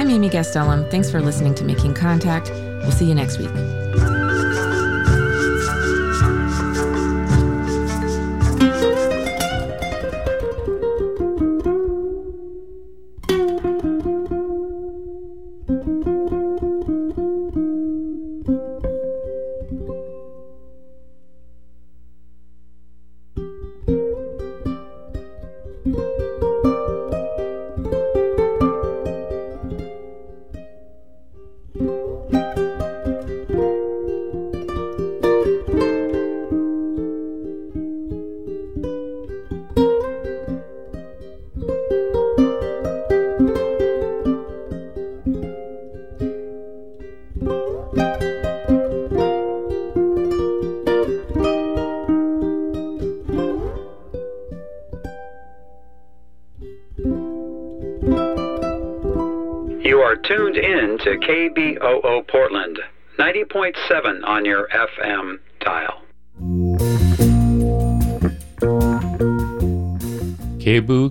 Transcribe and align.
I'm 0.00 0.08
Amy 0.08 0.30
Gastelum. 0.30 0.90
Thanks 0.90 1.10
for 1.10 1.20
listening 1.20 1.54
to 1.56 1.62
Making 1.62 1.92
Contact. 1.92 2.48
We'll 2.48 2.90
see 2.90 3.04
you 3.04 3.14
next 3.14 3.36
week. 3.36 3.79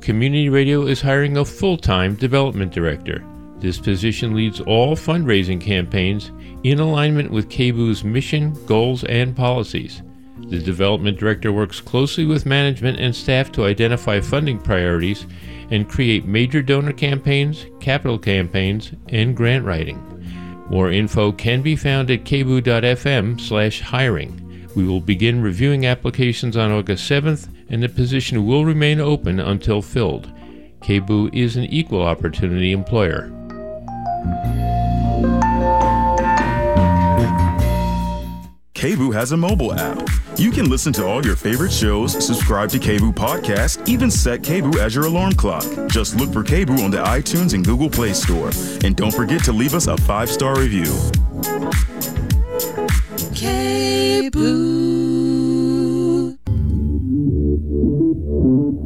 Community 0.10 0.50
Radio 0.50 0.88
is 0.88 1.02
hiring 1.02 1.38
a 1.38 1.46
full 1.46 1.78
time 1.78 2.16
development 2.16 2.74
director. 2.74 3.24
This 3.60 3.78
position 3.78 4.34
leads 4.34 4.60
all 4.60 4.96
fundraising 4.96 5.62
campaigns 5.62 6.32
in 6.64 6.80
alignment 6.80 7.30
with 7.30 7.48
KBOO's 7.48 8.04
mission, 8.04 8.58
goals, 8.66 9.04
and 9.04 9.36
policies. 9.36 10.02
The 10.48 10.58
development 10.58 11.20
director 11.20 11.52
works 11.52 11.80
closely 11.80 12.26
with 12.26 12.48
management 12.48 13.00
and 13.00 13.16
staff 13.16 13.52
to 13.52 13.66
identify 13.66 14.20
funding 14.20 14.58
priorities 14.58 15.28
and 15.70 15.88
create 15.88 16.26
major 16.26 16.64
donor 16.64 16.92
campaigns, 16.92 17.68
capital 17.80 18.18
campaigns, 18.18 18.92
and 19.10 19.38
grant 19.38 19.64
writing. 19.64 20.02
More 20.72 20.90
info 20.90 21.32
can 21.32 21.62
be 21.62 21.76
found 21.76 22.10
at 22.10 22.23
kboo.fm 22.23 23.40
slash 23.40 23.82
hiring. 23.82 24.68
We 24.76 24.88
will 24.88 25.02
begin 25.02 25.44
reviewing 25.44 25.86
applications 25.86 26.58
on 26.58 26.72
August 26.72 27.08
7th, 27.08 27.48
and 27.70 27.81
the 27.84 27.89
position 27.89 28.45
will 28.45 28.66
remain 28.66 29.00
open 29.00 29.39
until 29.39 29.81
filled. 29.81 30.31
KBOO 30.81 31.34
is 31.34 31.56
an 31.56 31.66
equal 31.66 32.02
opportunity 32.02 32.72
employer. 32.72 33.31
KBOO 38.73 39.14
has 39.14 39.34
a 39.34 39.38
mobile 39.38 39.73
app. 39.73 40.02
You 40.38 40.52
can 40.52 40.70
listen 40.70 40.94
to 40.94 41.06
all 41.06 41.26
your 41.26 41.36
favorite 41.36 41.72
shows, 41.72 42.14
subscribe 42.26 42.70
to 42.70 42.80
KBOO 42.80 43.14
Podcast, 43.14 43.86
even 43.89 44.09
set 44.09 44.42
KBOO 44.42 44.78
as 44.78 44.95
your 44.95 45.06
alarm 45.06 45.33
clock. 45.33 45.66
Just 45.89 46.16
look 46.16 46.31
for 46.31 46.44
KBOO 46.44 46.86
on 46.86 46.92
the 46.92 47.04
iTunes 47.04 47.54
and 47.54 47.66
Google 47.66 47.89
Play 47.89 48.14
Store. 48.14 48.52
And 48.86 48.95
don't 48.95 49.14
forget 49.14 49.44
to 49.44 49.52
leave 49.52 49.73
us 49.73 49.88
a 49.88 49.98
five 49.98 50.30
star 50.30 50.58
review. 50.58 50.86
KBOO. 53.36 54.98
Good 58.42 58.80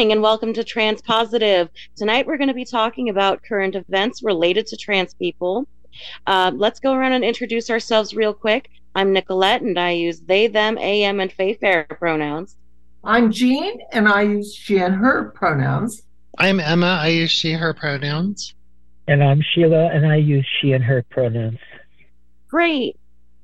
evening 0.00 0.12
and 0.12 0.22
welcome 0.22 0.54
to 0.54 0.64
Transpositive. 0.64 1.68
Tonight 1.94 2.26
we're 2.26 2.38
going 2.38 2.48
to 2.48 2.54
be 2.54 2.64
talking 2.64 3.10
about 3.10 3.42
current 3.42 3.74
events 3.74 4.22
related 4.22 4.66
to 4.68 4.76
trans 4.78 5.12
people. 5.12 5.66
Uh, 6.26 6.50
let's 6.54 6.80
go 6.80 6.94
around 6.94 7.12
and 7.12 7.22
introduce 7.22 7.68
ourselves 7.68 8.14
real 8.14 8.32
quick. 8.32 8.70
I'm 8.94 9.12
Nicolette 9.12 9.60
and 9.60 9.78
I 9.78 9.90
use 9.90 10.20
they, 10.20 10.46
them, 10.46 10.78
am, 10.78 11.20
and 11.20 11.30
fae, 11.30 11.52
faer 11.52 11.84
pronouns. 11.84 12.56
I'm 13.04 13.30
Jean 13.30 13.78
and 13.92 14.08
I 14.08 14.22
use 14.22 14.54
she 14.54 14.78
and 14.78 14.94
her 14.94 15.32
pronouns. 15.34 16.00
I'm 16.38 16.60
Emma. 16.60 16.98
I 17.02 17.08
use 17.08 17.30
she, 17.30 17.52
her 17.52 17.74
pronouns. 17.74 18.54
And 19.06 19.22
I'm 19.22 19.42
Sheila 19.52 19.90
and 19.92 20.10
I 20.10 20.16
use 20.16 20.48
she 20.62 20.72
and 20.72 20.82
her 20.82 21.04
pronouns. 21.10 21.58
Great. 22.48 22.98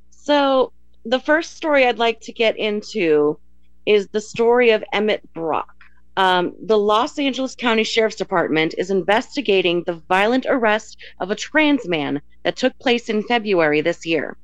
So, 0.08 0.72
the 1.04 1.20
first 1.20 1.54
story 1.54 1.86
I'd 1.86 1.98
like 1.98 2.20
to 2.20 2.32
get 2.32 2.56
into 2.56 3.38
is 3.84 4.08
the 4.08 4.22
story 4.22 4.70
of 4.70 4.82
Emmett 4.94 5.22
Brock. 5.34 5.75
Um, 6.16 6.54
the 6.62 6.78
Los 6.78 7.18
Angeles 7.18 7.54
County 7.54 7.84
Sheriff's 7.84 8.16
Department 8.16 8.74
is 8.78 8.90
investigating 8.90 9.82
the 9.82 10.02
violent 10.08 10.46
arrest 10.48 10.96
of 11.20 11.30
a 11.30 11.34
trans 11.34 11.86
man 11.86 12.22
that 12.42 12.56
took 12.56 12.78
place 12.78 13.10
in 13.10 13.22
February 13.22 13.82
this 13.82 14.06
year. 14.06 14.36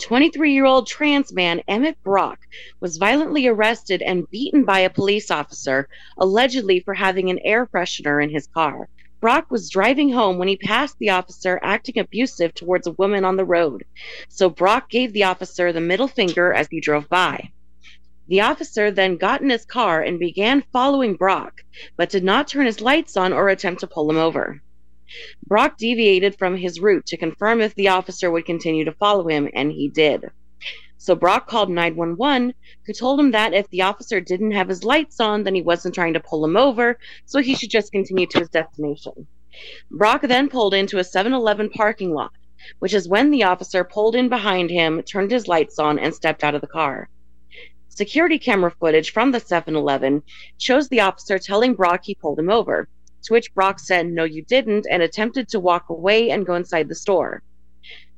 23 0.00 0.52
year 0.52 0.64
old 0.64 0.86
trans 0.86 1.32
man 1.32 1.62
Emmett 1.66 2.00
Brock 2.04 2.38
was 2.80 2.96
violently 2.96 3.46
arrested 3.46 4.02
and 4.02 4.30
beaten 4.30 4.64
by 4.64 4.80
a 4.80 4.90
police 4.90 5.30
officer, 5.30 5.88
allegedly 6.18 6.80
for 6.80 6.94
having 6.94 7.30
an 7.30 7.40
air 7.40 7.66
freshener 7.66 8.22
in 8.22 8.30
his 8.30 8.46
car. 8.46 8.88
Brock 9.20 9.50
was 9.50 9.70
driving 9.70 10.12
home 10.12 10.38
when 10.38 10.46
he 10.48 10.56
passed 10.56 10.96
the 10.98 11.10
officer 11.10 11.58
acting 11.62 11.98
abusive 11.98 12.54
towards 12.54 12.86
a 12.86 12.92
woman 12.92 13.24
on 13.24 13.36
the 13.36 13.44
road. 13.44 13.84
So 14.28 14.48
Brock 14.48 14.90
gave 14.90 15.12
the 15.12 15.24
officer 15.24 15.72
the 15.72 15.80
middle 15.80 16.08
finger 16.08 16.52
as 16.52 16.68
he 16.70 16.80
drove 16.80 17.08
by. 17.08 17.50
The 18.28 18.40
officer 18.40 18.90
then 18.90 19.18
got 19.18 19.40
in 19.40 19.50
his 19.50 19.64
car 19.64 20.02
and 20.02 20.18
began 20.18 20.64
following 20.72 21.14
Brock, 21.14 21.62
but 21.96 22.10
did 22.10 22.24
not 22.24 22.48
turn 22.48 22.66
his 22.66 22.80
lights 22.80 23.16
on 23.16 23.32
or 23.32 23.48
attempt 23.48 23.80
to 23.80 23.86
pull 23.86 24.10
him 24.10 24.16
over. 24.16 24.62
Brock 25.46 25.78
deviated 25.78 26.36
from 26.36 26.56
his 26.56 26.80
route 26.80 27.06
to 27.06 27.16
confirm 27.16 27.60
if 27.60 27.76
the 27.76 27.86
officer 27.86 28.28
would 28.28 28.44
continue 28.44 28.84
to 28.84 28.92
follow 28.92 29.28
him, 29.28 29.48
and 29.54 29.70
he 29.70 29.88
did. 29.88 30.24
So 30.98 31.14
Brock 31.14 31.46
called 31.46 31.70
911, 31.70 32.54
who 32.84 32.92
told 32.92 33.20
him 33.20 33.30
that 33.30 33.54
if 33.54 33.68
the 33.70 33.82
officer 33.82 34.20
didn't 34.20 34.50
have 34.50 34.68
his 34.68 34.82
lights 34.82 35.20
on, 35.20 35.44
then 35.44 35.54
he 35.54 35.62
wasn't 35.62 35.94
trying 35.94 36.14
to 36.14 36.20
pull 36.20 36.44
him 36.44 36.56
over, 36.56 36.98
so 37.26 37.40
he 37.40 37.54
should 37.54 37.70
just 37.70 37.92
continue 37.92 38.26
to 38.26 38.40
his 38.40 38.48
destination. 38.48 39.28
Brock 39.88 40.22
then 40.22 40.48
pulled 40.48 40.74
into 40.74 40.98
a 40.98 41.04
7 41.04 41.32
Eleven 41.32 41.70
parking 41.70 42.12
lot, 42.12 42.32
which 42.80 42.92
is 42.92 43.08
when 43.08 43.30
the 43.30 43.44
officer 43.44 43.84
pulled 43.84 44.16
in 44.16 44.28
behind 44.28 44.70
him, 44.70 45.00
turned 45.02 45.30
his 45.30 45.46
lights 45.46 45.78
on, 45.78 46.00
and 46.00 46.12
stepped 46.12 46.42
out 46.42 46.56
of 46.56 46.60
the 46.60 46.66
car. 46.66 47.08
Security 47.96 48.38
camera 48.38 48.70
footage 48.70 49.10
from 49.10 49.32
the 49.32 49.40
7 49.40 49.74
Eleven 49.74 50.22
shows 50.58 50.86
the 50.86 51.00
officer 51.00 51.38
telling 51.38 51.72
Brock 51.72 52.04
he 52.04 52.14
pulled 52.14 52.38
him 52.38 52.50
over, 52.50 52.90
to 53.22 53.32
which 53.32 53.54
Brock 53.54 53.80
said, 53.80 54.06
No, 54.06 54.22
you 54.22 54.42
didn't, 54.42 54.86
and 54.90 55.02
attempted 55.02 55.48
to 55.48 55.58
walk 55.58 55.88
away 55.88 56.28
and 56.28 56.44
go 56.44 56.56
inside 56.56 56.88
the 56.88 56.94
store. 56.94 57.42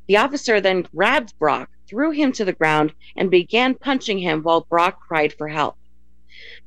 The 0.09 0.17
officer 0.17 0.61
then 0.61 0.83
grabbed 0.83 1.39
Brock, 1.39 1.71
threw 1.89 2.11
him 2.11 2.33
to 2.33 2.45
the 2.45 2.53
ground, 2.53 2.93
and 3.17 3.31
began 3.31 3.77
punching 3.77 4.19
him 4.19 4.43
while 4.43 4.67
Brock 4.69 4.99
cried 4.99 5.33
for 5.33 5.47
help. 5.47 5.77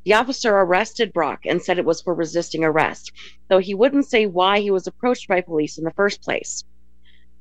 The 0.05 0.13
officer 0.13 0.55
arrested 0.55 1.11
Brock 1.11 1.41
and 1.45 1.61
said 1.61 1.77
it 1.77 1.83
was 1.83 2.01
for 2.01 2.13
resisting 2.13 2.63
arrest, 2.63 3.11
though 3.49 3.59
he 3.59 3.73
wouldn't 3.73 4.07
say 4.07 4.25
why 4.25 4.61
he 4.61 4.71
was 4.71 4.87
approached 4.87 5.27
by 5.27 5.41
police 5.41 5.77
in 5.77 5.83
the 5.83 5.91
first 5.91 6.21
place. 6.21 6.63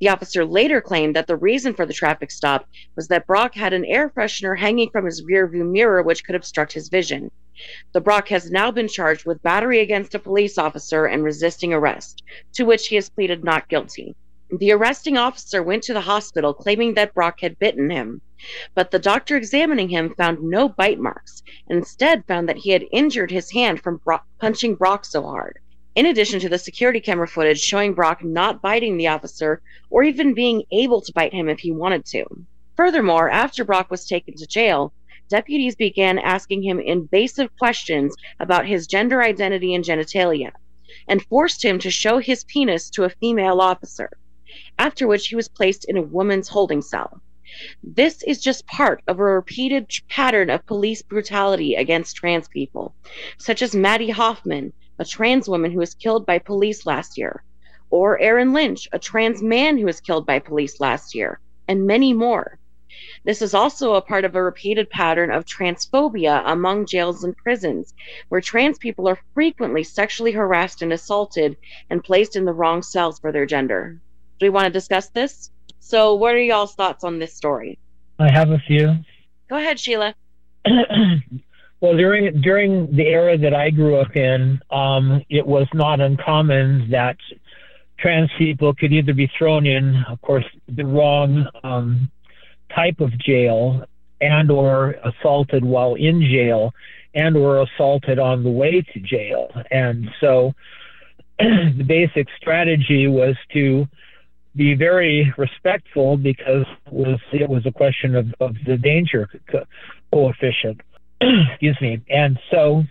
The 0.00 0.08
officer 0.08 0.46
later 0.46 0.80
claimed 0.80 1.14
that 1.14 1.26
the 1.26 1.36
reason 1.36 1.74
for 1.74 1.84
the 1.84 1.92
traffic 1.92 2.30
stop 2.30 2.66
was 2.96 3.08
that 3.08 3.26
Brock 3.26 3.54
had 3.54 3.74
an 3.74 3.84
air 3.84 4.08
freshener 4.08 4.58
hanging 4.58 4.88
from 4.88 5.04
his 5.04 5.22
rearview 5.22 5.70
mirror, 5.70 6.02
which 6.02 6.24
could 6.24 6.34
obstruct 6.34 6.72
his 6.72 6.88
vision. 6.88 7.30
The 7.92 8.00
Brock 8.00 8.28
has 8.28 8.50
now 8.50 8.70
been 8.70 8.88
charged 8.88 9.26
with 9.26 9.42
battery 9.42 9.80
against 9.80 10.14
a 10.14 10.18
police 10.18 10.56
officer 10.56 11.04
and 11.04 11.22
resisting 11.22 11.74
arrest, 11.74 12.22
to 12.54 12.64
which 12.64 12.88
he 12.88 12.94
has 12.94 13.10
pleaded 13.10 13.44
not 13.44 13.68
guilty. 13.68 14.16
The 14.50 14.72
arresting 14.72 15.18
officer 15.18 15.62
went 15.62 15.82
to 15.82 15.92
the 15.92 16.00
hospital 16.00 16.54
claiming 16.54 16.94
that 16.94 17.12
Brock 17.12 17.40
had 17.40 17.58
bitten 17.58 17.90
him, 17.90 18.22
but 18.74 18.90
the 18.90 18.98
doctor 18.98 19.36
examining 19.36 19.90
him 19.90 20.14
found 20.14 20.42
no 20.42 20.70
bite 20.70 20.98
marks 20.98 21.42
instead 21.68 22.24
found 22.26 22.48
that 22.48 22.56
he 22.56 22.70
had 22.70 22.86
injured 22.90 23.30
his 23.30 23.52
hand 23.52 23.82
from 23.82 24.00
punching 24.38 24.76
Brock 24.76 25.04
so 25.04 25.22
hard 25.22 25.58
in 25.94 26.06
addition 26.06 26.40
to 26.40 26.48
the 26.48 26.58
security 26.58 27.00
camera 27.00 27.26
footage 27.26 27.60
showing 27.60 27.94
Brock 27.94 28.22
not 28.22 28.62
biting 28.62 28.96
the 28.96 29.08
officer 29.08 29.60
or 29.90 30.02
even 30.02 30.34
being 30.34 30.62
able 30.70 31.00
to 31.00 31.12
bite 31.12 31.34
him 31.34 31.48
if 31.48 31.60
he 31.60 31.72
wanted 31.72 32.04
to. 32.06 32.24
Furthermore, 32.76 33.28
after 33.28 33.64
Brock 33.64 33.90
was 33.90 34.06
taken 34.06 34.34
to 34.36 34.46
jail, 34.46 34.92
deputies 35.28 35.74
began 35.74 36.18
asking 36.18 36.62
him 36.62 36.80
invasive 36.80 37.54
questions 37.58 38.14
about 38.38 38.66
his 38.66 38.86
gender 38.86 39.22
identity 39.22 39.74
and 39.74 39.84
genitalia 39.84 40.52
and 41.08 41.24
forced 41.26 41.64
him 41.64 41.78
to 41.78 41.90
show 41.90 42.18
his 42.18 42.44
penis 42.44 42.90
to 42.90 43.04
a 43.04 43.10
female 43.10 43.60
officer, 43.60 44.10
after 44.78 45.06
which 45.06 45.28
he 45.28 45.36
was 45.36 45.48
placed 45.48 45.84
in 45.84 45.96
a 45.96 46.02
woman's 46.02 46.48
holding 46.48 46.82
cell. 46.82 47.20
This 47.82 48.22
is 48.22 48.40
just 48.40 48.66
part 48.66 49.02
of 49.08 49.18
a 49.18 49.24
repeated 49.24 49.90
pattern 50.08 50.50
of 50.50 50.66
police 50.66 51.02
brutality 51.02 51.74
against 51.74 52.16
trans 52.16 52.48
people, 52.48 52.94
such 53.38 53.60
as 53.60 53.74
Maddie 53.74 54.10
Hoffman, 54.10 54.72
a 55.00 55.04
trans 55.04 55.48
woman 55.48 55.70
who 55.70 55.78
was 55.78 55.94
killed 55.94 56.26
by 56.26 56.38
police 56.38 56.84
last 56.84 57.16
year, 57.16 57.42
or 57.88 58.20
Aaron 58.20 58.52
Lynch, 58.52 58.86
a 58.92 58.98
trans 58.98 59.42
man 59.42 59.78
who 59.78 59.86
was 59.86 59.98
killed 60.02 60.26
by 60.26 60.38
police 60.38 60.78
last 60.78 61.14
year, 61.14 61.40
and 61.66 61.86
many 61.86 62.12
more. 62.12 62.58
This 63.24 63.40
is 63.40 63.54
also 63.54 63.94
a 63.94 64.02
part 64.02 64.26
of 64.26 64.36
a 64.36 64.42
repeated 64.42 64.90
pattern 64.90 65.30
of 65.30 65.46
transphobia 65.46 66.42
among 66.44 66.84
jails 66.84 67.24
and 67.24 67.34
prisons, 67.34 67.94
where 68.28 68.42
trans 68.42 68.76
people 68.76 69.08
are 69.08 69.18
frequently 69.32 69.84
sexually 69.84 70.32
harassed 70.32 70.82
and 70.82 70.92
assaulted 70.92 71.56
and 71.88 72.04
placed 72.04 72.36
in 72.36 72.44
the 72.44 72.52
wrong 72.52 72.82
cells 72.82 73.18
for 73.18 73.32
their 73.32 73.46
gender. 73.46 73.98
Do 74.38 74.46
we 74.46 74.50
want 74.50 74.66
to 74.66 74.70
discuss 74.70 75.08
this? 75.08 75.50
So, 75.78 76.14
what 76.14 76.34
are 76.34 76.42
y'all's 76.42 76.74
thoughts 76.74 77.04
on 77.04 77.18
this 77.18 77.34
story? 77.34 77.78
I 78.18 78.30
have 78.30 78.50
a 78.50 78.58
few. 78.58 78.96
Go 79.48 79.56
ahead, 79.56 79.80
Sheila. 79.80 80.14
Well, 81.80 81.96
during 81.96 82.40
during 82.42 82.94
the 82.94 83.06
era 83.06 83.38
that 83.38 83.54
I 83.54 83.70
grew 83.70 83.96
up 83.96 84.14
in, 84.14 84.60
um, 84.70 85.22
it 85.30 85.46
was 85.46 85.66
not 85.72 86.00
uncommon 86.00 86.90
that 86.90 87.16
trans 87.98 88.30
people 88.38 88.74
could 88.74 88.92
either 88.92 89.14
be 89.14 89.30
thrown 89.38 89.66
in, 89.66 90.04
of 90.08 90.20
course, 90.20 90.44
the 90.68 90.84
wrong 90.84 91.46
um, 91.64 92.10
type 92.74 93.00
of 93.00 93.16
jail, 93.18 93.84
and 94.20 94.50
or 94.50 94.96
assaulted 95.04 95.64
while 95.64 95.94
in 95.94 96.20
jail, 96.20 96.74
and 97.14 97.34
or 97.36 97.62
assaulted 97.62 98.18
on 98.18 98.42
the 98.42 98.50
way 98.50 98.82
to 98.92 99.00
jail. 99.00 99.48
And 99.70 100.06
so, 100.20 100.52
the 101.38 101.84
basic 101.86 102.26
strategy 102.36 103.06
was 103.06 103.36
to 103.54 103.86
be 104.54 104.74
very 104.74 105.32
respectful 105.38 106.18
because 106.18 106.66
it 106.86 106.92
was 106.92 107.20
it 107.32 107.48
was 107.48 107.64
a 107.64 107.72
question 107.72 108.16
of, 108.16 108.26
of 108.40 108.54
the 108.66 108.76
danger 108.76 109.28
co- 109.50 109.64
coefficient. 110.12 110.82
excuse 111.50 111.76
me. 111.80 112.00
And 112.08 112.38
so 112.50 112.84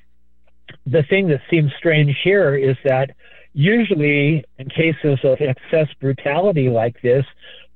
the 0.85 1.03
thing 1.03 1.27
that 1.29 1.41
seems 1.49 1.71
strange 1.77 2.15
here 2.23 2.55
is 2.55 2.75
that 2.85 3.11
usually 3.53 4.45
in 4.57 4.69
cases 4.69 5.19
of 5.23 5.39
excess 5.41 5.87
brutality 5.99 6.69
like 6.69 7.01
this, 7.01 7.25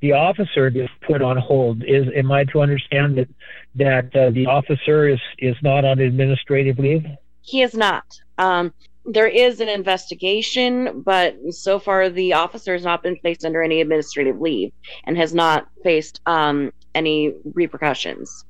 the 0.01 0.11
officer 0.11 0.67
is 0.67 0.89
put 1.07 1.21
on 1.21 1.37
hold. 1.37 1.83
Is 1.83 2.05
am 2.15 2.31
I 2.31 2.43
to 2.45 2.61
understand 2.61 3.17
that 3.17 3.29
that 3.75 4.15
uh, 4.15 4.31
the 4.31 4.45
officer 4.45 5.07
is 5.07 5.19
is 5.39 5.55
not 5.63 5.85
on 5.85 5.99
administrative 5.99 6.77
leave? 6.77 7.05
He 7.41 7.61
is 7.61 7.73
not. 7.73 8.03
Um, 8.37 8.73
there 9.05 9.27
is 9.27 9.59
an 9.59 9.69
investigation, 9.69 11.01
but 11.01 11.35
so 11.49 11.79
far 11.79 12.09
the 12.09 12.33
officer 12.33 12.73
has 12.73 12.83
not 12.83 13.03
been 13.03 13.17
placed 13.17 13.43
under 13.45 13.61
any 13.61 13.81
administrative 13.81 14.39
leave 14.39 14.71
and 15.05 15.17
has 15.17 15.33
not 15.33 15.67
faced 15.83 16.21
um, 16.25 16.71
any 16.95 17.33
repercussions. 17.53 18.45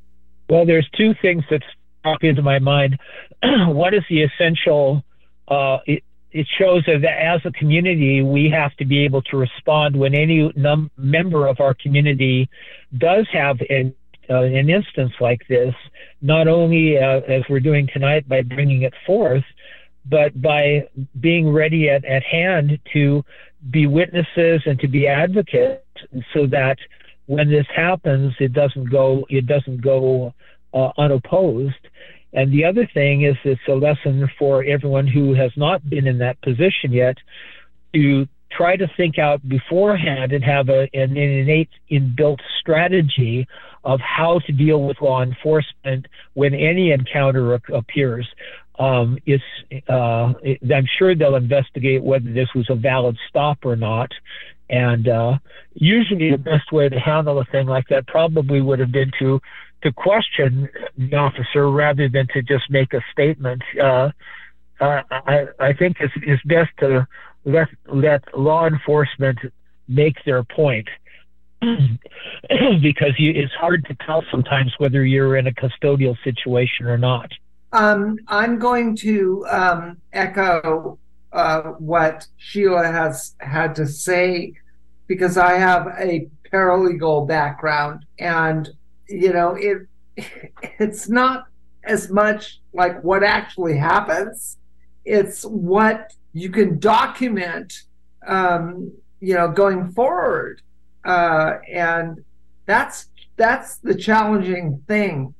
Well, 0.50 0.66
there's 0.66 0.88
two 0.96 1.14
things 1.22 1.44
that 1.50 1.64
pop 2.04 2.24
into 2.24 2.42
my 2.42 2.60
mind. 2.60 3.00
what 3.68 3.94
is 3.94 4.04
the 4.10 4.24
essential? 4.24 5.04
Uh, 5.48 5.78
it, 5.86 6.04
it 6.32 6.48
shows 6.60 6.84
that 6.88 7.04
as 7.04 7.42
a 7.46 7.52
community, 7.52 8.22
we 8.22 8.50
have 8.50 8.76
to 8.78 8.86
be 8.86 9.06
able 9.06 9.22
to 9.22 9.38
respond 9.38 9.96
when 9.96 10.16
any 10.16 10.52
num- 10.56 10.90
member 10.98 11.48
of 11.48 11.60
our 11.60 11.76
community 11.76 12.50
does 12.98 13.28
have 13.32 13.58
an, 13.70 13.94
uh, 14.30 14.42
an 14.42 14.70
instance 14.70 15.12
like 15.22 15.42
this, 15.48 15.74
not 16.22 16.48
only 16.48 16.98
uh, 16.98 17.22
as 17.28 17.44
we're 17.50 17.60
doing 17.60 17.88
tonight 17.94 18.28
by 18.28 18.42
bringing 18.42 18.82
it 18.82 18.94
forth, 19.06 19.44
but 20.06 20.40
by 20.42 20.88
being 21.20 21.52
ready 21.52 21.90
at, 21.90 22.04
at 22.04 22.24
hand 22.24 22.80
to 22.92 23.24
be 23.70 23.88
witnesses 23.88 24.62
and 24.66 24.80
to 24.80 24.88
be 24.88 25.08
advocates 25.08 25.84
so 26.34 26.48
that 26.48 26.78
when 27.28 27.50
this 27.50 27.66
happens, 27.74 28.34
it 28.40 28.54
doesn't 28.54 28.90
go, 28.90 29.26
it 29.30 29.46
doesn't 29.46 29.82
go 29.82 30.34
uh, 30.74 30.92
unopposed. 30.98 31.76
And 32.34 32.52
the 32.52 32.66
other 32.66 32.90
thing 32.94 33.24
is 33.24 33.36
it's 33.44 33.62
a 33.68 33.74
lesson 33.74 34.30
for 34.40 34.64
everyone 34.64 35.08
who 35.08 35.34
has 35.34 35.52
not 35.56 35.88
been 35.90 36.08
in 36.08 36.18
that 36.20 36.42
position 36.42 36.92
yet 36.92 37.18
to 37.94 38.28
try 38.52 38.76
to 38.76 38.88
think 38.98 39.18
out 39.18 39.48
beforehand 39.48 40.32
and 40.32 40.44
have 40.44 40.70
a, 40.70 40.90
an 40.94 41.18
innate 41.18 41.70
inbuilt 41.92 42.40
strategy 42.60 43.48
of 43.84 44.00
how 44.00 44.40
to 44.46 44.52
deal 44.52 44.84
with 44.84 45.02
law 45.02 45.22
enforcement 45.22 46.08
when 46.34 46.54
any 46.54 46.92
encounter 46.92 47.54
appears. 47.54 48.28
Um, 48.80 49.18
it's, 49.26 49.44
uh, 49.88 50.34
it, 50.42 50.60
I'm 50.74 50.88
sure 50.98 51.16
they'll 51.16 51.36
investigate 51.36 52.02
whether 52.04 52.32
this 52.32 52.50
was 52.56 52.68
a 52.70 52.76
valid 52.76 53.18
stop 53.30 53.60
or 53.64 53.76
not. 53.76 54.12
And 54.70 55.08
uh, 55.08 55.38
usually, 55.74 56.32
the 56.32 56.38
best 56.38 56.72
way 56.72 56.90
to 56.90 57.00
handle 57.00 57.40
a 57.40 57.46
thing 57.46 57.68
like 57.68 57.88
that 57.90 58.08
probably 58.08 58.62
would 58.62 58.80
have 58.80 58.92
been 58.92 59.12
to 59.20 59.40
to 59.84 59.92
question 59.92 60.70
the 60.98 61.16
officer 61.16 61.70
rather 61.70 62.10
than 62.10 62.28
to 62.34 62.42
just 62.42 62.70
make 62.70 62.94
a 62.94 63.02
statement. 63.12 63.62
Uh, 63.82 64.12
I, 64.80 65.46
I 65.60 65.74
think 65.74 65.98
it's, 66.00 66.14
it's 66.18 66.44
best 66.44 66.72
to 66.80 67.08
let 67.46 67.68
let 67.88 68.24
law 68.38 68.66
enforcement 68.68 69.38
make 69.88 70.16
their 70.26 70.44
point 70.44 70.88
because 71.62 73.14
you, 73.18 73.32
it's 73.36 73.54
hard 73.54 73.86
to 73.86 73.96
tell 74.06 74.24
sometimes 74.32 74.74
whether 74.78 75.06
you're 75.06 75.38
in 75.38 75.48
a 75.48 75.52
custodial 75.52 76.16
situation 76.24 76.86
or 76.88 76.98
not. 76.98 77.32
Um, 77.72 78.20
I'm 78.28 78.60
going 78.60 78.96
to 78.98 79.46
um, 79.50 79.98
echo 80.12 81.00
uh, 81.32 81.62
what 81.80 82.28
Sheila 82.38 82.86
has 82.86 83.36
had 83.40 83.76
to 83.76 83.88
say 83.88 84.54
because 85.08 85.38
I 85.38 85.54
have 85.54 85.88
a 86.00 86.28
paralegal 86.52 87.28
background 87.28 88.06
and 88.20 88.70
you 89.08 89.34
know, 89.34 89.56
it 89.56 89.88
it's 90.80 91.10
not 91.10 91.46
as 91.84 92.10
much 92.10 92.60
like 92.74 93.04
what 93.04 93.24
actually 93.24 93.78
happens. 93.78 94.58
It's 95.06 95.44
what 95.44 96.14
you 96.34 96.50
can 96.50 96.80
document, 96.80 97.84
um, 98.28 98.92
you 99.20 99.34
know, 99.34 99.50
going 99.50 99.92
forward, 99.92 100.62
uh, 101.04 101.56
and 101.72 102.24
that's 102.66 103.08
that's 103.36 103.78
the 103.78 103.96
challenging 103.96 104.82
thing. 104.88 105.34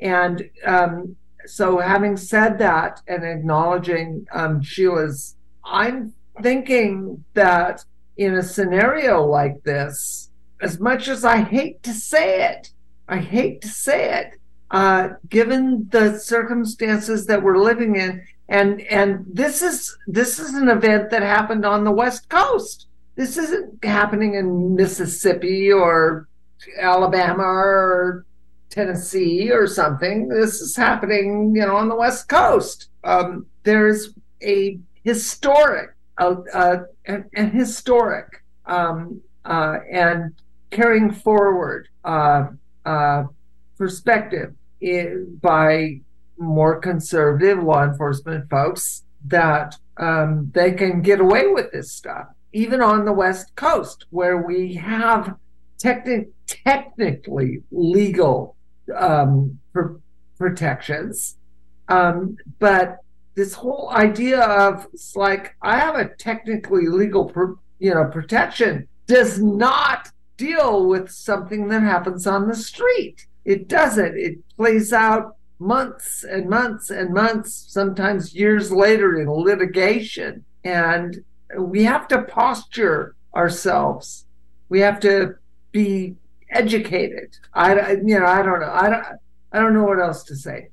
And 0.00 0.50
um, 0.64 1.16
so, 1.46 1.78
having 1.78 2.16
said 2.16 2.58
that, 2.58 3.00
and 3.06 3.24
acknowledging 3.24 4.26
um, 4.32 4.62
Sheila's, 4.62 5.36
I'm 5.64 6.12
thinking 6.42 7.24
that 7.34 7.84
in 8.16 8.34
a 8.34 8.42
scenario 8.42 9.24
like 9.24 9.62
this, 9.62 10.30
as 10.60 10.80
much 10.80 11.08
as 11.08 11.24
I 11.24 11.38
hate 11.38 11.82
to 11.84 11.92
say 11.92 12.42
it, 12.50 12.70
I 13.08 13.18
hate 13.18 13.60
to 13.62 13.68
say 13.68 14.18
it, 14.20 14.38
uh, 14.70 15.10
given 15.28 15.88
the 15.90 16.18
circumstances 16.18 17.26
that 17.26 17.42
we're 17.42 17.58
living 17.58 17.96
in, 17.96 18.26
and 18.48 18.80
and 18.82 19.24
this 19.32 19.62
is 19.62 19.96
this 20.06 20.38
is 20.38 20.54
an 20.54 20.68
event 20.68 21.10
that 21.10 21.22
happened 21.22 21.64
on 21.64 21.84
the 21.84 21.92
West 21.92 22.28
Coast. 22.28 22.86
This 23.14 23.36
isn't 23.36 23.84
happening 23.84 24.34
in 24.34 24.74
Mississippi 24.74 25.72
or 25.72 26.28
Alabama 26.78 27.42
or 27.42 28.26
Tennessee 28.70 29.50
or 29.50 29.66
something. 29.66 30.28
This 30.28 30.60
is 30.60 30.76
happening, 30.76 31.54
you 31.54 31.62
know, 31.62 31.76
on 31.76 31.88
the 31.88 31.96
West 31.96 32.28
Coast. 32.28 32.88
Um, 33.04 33.46
there's 33.62 34.10
a 34.42 34.78
historic, 35.02 35.94
uh, 36.18 36.36
uh, 36.52 36.78
an, 37.06 37.24
an 37.34 37.50
historic, 37.52 38.44
um, 38.66 39.22
uh, 39.44 39.78
and 39.90 40.34
carrying 40.70 41.10
forward 41.10 41.88
uh, 42.04 42.48
uh, 42.86 43.24
perspective 43.76 44.54
by 45.42 46.00
more 46.38 46.78
conservative 46.80 47.62
law 47.62 47.82
enforcement 47.84 48.48
folks 48.48 49.02
that 49.26 49.76
um, 49.96 50.50
they 50.54 50.72
can 50.72 51.02
get 51.02 51.20
away 51.20 51.46
with 51.48 51.72
this 51.72 51.92
stuff. 51.92 52.28
even 52.52 52.80
on 52.80 53.04
the 53.04 53.12
West 53.12 53.54
Coast, 53.56 54.06
where 54.10 54.38
we 54.38 54.74
have 54.74 55.36
techni- 55.78 56.30
technically 56.46 57.62
legal 57.70 58.56
um, 58.96 59.58
pr- 59.74 59.96
protections. 60.38 61.36
Um, 61.88 62.36
but 62.58 62.98
this 63.34 63.52
whole 63.52 63.90
idea 63.90 64.40
of 64.40 64.86
it's 64.94 65.14
like 65.16 65.54
I 65.60 65.78
have 65.78 65.96
a 65.96 66.06
technically 66.16 66.86
legal, 66.88 67.26
pr- 67.26 67.58
you 67.78 67.92
know, 67.92 68.06
protection 68.06 68.88
does 69.06 69.38
not 69.38 70.10
deal 70.36 70.86
with 70.86 71.10
something 71.10 71.68
that 71.68 71.82
happens 71.82 72.26
on 72.26 72.48
the 72.48 72.56
street. 72.56 73.26
It 73.44 73.68
doesn't. 73.68 74.16
It 74.16 74.38
plays 74.56 74.92
out 74.92 75.36
months 75.58 76.24
and 76.24 76.48
months 76.48 76.90
and 76.90 77.14
months, 77.14 77.66
sometimes 77.68 78.34
years 78.34 78.70
later 78.70 79.20
in 79.20 79.30
litigation. 79.30 80.44
And 80.64 81.24
we 81.56 81.84
have 81.84 82.08
to 82.08 82.22
posture 82.22 83.14
ourselves. 83.34 84.26
We 84.68 84.80
have 84.80 85.00
to 85.00 85.36
be 85.72 86.16
educated. 86.50 87.36
I, 87.54 87.92
you 87.92 88.18
know, 88.18 88.26
I 88.26 88.42
don't 88.42 88.60
know. 88.60 88.72
I 88.72 88.90
don't, 88.90 89.04
I 89.52 89.60
don't 89.60 89.74
know 89.74 89.84
what 89.84 90.00
else 90.00 90.24
to 90.24 90.36
say. 90.36 90.68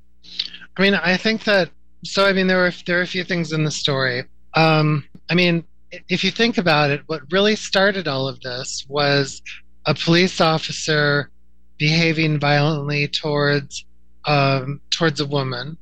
I 0.76 0.82
mean, 0.82 0.96
I 0.96 1.18
think 1.18 1.44
that, 1.44 1.70
so, 2.04 2.26
I 2.26 2.34
mean, 2.34 2.48
there 2.48 2.58
were, 2.58 2.74
there 2.86 3.00
are 3.00 3.04
a 3.04 3.08
few 3.08 3.24
things 3.24 3.54
in 3.54 3.64
the 3.64 3.72
story. 3.72 4.26
Um, 4.56 5.06
I 5.30 5.36
mean, 5.36 5.64
if 6.10 6.24
you 6.24 6.32
think 6.32 6.58
about 6.58 6.90
it, 6.90 7.02
what 7.08 7.22
really 7.32 7.56
started 7.56 8.08
all 8.08 8.28
of 8.28 8.40
this 8.42 8.86
was 8.88 9.42
a 9.86 9.94
police 9.94 10.42
officer 10.42 11.30
behaving 11.78 12.40
violently 12.40 13.08
towards 13.08 13.86
um, 14.26 14.80
towards 14.90 15.20
a 15.20 15.26
woman 15.26 15.78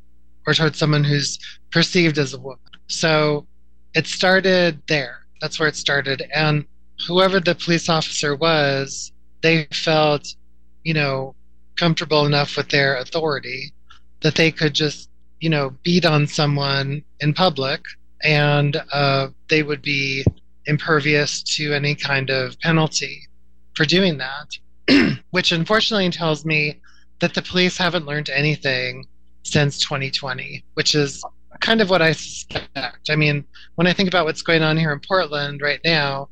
or 0.48 0.54
towards 0.54 0.78
someone 0.78 1.04
who's 1.04 1.38
perceived 1.72 2.18
as 2.18 2.34
a 2.34 2.40
woman. 2.40 2.60
So 2.88 3.46
it 3.94 4.08
started 4.08 4.82
there. 4.88 5.20
That's 5.40 5.60
where 5.60 5.70
it 5.70 5.76
started. 5.76 6.24
And 6.34 6.66
whoever 7.08 7.40
the 7.40 7.56
police 7.56 7.88
officer 7.88 8.36
was, 8.36 9.12
they 9.44 9.68
felt, 9.72 10.36
you 10.84 10.94
know, 10.94 11.36
comfortable 11.76 12.26
enough 12.26 12.58
with 12.58 12.70
their 12.70 12.98
authority 12.98 13.74
that 14.22 14.36
they 14.36 14.52
could 14.52 14.74
just, 14.74 15.10
you 15.40 15.50
know, 15.50 15.72
beat 15.84 16.06
on 16.06 16.28
someone 16.28 17.04
in 17.20 17.34
public 17.34 17.82
and 18.24 18.82
uh, 18.92 19.30
they 19.50 19.64
would 19.64 19.82
be 19.82 20.26
impervious 20.66 21.42
to 21.44 21.74
any 21.74 21.96
kind 21.96 22.30
of 22.30 22.60
penalty 22.60 23.28
for 23.74 23.86
doing 23.86 24.18
that, 24.20 25.18
which 25.32 25.52
unfortunately 25.52 26.10
tells 26.10 26.46
me 26.46 26.80
that 27.20 27.34
the 27.34 27.42
police 27.42 27.78
haven't 27.78 28.06
learned 28.06 28.30
anything 28.30 29.06
since 29.44 29.80
2020, 29.80 30.64
which 30.74 30.96
is 30.96 31.24
kind 31.60 31.82
of 31.82 31.90
what 31.90 32.02
I 32.02 32.12
suspect. 32.12 33.10
I 33.10 33.16
mean, 33.16 33.46
when 33.76 33.88
I 33.88 33.94
think 33.94 34.10
about 34.10 34.26
what's 34.26 34.42
going 34.42 34.64
on 34.64 34.78
here 34.78 34.92
in 34.92 35.00
Portland 35.00 35.62
right 35.62 35.80
now, 35.86 36.30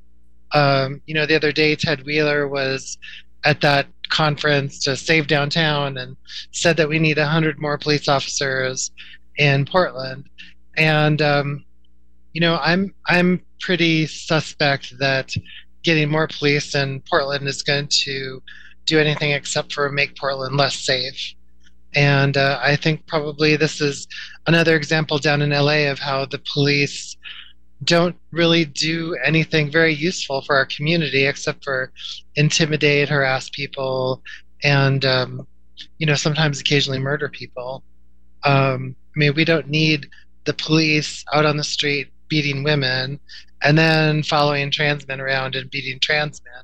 um, 0.53 1.01
you 1.05 1.13
know, 1.13 1.25
the 1.25 1.35
other 1.35 1.51
day 1.51 1.75
Ted 1.75 2.05
Wheeler 2.05 2.47
was 2.47 2.97
at 3.45 3.61
that 3.61 3.87
conference 4.09 4.79
to 4.79 4.95
save 4.95 5.27
downtown 5.27 5.97
and 5.97 6.17
said 6.51 6.75
that 6.77 6.89
we 6.89 6.99
need 6.99 7.17
100 7.17 7.59
more 7.59 7.77
police 7.77 8.07
officers 8.07 8.91
in 9.37 9.65
Portland. 9.65 10.27
And 10.75 11.21
um, 11.21 11.65
you 12.33 12.41
know, 12.41 12.59
I'm 12.61 12.93
I'm 13.07 13.41
pretty 13.59 14.07
suspect 14.07 14.97
that 14.99 15.33
getting 15.83 16.09
more 16.09 16.27
police 16.27 16.75
in 16.75 17.01
Portland 17.09 17.47
is 17.47 17.63
going 17.63 17.87
to 17.87 18.41
do 18.85 18.99
anything 18.99 19.31
except 19.31 19.73
for 19.73 19.89
make 19.91 20.17
Portland 20.17 20.57
less 20.57 20.75
safe. 20.75 21.33
And 21.95 22.37
uh, 22.37 22.59
I 22.61 22.75
think 22.75 23.07
probably 23.07 23.55
this 23.55 23.81
is 23.81 24.07
another 24.45 24.75
example 24.75 25.17
down 25.17 25.41
in 25.41 25.49
LA 25.49 25.89
of 25.89 25.99
how 25.99 26.25
the 26.25 26.41
police 26.53 27.17
don't 27.83 28.15
really 28.31 28.65
do 28.65 29.15
anything 29.23 29.71
very 29.71 29.93
useful 29.93 30.41
for 30.41 30.55
our 30.55 30.65
community 30.65 31.25
except 31.25 31.63
for 31.63 31.91
intimidate, 32.35 33.09
harass 33.09 33.49
people, 33.49 34.21
and 34.63 35.05
um, 35.05 35.47
you 35.97 36.05
know 36.05 36.15
sometimes 36.15 36.59
occasionally 36.59 36.99
murder 36.99 37.29
people. 37.29 37.83
Um, 38.43 38.95
I 39.15 39.19
mean, 39.19 39.33
we 39.35 39.45
don't 39.45 39.69
need 39.69 40.07
the 40.45 40.53
police 40.53 41.23
out 41.33 41.45
on 41.45 41.57
the 41.57 41.63
street 41.63 42.11
beating 42.29 42.63
women 42.63 43.19
and 43.61 43.77
then 43.77 44.23
following 44.23 44.71
trans 44.71 45.07
men 45.07 45.19
around 45.19 45.55
and 45.55 45.69
beating 45.69 45.99
trans 45.99 46.41
men. 46.43 46.63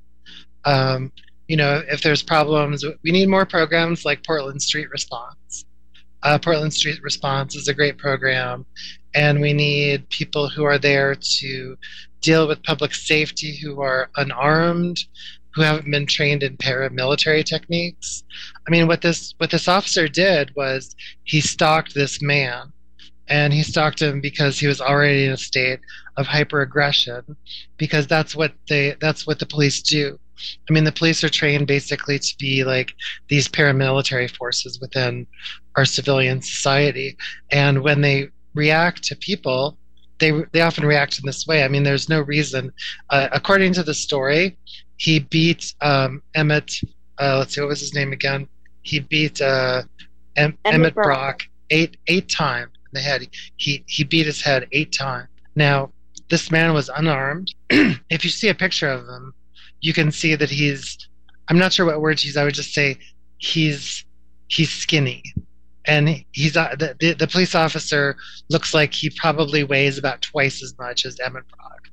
Um, 0.63 1.11
you 1.47 1.57
know, 1.57 1.83
if 1.89 2.01
there's 2.01 2.23
problems, 2.23 2.83
we 3.03 3.11
need 3.11 3.29
more 3.29 3.45
programs 3.45 4.05
like 4.05 4.25
Portland 4.25 4.61
Street 4.61 4.89
Response. 4.89 5.65
Uh, 6.23 6.39
Portland 6.39 6.73
Street 6.73 7.01
Response 7.03 7.55
is 7.55 7.67
a 7.67 7.73
great 7.73 7.97
program, 7.97 8.65
and 9.13 9.39
we 9.39 9.53
need 9.53 10.09
people 10.09 10.49
who 10.49 10.63
are 10.63 10.79
there 10.79 11.13
to 11.13 11.77
deal 12.21 12.47
with 12.47 12.63
public 12.63 12.95
safety 12.95 13.55
who 13.55 13.81
are 13.81 14.09
unarmed, 14.15 14.97
who 15.53 15.61
haven't 15.61 15.89
been 15.91 16.07
trained 16.07 16.41
in 16.41 16.57
paramilitary 16.57 17.45
techniques. 17.45 18.23
I 18.67 18.71
mean, 18.71 18.87
what 18.87 19.01
this 19.01 19.35
what 19.37 19.51
this 19.51 19.67
officer 19.67 20.07
did 20.07 20.55
was 20.55 20.95
he 21.25 21.41
stalked 21.41 21.93
this 21.93 22.21
man 22.21 22.73
and 23.27 23.53
he 23.53 23.63
stalked 23.63 24.01
him 24.01 24.21
because 24.21 24.59
he 24.59 24.67
was 24.67 24.81
already 24.81 25.25
in 25.25 25.31
a 25.31 25.37
state 25.37 25.79
of 26.17 26.27
hyperaggression 26.27 27.35
because 27.77 28.07
that's 28.07 28.35
what 28.35 28.53
they 28.69 28.95
that's 29.01 29.25
what 29.25 29.39
the 29.39 29.45
police 29.45 29.81
do. 29.81 30.19
I 30.69 30.73
mean 30.73 30.83
the 30.83 30.91
police 30.91 31.23
are 31.23 31.29
trained 31.29 31.67
basically 31.67 32.19
to 32.19 32.35
be 32.37 32.63
like 32.63 32.93
these 33.29 33.47
paramilitary 33.47 34.29
forces 34.29 34.79
within 34.79 35.25
our 35.75 35.85
civilian 35.85 36.41
society. 36.41 37.17
And 37.51 37.83
when 37.83 38.01
they 38.01 38.29
react 38.53 39.03
to 39.05 39.15
people 39.15 39.77
they 40.19 40.31
they 40.53 40.61
often 40.61 40.85
react 40.85 41.19
in 41.19 41.25
this 41.25 41.45
way. 41.45 41.63
I 41.63 41.67
mean 41.67 41.83
there's 41.83 42.07
no 42.07 42.21
reason. 42.21 42.71
Uh, 43.09 43.27
according 43.31 43.73
to 43.73 43.83
the 43.83 43.93
story 43.93 44.57
he 44.97 45.19
beat 45.19 45.73
um, 45.81 46.21
emmett 46.35 46.79
uh, 47.17 47.37
let's 47.39 47.55
see 47.55 47.61
what 47.61 47.69
was 47.69 47.79
his 47.79 47.93
name 47.93 48.11
again? 48.11 48.47
He 48.81 48.99
beat 48.99 49.41
uh, 49.41 49.83
em- 50.35 50.57
emmett, 50.65 50.75
emmett 50.75 50.93
brock. 50.93 51.05
brock 51.05 51.41
eight 51.69 51.97
eight 52.07 52.29
times 52.29 52.74
the 52.95 53.01
head. 53.01 53.27
He 53.57 53.83
he 53.87 54.03
beat 54.03 54.25
his 54.25 54.41
head 54.41 54.67
eight 54.71 54.91
times. 54.91 55.27
Now, 55.55 55.91
this 56.29 56.49
man 56.49 56.73
was 56.73 56.89
unarmed. 56.89 57.53
if 57.69 58.23
you 58.23 58.29
see 58.29 58.49
a 58.49 58.55
picture 58.55 58.89
of 58.89 59.07
him, 59.07 59.33
you 59.81 59.93
can 59.93 60.11
see 60.11 60.35
that 60.35 60.49
he's 60.49 61.07
I'm 61.47 61.59
not 61.59 61.73
sure 61.73 61.85
what 61.85 62.01
word 62.01 62.17
to 62.19 62.27
use. 62.27 62.37
I 62.37 62.43
would 62.43 62.55
just 62.55 62.73
say 62.73 62.97
he's 63.37 64.05
he's 64.47 64.71
skinny. 64.71 65.23
And 65.87 66.25
he's 66.31 66.57
uh, 66.57 66.75
the, 66.79 66.95
the, 66.99 67.13
the 67.13 67.27
police 67.27 67.53
officer 67.53 68.15
looks 68.49 68.73
like 68.73 68.93
he 68.93 69.11
probably 69.11 69.63
weighs 69.63 69.99
about 69.99 70.21
twice 70.21 70.63
as 70.63 70.73
much 70.79 71.05
as 71.05 71.19
Emmett 71.19 71.45
Brock. 71.47 71.89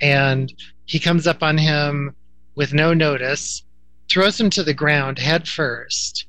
And 0.00 0.52
he 0.84 1.00
comes 1.00 1.26
up 1.26 1.42
on 1.42 1.58
him 1.58 2.14
with 2.54 2.72
no 2.72 2.94
notice, 2.94 3.64
throws 4.08 4.38
him 4.38 4.50
to 4.50 4.62
the 4.62 4.74
ground 4.74 5.18
head 5.18 5.48
first, 5.48 6.26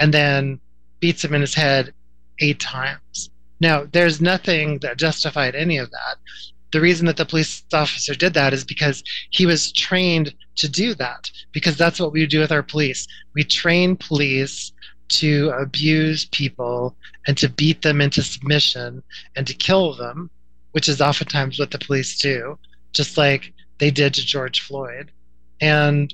and 0.00 0.12
then 0.12 0.58
beats 0.98 1.24
him 1.24 1.34
in 1.34 1.40
his 1.40 1.54
head 1.54 1.92
eight 2.40 2.58
times. 2.58 3.30
Now, 3.60 3.84
there's 3.90 4.20
nothing 4.20 4.78
that 4.80 4.98
justified 4.98 5.54
any 5.54 5.78
of 5.78 5.90
that. 5.90 6.16
The 6.72 6.80
reason 6.80 7.06
that 7.06 7.16
the 7.16 7.24
police 7.24 7.62
officer 7.72 8.14
did 8.14 8.34
that 8.34 8.52
is 8.52 8.64
because 8.64 9.02
he 9.30 9.46
was 9.46 9.72
trained 9.72 10.34
to 10.56 10.68
do 10.68 10.94
that, 10.94 11.30
because 11.52 11.76
that's 11.76 12.00
what 12.00 12.12
we 12.12 12.26
do 12.26 12.40
with 12.40 12.52
our 12.52 12.62
police. 12.62 13.06
We 13.34 13.44
train 13.44 13.96
police 13.96 14.72
to 15.08 15.50
abuse 15.58 16.26
people 16.26 16.96
and 17.26 17.36
to 17.38 17.48
beat 17.48 17.82
them 17.82 18.00
into 18.00 18.22
submission 18.22 19.02
and 19.36 19.46
to 19.46 19.54
kill 19.54 19.94
them, 19.94 20.30
which 20.72 20.88
is 20.88 21.00
oftentimes 21.00 21.58
what 21.58 21.70
the 21.70 21.78
police 21.78 22.18
do, 22.18 22.58
just 22.92 23.16
like 23.16 23.52
they 23.78 23.90
did 23.90 24.12
to 24.14 24.26
George 24.26 24.60
Floyd. 24.60 25.12
And 25.60 26.12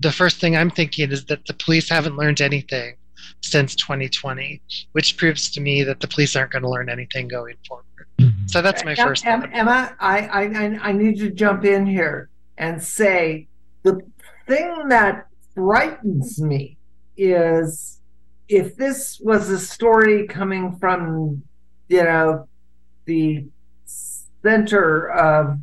the 0.00 0.12
first 0.12 0.38
thing 0.40 0.56
I'm 0.56 0.70
thinking 0.70 1.12
is 1.12 1.26
that 1.26 1.44
the 1.46 1.54
police 1.54 1.88
haven't 1.88 2.16
learned 2.16 2.40
anything 2.40 2.96
since 3.42 3.74
2020, 3.74 4.60
which 4.92 5.16
proves 5.16 5.50
to 5.50 5.60
me 5.60 5.82
that 5.84 6.00
the 6.00 6.08
police 6.08 6.36
aren't 6.36 6.52
going 6.52 6.62
to 6.62 6.68
learn 6.68 6.88
anything 6.88 7.28
going 7.28 7.56
forward. 7.66 7.84
Mm-hmm. 8.18 8.46
So 8.46 8.62
that's 8.62 8.84
my 8.84 8.94
first. 8.94 9.26
Emma, 9.26 9.48
Emma 9.52 9.96
I, 10.00 10.18
I 10.26 10.78
I 10.88 10.92
need 10.92 11.18
to 11.18 11.30
jump 11.30 11.64
in 11.64 11.86
here 11.86 12.30
and 12.56 12.82
say 12.82 13.46
the 13.82 14.00
thing 14.46 14.88
that 14.88 15.26
frightens 15.54 16.40
me 16.40 16.76
is 17.16 18.00
if 18.48 18.76
this 18.76 19.20
was 19.20 19.50
a 19.50 19.58
story 19.58 20.26
coming 20.26 20.76
from 20.76 21.42
you 21.88 22.02
know 22.02 22.48
the 23.04 23.44
center 23.84 25.10
of 25.10 25.58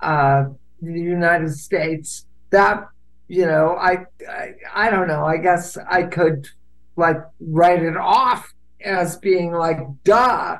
uh, 0.00 0.44
the 0.80 1.00
United 1.00 1.52
States 1.52 2.26
that 2.50 2.88
you 3.28 3.46
know 3.46 3.76
I, 3.76 4.06
I 4.28 4.54
I 4.74 4.90
don't 4.90 5.08
know 5.08 5.24
I 5.24 5.36
guess 5.36 5.76
I 5.76 6.04
could 6.04 6.48
like 6.96 7.16
write 7.40 7.82
it 7.82 7.96
off 7.96 8.52
as 8.84 9.16
being 9.16 9.52
like 9.52 9.78
duh 10.04 10.56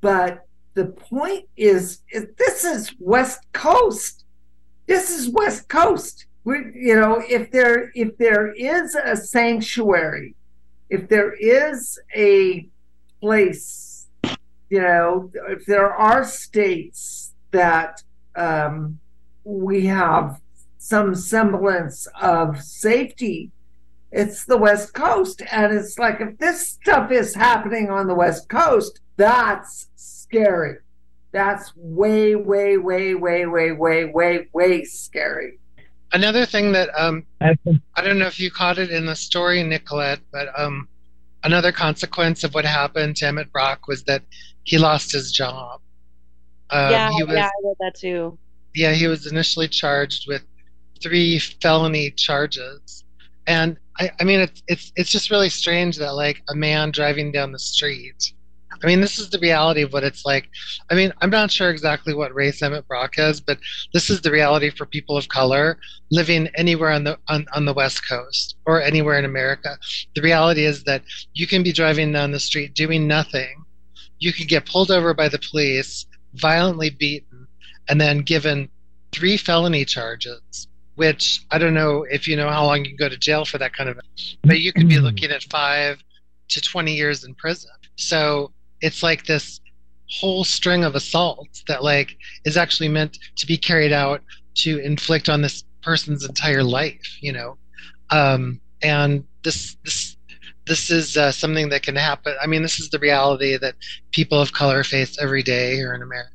but 0.00 0.46
the 0.74 0.86
point 0.86 1.44
is, 1.56 2.00
is 2.10 2.26
this 2.38 2.64
is 2.64 2.94
west 2.98 3.40
coast 3.52 4.24
this 4.86 5.10
is 5.10 5.28
west 5.28 5.68
coast 5.68 6.26
we 6.44 6.56
you 6.74 6.94
know 6.98 7.22
if 7.28 7.50
there 7.50 7.92
if 7.94 8.16
there 8.18 8.52
is 8.52 8.94
a 8.94 9.16
sanctuary 9.16 10.34
if 10.90 11.08
there 11.08 11.32
is 11.34 11.98
a 12.16 12.66
place 13.20 14.06
you 14.70 14.80
know 14.80 15.30
if 15.48 15.64
there 15.66 15.92
are 15.92 16.24
states 16.24 17.32
that 17.50 18.02
um 18.34 18.98
we 19.44 19.86
have 19.86 20.40
some 20.78 21.14
semblance 21.14 22.08
of 22.20 22.60
safety. 22.60 23.50
It's 24.12 24.44
the 24.44 24.58
West 24.58 24.92
Coast. 24.92 25.42
And 25.50 25.72
it's 25.72 25.98
like, 25.98 26.20
if 26.20 26.38
this 26.38 26.68
stuff 26.68 27.10
is 27.10 27.34
happening 27.34 27.90
on 27.90 28.06
the 28.06 28.14
West 28.14 28.48
Coast, 28.48 29.00
that's 29.16 29.88
scary. 29.96 30.76
That's 31.32 31.72
way, 31.76 32.36
way, 32.36 32.76
way, 32.76 33.14
way, 33.14 33.46
way, 33.46 33.72
way, 33.72 34.04
way, 34.04 34.48
way 34.52 34.84
scary. 34.84 35.58
Another 36.12 36.44
thing 36.44 36.72
that 36.72 36.90
um, 36.96 37.24
I 37.40 37.56
don't 38.02 38.18
know 38.18 38.26
if 38.26 38.38
you 38.38 38.50
caught 38.50 38.78
it 38.78 38.90
in 38.90 39.06
the 39.06 39.16
story, 39.16 39.62
Nicolette, 39.62 40.20
but 40.30 40.48
um, 40.60 40.86
another 41.42 41.72
consequence 41.72 42.44
of 42.44 42.52
what 42.52 42.66
happened 42.66 43.16
to 43.16 43.26
Emmett 43.26 43.50
Brock 43.50 43.88
was 43.88 44.02
that 44.04 44.22
he 44.64 44.76
lost 44.76 45.10
his 45.10 45.32
job. 45.32 45.80
Um, 46.68 46.90
yeah, 46.90 47.10
was, 47.10 47.28
yeah, 47.30 47.46
I 47.46 47.66
read 47.66 47.76
that 47.80 47.94
too. 47.94 48.38
Yeah, 48.74 48.92
he 48.92 49.06
was 49.06 49.26
initially 49.26 49.68
charged 49.68 50.26
with 50.28 50.42
three 51.02 51.38
felony 51.38 52.10
charges, 52.10 53.04
and 53.46 53.76
I, 53.98 54.10
I 54.20 54.24
mean, 54.24 54.40
it's 54.40 54.62
it's 54.68 54.92
it's 54.96 55.10
just 55.10 55.30
really 55.30 55.48
strange 55.48 55.96
that 55.98 56.12
like 56.14 56.42
a 56.48 56.54
man 56.54 56.90
driving 56.90 57.32
down 57.32 57.52
the 57.52 57.58
street 57.58 58.32
I 58.82 58.86
mean, 58.86 59.00
this 59.00 59.18
is 59.18 59.30
the 59.30 59.38
reality 59.38 59.82
of 59.82 59.92
what 59.92 60.02
it's 60.02 60.24
like. 60.24 60.48
I 60.90 60.94
mean, 60.94 61.12
I'm 61.20 61.30
not 61.30 61.50
sure 61.50 61.70
exactly 61.70 62.14
what 62.14 62.34
race 62.34 62.62
Emmett 62.62 62.88
Brock 62.88 63.14
is, 63.16 63.40
but 63.40 63.58
this 63.92 64.10
is 64.10 64.20
the 64.20 64.30
reality 64.30 64.70
for 64.70 64.86
people 64.86 65.16
of 65.16 65.28
color 65.28 65.78
living 66.10 66.48
anywhere 66.56 66.90
on 66.90 67.04
the 67.04 67.18
on, 67.28 67.46
on 67.54 67.64
the 67.64 67.74
West 67.74 68.06
Coast 68.08 68.56
or 68.66 68.82
anywhere 68.82 69.18
in 69.18 69.24
America. 69.24 69.78
The 70.14 70.22
reality 70.22 70.64
is 70.64 70.82
that 70.84 71.02
you 71.32 71.46
can 71.46 71.62
be 71.62 71.72
driving 71.72 72.12
down 72.12 72.32
the 72.32 72.40
street 72.40 72.74
doing 72.74 73.06
nothing. 73.06 73.64
You 74.18 74.32
could 74.32 74.48
get 74.48 74.66
pulled 74.66 74.90
over 74.90 75.14
by 75.14 75.28
the 75.28 75.38
police, 75.50 76.06
violently 76.34 76.90
beaten, 76.90 77.46
and 77.88 78.00
then 78.00 78.18
given 78.18 78.68
three 79.12 79.36
felony 79.36 79.84
charges 79.84 80.68
which 80.94 81.44
I 81.50 81.58
don't 81.58 81.74
know 81.74 82.04
if 82.10 82.28
you 82.28 82.36
know 82.36 82.48
how 82.48 82.64
long 82.64 82.84
you 82.84 82.90
can 82.90 82.96
go 82.96 83.08
to 83.08 83.16
jail 83.16 83.44
for 83.44 83.58
that 83.58 83.74
kind 83.74 83.88
of, 83.88 83.98
but 84.42 84.60
you 84.60 84.72
could 84.72 84.88
be 84.88 84.96
mm-hmm. 84.96 85.04
looking 85.04 85.30
at 85.30 85.42
five 85.44 86.02
to 86.48 86.60
20 86.60 86.94
years 86.94 87.24
in 87.24 87.34
prison. 87.34 87.70
So 87.96 88.52
it's 88.80 89.02
like 89.02 89.24
this 89.24 89.60
whole 90.20 90.44
string 90.44 90.84
of 90.84 90.94
assaults 90.94 91.64
that 91.68 91.82
like 91.82 92.18
is 92.44 92.56
actually 92.56 92.88
meant 92.88 93.18
to 93.36 93.46
be 93.46 93.56
carried 93.56 93.92
out 93.92 94.20
to 94.54 94.78
inflict 94.78 95.28
on 95.28 95.40
this 95.40 95.64
person's 95.82 96.24
entire 96.24 96.62
life 96.62 97.18
you 97.20 97.32
know 97.32 97.56
um, 98.10 98.60
and 98.82 99.24
this 99.42 99.76
this 99.84 100.16
this 100.66 100.90
is 100.90 101.16
uh, 101.16 101.32
something 101.32 101.70
that 101.70 101.82
can 101.82 101.96
happen 101.96 102.34
i 102.42 102.46
mean 102.46 102.62
this 102.62 102.78
is 102.78 102.90
the 102.90 102.98
reality 102.98 103.56
that 103.56 103.74
people 104.10 104.38
of 104.38 104.52
color 104.52 104.84
face 104.84 105.16
every 105.18 105.42
day 105.42 105.74
here 105.74 105.94
in 105.94 106.02
america 106.02 106.30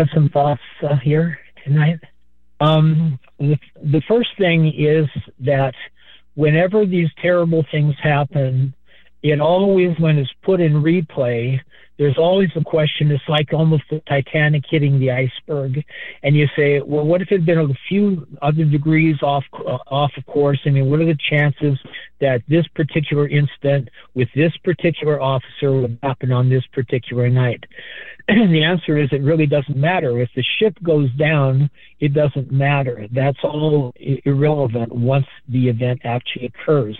have 0.00 0.08
some 0.14 0.30
thoughts 0.30 0.62
uh, 0.82 0.96
here 0.96 1.38
tonight. 1.64 2.00
Um, 2.60 3.18
the, 3.38 3.58
the 3.82 4.02
first 4.08 4.30
thing 4.38 4.72
is 4.76 5.06
that 5.40 5.74
whenever 6.34 6.86
these 6.86 7.08
terrible 7.20 7.64
things 7.70 7.94
happen, 8.02 8.74
it 9.22 9.40
always, 9.40 9.98
when 9.98 10.18
it's 10.18 10.32
put 10.42 10.60
in 10.60 10.82
replay, 10.82 11.60
there's 12.00 12.16
always 12.16 12.48
a 12.56 12.64
question. 12.64 13.10
It's 13.10 13.22
like 13.28 13.52
almost 13.52 13.82
the 13.90 14.00
Titanic 14.08 14.64
hitting 14.70 14.98
the 14.98 15.10
iceberg, 15.10 15.84
and 16.22 16.34
you 16.34 16.46
say, 16.56 16.80
well, 16.80 17.04
what 17.04 17.20
if 17.20 17.30
it 17.30 17.40
had 17.40 17.46
been 17.46 17.58
a 17.58 17.68
few 17.90 18.26
other 18.40 18.64
degrees 18.64 19.16
off 19.22 19.44
uh, 19.54 19.76
off 19.86 20.10
of 20.16 20.24
course? 20.24 20.58
I 20.64 20.70
mean, 20.70 20.88
what 20.88 21.00
are 21.00 21.04
the 21.04 21.18
chances 21.28 21.78
that 22.22 22.40
this 22.48 22.66
particular 22.74 23.28
incident 23.28 23.90
with 24.14 24.28
this 24.34 24.56
particular 24.64 25.20
officer 25.20 25.72
would 25.72 25.98
happen 26.02 26.32
on 26.32 26.48
this 26.48 26.64
particular 26.72 27.28
night? 27.28 27.64
And 28.28 28.54
the 28.54 28.62
answer 28.62 28.96
is 28.96 29.08
it 29.12 29.22
really 29.22 29.46
doesn't 29.46 29.76
matter. 29.76 30.20
If 30.20 30.30
the 30.36 30.44
ship 30.58 30.76
goes 30.84 31.12
down, 31.14 31.68
it 31.98 32.14
doesn't 32.14 32.52
matter. 32.52 33.08
That's 33.12 33.38
all 33.42 33.92
irrelevant 34.24 34.94
once 34.94 35.26
the 35.48 35.68
event 35.68 36.02
actually 36.04 36.46
occurs. 36.46 36.96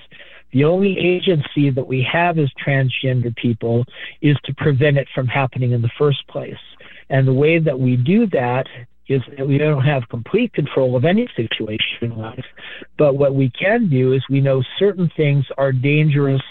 The 0.53 0.65
only 0.65 0.99
agency 0.99 1.71
that 1.71 1.87
we 1.87 2.07
have 2.11 2.39
as 2.39 2.49
transgender 2.65 3.35
people 3.37 3.85
is 4.21 4.37
to 4.45 4.55
prevent 4.55 4.97
it 4.97 5.09
from 5.15 5.27
happening 5.27 5.73
in 5.73 5.83
the 5.83 5.91
first 5.99 6.27
place. 6.29 6.55
And 7.09 7.27
the 7.27 7.33
way 7.33 7.59
that 7.59 7.79
we 7.79 7.97
do 7.97 8.27
that 8.29 8.67
is 9.09 9.21
that 9.37 9.47
we 9.47 9.59
don't 9.59 9.85
have 9.85 10.09
complete 10.09 10.53
control 10.53 10.97
of 10.97 11.05
any 11.05 11.29
situation 11.37 11.99
in 12.03 12.17
life. 12.17 12.45
But 12.97 13.17
what 13.17 13.35
we 13.35 13.51
can 13.51 13.89
do 13.89 14.13
is 14.13 14.23
we 14.31 14.41
know 14.41 14.63
certain 14.79 15.11
things 15.17 15.45
are 15.59 15.73
dangerous 15.73 16.43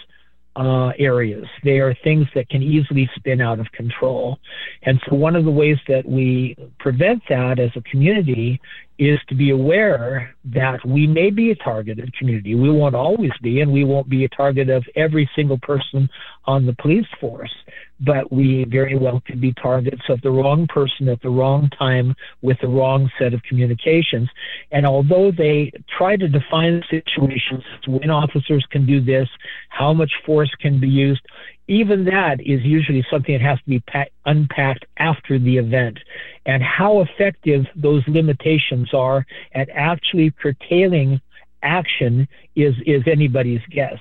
uh, 0.57 0.91
areas. 0.99 1.45
They 1.63 1.79
are 1.79 1.95
things 2.03 2.27
that 2.35 2.49
can 2.49 2.61
easily 2.61 3.09
spin 3.15 3.39
out 3.39 3.59
of 3.59 3.71
control. 3.71 4.39
And 4.83 4.99
so, 5.07 5.15
one 5.15 5.37
of 5.37 5.45
the 5.45 5.51
ways 5.51 5.77
that 5.87 6.05
we 6.05 6.57
prevent 6.79 7.23
that 7.29 7.59
as 7.59 7.71
a 7.75 7.81
community 7.81 8.59
is 8.99 9.17
to 9.29 9.35
be 9.35 9.51
aware 9.51 10.35
that 10.43 10.85
we 10.85 11.07
may 11.07 11.29
be 11.29 11.51
a 11.51 11.55
targeted 11.55 12.13
community. 12.17 12.53
We 12.53 12.69
won't 12.69 12.95
always 12.95 13.31
be, 13.41 13.61
and 13.61 13.71
we 13.71 13.85
won't 13.85 14.09
be 14.09 14.25
a 14.25 14.29
target 14.29 14.69
of 14.69 14.83
every 14.95 15.29
single 15.35 15.57
person 15.57 16.09
on 16.45 16.65
the 16.65 16.73
police 16.73 17.07
force 17.19 17.53
but 17.99 18.31
we 18.31 18.65
very 18.65 18.97
well 18.97 19.21
could 19.25 19.41
be 19.41 19.53
targets 19.53 20.01
of 20.09 20.21
the 20.21 20.31
wrong 20.31 20.67
person 20.67 21.09
at 21.09 21.21
the 21.21 21.29
wrong 21.29 21.69
time 21.77 22.15
with 22.41 22.57
the 22.61 22.67
wrong 22.67 23.09
set 23.19 23.33
of 23.33 23.43
communications. 23.43 24.29
And 24.71 24.85
although 24.85 25.31
they 25.31 25.71
try 25.97 26.15
to 26.15 26.27
define 26.27 26.81
situations 26.89 27.63
when 27.87 28.09
officers 28.09 28.65
can 28.71 28.85
do 28.85 29.01
this, 29.01 29.27
how 29.69 29.93
much 29.93 30.11
force 30.25 30.51
can 30.61 30.79
be 30.79 30.87
used, 30.87 31.21
even 31.69 32.03
that 32.05 32.41
is 32.41 32.61
usually 32.63 33.05
something 33.11 33.37
that 33.37 33.41
has 33.41 33.59
to 33.59 33.69
be 33.69 33.83
unpacked 34.25 34.85
after 34.97 35.37
the 35.37 35.57
event. 35.57 35.99
And 36.45 36.63
how 36.63 37.01
effective 37.01 37.65
those 37.75 38.03
limitations 38.07 38.89
are 38.93 39.25
at 39.53 39.69
actually 39.73 40.31
curtailing 40.31 41.21
action 41.61 42.27
is 42.55 42.73
is 42.85 43.03
anybody's 43.05 43.61
guess. 43.69 43.99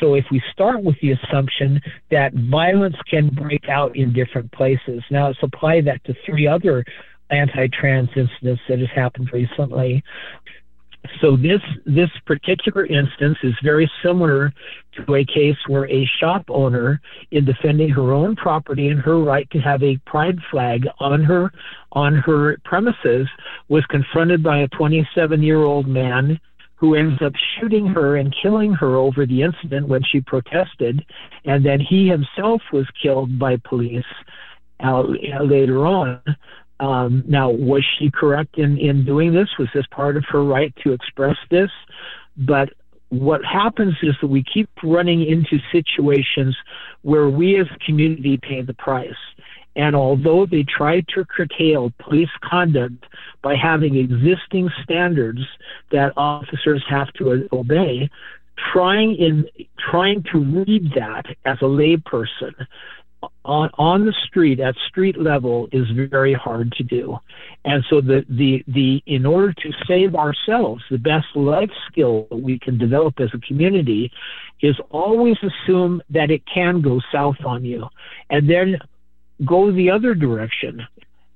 So 0.00 0.14
if 0.14 0.24
we 0.32 0.42
start 0.52 0.82
with 0.82 0.96
the 1.00 1.12
assumption 1.12 1.80
that 2.10 2.32
violence 2.34 2.96
can 3.08 3.28
break 3.28 3.68
out 3.68 3.94
in 3.94 4.12
different 4.12 4.50
places, 4.52 5.02
now 5.10 5.28
let's 5.28 5.38
apply 5.42 5.82
that 5.82 6.02
to 6.04 6.14
three 6.26 6.48
other 6.48 6.84
anti-trans 7.30 8.08
incidents 8.16 8.62
that 8.68 8.78
has 8.78 8.88
happened 8.94 9.30
recently. 9.32 10.02
So 11.20 11.36
this 11.36 11.60
this 11.84 12.10
particular 12.26 12.86
instance 12.86 13.36
is 13.42 13.54
very 13.62 13.90
similar 14.02 14.52
to 14.96 15.14
a 15.14 15.24
case 15.24 15.56
where 15.66 15.88
a 15.90 16.08
shop 16.20 16.44
owner, 16.48 17.00
in 17.30 17.44
defending 17.44 17.90
her 17.90 18.12
own 18.12 18.36
property 18.36 18.88
and 18.88 19.00
her 19.00 19.20
right 19.20 19.48
to 19.50 19.58
have 19.58 19.82
a 19.82 19.98
pride 20.06 20.38
flag 20.50 20.86
on 21.00 21.22
her 21.24 21.52
on 21.92 22.14
her 22.14 22.58
premises, 22.64 23.28
was 23.68 23.84
confronted 23.86 24.42
by 24.42 24.60
a 24.60 24.68
27 24.68 25.42
year 25.42 25.62
old 25.62 25.86
man 25.86 26.40
who 26.76 26.94
ends 26.94 27.20
up 27.22 27.32
shooting 27.58 27.86
her 27.86 28.16
and 28.16 28.34
killing 28.42 28.72
her 28.72 28.96
over 28.96 29.26
the 29.26 29.42
incident 29.42 29.88
when 29.88 30.02
she 30.10 30.20
protested, 30.20 31.04
and 31.44 31.64
then 31.64 31.80
he 31.80 32.08
himself 32.08 32.60
was 32.72 32.86
killed 33.00 33.38
by 33.38 33.56
police 33.64 34.04
uh, 34.84 35.02
later 35.42 35.86
on. 35.86 36.20
Um, 36.80 37.22
now, 37.26 37.50
was 37.50 37.84
she 37.98 38.10
correct 38.10 38.58
in, 38.58 38.78
in 38.78 39.04
doing 39.04 39.32
this? 39.32 39.48
Was 39.58 39.68
this 39.74 39.86
part 39.90 40.16
of 40.16 40.24
her 40.28 40.42
right 40.44 40.74
to 40.82 40.92
express 40.92 41.36
this? 41.50 41.70
But 42.36 42.70
what 43.10 43.44
happens 43.44 43.94
is 44.02 44.14
that 44.20 44.26
we 44.26 44.42
keep 44.42 44.68
running 44.82 45.24
into 45.24 45.58
situations 45.70 46.56
where 47.02 47.28
we 47.28 47.60
as 47.60 47.66
a 47.74 47.84
community 47.84 48.38
pay 48.38 48.62
the 48.62 48.74
price. 48.74 49.10
And 49.76 49.94
although 49.96 50.46
they 50.46 50.64
tried 50.64 51.06
to 51.14 51.24
curtail 51.24 51.92
police 51.98 52.30
conduct 52.42 53.04
by 53.42 53.56
having 53.56 53.96
existing 53.96 54.70
standards 54.82 55.40
that 55.90 56.12
officers 56.16 56.82
have 56.88 57.12
to 57.14 57.48
obey, 57.52 58.08
trying 58.72 59.16
in 59.16 59.46
trying 59.90 60.24
to 60.32 60.38
read 60.38 60.92
that 60.94 61.26
as 61.44 61.58
a 61.60 61.64
layperson 61.64 62.54
on 63.44 63.70
on 63.78 64.06
the 64.06 64.14
street 64.26 64.60
at 64.60 64.74
street 64.88 65.18
level 65.20 65.68
is 65.72 65.86
very 66.10 66.34
hard 66.34 66.72
to 66.72 66.82
do. 66.82 67.16
And 67.64 67.84
so 67.88 68.00
the 68.00 68.24
the 68.28 68.64
the 68.68 69.02
in 69.06 69.26
order 69.26 69.52
to 69.52 69.72
save 69.86 70.14
ourselves 70.14 70.82
the 70.90 70.98
best 70.98 71.26
life 71.34 71.70
skill 71.90 72.26
that 72.30 72.36
we 72.36 72.58
can 72.58 72.78
develop 72.78 73.20
as 73.20 73.30
a 73.34 73.38
community 73.38 74.10
is 74.62 74.76
always 74.90 75.36
assume 75.42 76.02
that 76.10 76.30
it 76.30 76.42
can 76.52 76.80
go 76.80 77.00
south 77.12 77.36
on 77.44 77.64
you 77.64 77.86
and 78.30 78.48
then 78.48 78.78
go 79.44 79.72
the 79.72 79.90
other 79.90 80.14
direction 80.14 80.86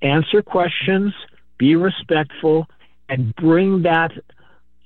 answer 0.03 0.43
questions, 0.43 1.13
be 1.59 1.77
respectful, 1.77 2.67
and 3.09 3.35
bring 3.37 3.83
that 3.83 4.13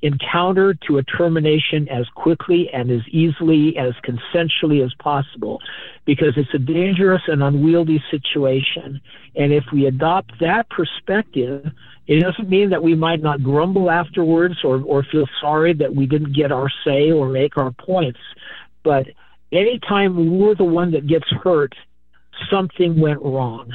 encounter 0.02 0.74
to 0.86 0.98
a 0.98 1.02
termination 1.04 1.88
as 1.88 2.06
quickly 2.14 2.68
and 2.72 2.90
as 2.90 3.02
easily 3.08 3.76
as 3.78 3.92
consensually 4.04 4.84
as 4.84 4.92
possible 4.94 5.60
because 6.04 6.34
it's 6.36 6.52
a 6.54 6.58
dangerous 6.58 7.22
and 7.28 7.42
unwieldy 7.42 8.02
situation. 8.10 9.00
And 9.36 9.52
if 9.52 9.64
we 9.72 9.86
adopt 9.86 10.32
that 10.40 10.68
perspective, 10.70 11.64
it 12.08 12.20
doesn't 12.20 12.50
mean 12.50 12.70
that 12.70 12.82
we 12.82 12.96
might 12.96 13.22
not 13.22 13.42
grumble 13.42 13.90
afterwards 13.90 14.56
or, 14.64 14.82
or 14.82 15.04
feel 15.04 15.26
sorry 15.40 15.72
that 15.74 15.94
we 15.94 16.06
didn't 16.06 16.34
get 16.34 16.50
our 16.50 16.68
say 16.84 17.12
or 17.12 17.28
make 17.28 17.56
our 17.56 17.70
points. 17.70 18.20
But 18.82 19.06
anytime 19.52 20.38
we're 20.38 20.56
the 20.56 20.64
one 20.64 20.90
that 20.92 21.06
gets 21.06 21.30
hurt, 21.44 21.74
something 22.50 23.00
went 23.00 23.22
wrong. 23.22 23.72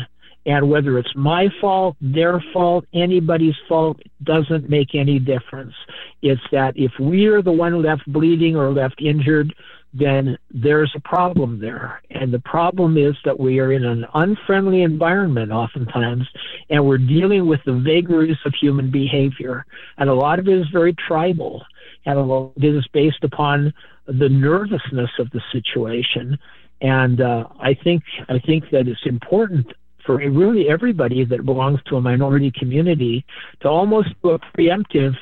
And 0.47 0.69
whether 0.69 0.97
it's 0.97 1.13
my 1.13 1.49
fault, 1.59 1.97
their 1.99 2.41
fault, 2.53 2.85
anybody's 2.93 3.57
fault, 3.67 3.99
doesn't 4.23 4.69
make 4.69 4.95
any 4.95 5.19
difference. 5.19 5.73
It's 6.21 6.41
that 6.53 6.73
if 6.77 6.93
we 6.99 7.25
are 7.25 7.41
the 7.41 7.51
one 7.51 7.83
left 7.83 8.03
bleeding 8.07 8.55
or 8.55 8.71
left 8.71 9.01
injured, 9.01 9.53
then 9.93 10.37
there's 10.49 10.91
a 10.95 11.01
problem 11.01 11.59
there. 11.59 12.01
And 12.11 12.33
the 12.33 12.39
problem 12.39 12.97
is 12.97 13.13
that 13.25 13.37
we 13.37 13.59
are 13.59 13.73
in 13.73 13.83
an 13.83 14.05
unfriendly 14.13 14.83
environment 14.83 15.51
oftentimes, 15.51 16.25
and 16.69 16.85
we're 16.85 16.97
dealing 16.97 17.45
with 17.45 17.59
the 17.65 17.73
vagaries 17.73 18.37
of 18.45 18.53
human 18.59 18.89
behavior. 18.89 19.65
And 19.97 20.09
a 20.09 20.13
lot 20.13 20.39
of 20.39 20.47
it 20.47 20.57
is 20.57 20.67
very 20.71 20.95
tribal, 21.07 21.61
and 22.05 22.17
a 22.17 22.21
lot 22.21 22.53
of 22.55 22.63
it 22.63 22.73
is 22.73 22.87
based 22.93 23.23
upon 23.23 23.73
the 24.05 24.29
nervousness 24.29 25.09
of 25.19 25.29
the 25.31 25.41
situation. 25.51 26.37
And 26.79 27.19
uh, 27.19 27.47
I 27.59 27.73
think 27.73 28.03
I 28.29 28.39
think 28.39 28.69
that 28.71 28.87
it's 28.87 29.05
important 29.05 29.67
for 30.07 30.15
really 30.15 30.67
everybody 30.69 31.23
that 31.25 31.45
belongs 31.45 31.79
to 31.87 31.97
a 31.97 32.01
minority 32.01 32.51
community 32.57 33.23
to 33.59 33.67
almost 33.67 34.09
do 34.23 34.31
a 34.31 34.39
preemptive 34.57 35.13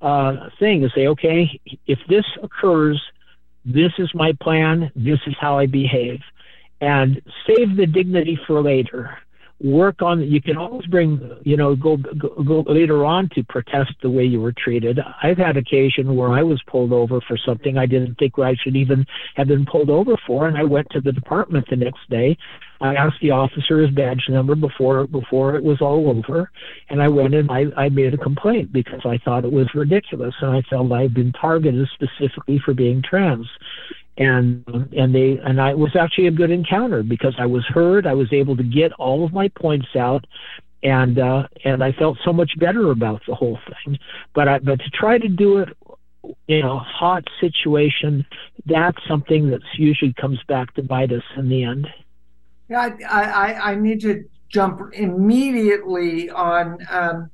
uh, 0.00 0.48
thing 0.58 0.82
and 0.82 0.92
say, 0.96 1.06
okay, 1.06 1.60
if 1.86 2.00
this 2.08 2.24
occurs, 2.42 3.00
this 3.64 3.92
is 3.98 4.10
my 4.14 4.32
plan, 4.42 4.90
this 4.96 5.20
is 5.28 5.34
how 5.38 5.56
I 5.58 5.66
behave, 5.66 6.18
and 6.80 7.22
save 7.46 7.76
the 7.76 7.86
dignity 7.86 8.36
for 8.46 8.60
later 8.60 9.16
work 9.62 10.02
on 10.02 10.20
you 10.20 10.42
can 10.42 10.56
always 10.56 10.86
bring 10.86 11.20
you 11.44 11.56
know 11.56 11.76
go, 11.76 11.96
go, 11.96 12.28
go 12.42 12.64
later 12.72 13.04
on 13.04 13.28
to 13.34 13.44
protest 13.44 13.92
the 14.02 14.10
way 14.10 14.24
you 14.24 14.40
were 14.40 14.52
treated. 14.52 14.98
I've 15.22 15.38
had 15.38 15.56
occasion 15.56 16.16
where 16.16 16.32
i 16.32 16.42
was 16.42 16.60
pulled 16.66 16.92
over 16.92 17.20
for 17.26 17.38
something 17.46 17.78
i 17.78 17.86
didn't 17.86 18.16
think 18.16 18.38
i 18.38 18.54
should 18.62 18.76
even 18.76 19.04
have 19.36 19.48
been 19.48 19.64
pulled 19.64 19.90
over 19.90 20.16
for 20.26 20.48
and 20.48 20.56
i 20.56 20.64
went 20.64 20.88
to 20.90 21.00
the 21.00 21.12
department 21.12 21.66
the 21.70 21.76
next 21.76 22.08
day. 22.10 22.36
I 22.80 22.94
asked 22.94 23.20
the 23.22 23.30
officer 23.30 23.80
his 23.80 23.94
badge 23.94 24.24
number 24.28 24.56
before 24.56 25.06
before 25.06 25.54
it 25.54 25.62
was 25.62 25.80
all 25.80 26.10
over 26.10 26.50
and 26.90 27.00
i 27.00 27.08
went 27.08 27.34
and 27.34 27.50
i 27.50 27.64
i 27.76 27.88
made 27.88 28.14
a 28.14 28.18
complaint 28.18 28.72
because 28.72 29.00
i 29.04 29.18
thought 29.24 29.44
it 29.44 29.52
was 29.52 29.68
ridiculous 29.74 30.34
and 30.40 30.50
i 30.50 30.62
felt 30.68 30.90
i'd 30.92 31.14
been 31.14 31.32
targeted 31.32 31.88
specifically 31.94 32.60
for 32.64 32.74
being 32.74 33.02
trans 33.08 33.46
and 34.18 34.64
and 34.92 35.14
they 35.14 35.38
and 35.42 35.60
I 35.60 35.74
was 35.74 35.96
actually 35.96 36.26
a 36.26 36.32
good 36.32 36.50
encounter 36.50 37.02
because 37.02 37.34
I 37.38 37.46
was 37.46 37.64
heard. 37.66 38.06
I 38.06 38.14
was 38.14 38.32
able 38.32 38.56
to 38.56 38.62
get 38.62 38.92
all 38.92 39.24
of 39.24 39.32
my 39.32 39.48
points 39.48 39.88
out, 39.98 40.26
and 40.82 41.18
uh, 41.18 41.48
and 41.64 41.82
I 41.82 41.92
felt 41.92 42.18
so 42.24 42.32
much 42.32 42.52
better 42.58 42.90
about 42.90 43.22
the 43.26 43.34
whole 43.34 43.58
thing. 43.66 43.98
But 44.34 44.48
I 44.48 44.58
but 44.58 44.80
to 44.80 44.90
try 44.90 45.18
to 45.18 45.28
do 45.28 45.58
it 45.58 45.70
in 46.46 46.64
a 46.64 46.78
hot 46.78 47.24
situation, 47.40 48.26
that's 48.66 48.98
something 49.08 49.50
that 49.50 49.60
usually 49.76 50.12
comes 50.14 50.40
back 50.46 50.74
to 50.74 50.82
bite 50.82 51.12
us 51.12 51.24
in 51.36 51.48
the 51.48 51.64
end. 51.64 51.88
Yeah, 52.68 52.90
I 53.08 53.22
I, 53.22 53.70
I 53.72 53.74
need 53.76 54.02
to 54.02 54.24
jump 54.50 54.92
immediately 54.92 56.28
on 56.28 56.78
um, 56.90 57.30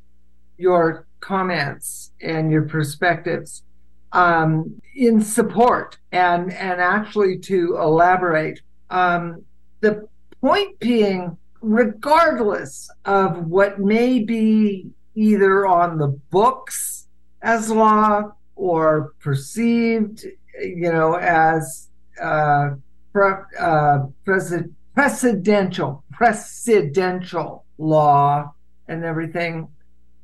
your 0.56 1.06
comments 1.20 2.12
and 2.22 2.52
your 2.52 2.62
perspectives 2.62 3.64
um, 4.12 4.80
in 4.94 5.20
support 5.20 5.98
and 6.12 6.52
and 6.52 6.80
actually 6.80 7.38
to 7.38 7.76
elaborate. 7.76 8.60
Um, 8.90 9.44
the 9.80 10.08
point 10.40 10.78
being, 10.78 11.36
regardless 11.60 12.90
of 13.04 13.46
what 13.46 13.78
may 13.78 14.20
be 14.20 14.90
either 15.14 15.66
on 15.66 15.98
the 15.98 16.08
books 16.30 17.06
as 17.42 17.70
law 17.70 18.32
or 18.56 19.12
perceived, 19.20 20.24
you 20.60 20.92
know, 20.92 21.14
as 21.14 21.88
uh, 22.20 22.70
pre- 23.12 23.44
uh, 23.58 24.06
precedential 24.26 26.02
precedential 26.18 27.62
law 27.78 28.52
and 28.88 29.04
everything. 29.04 29.68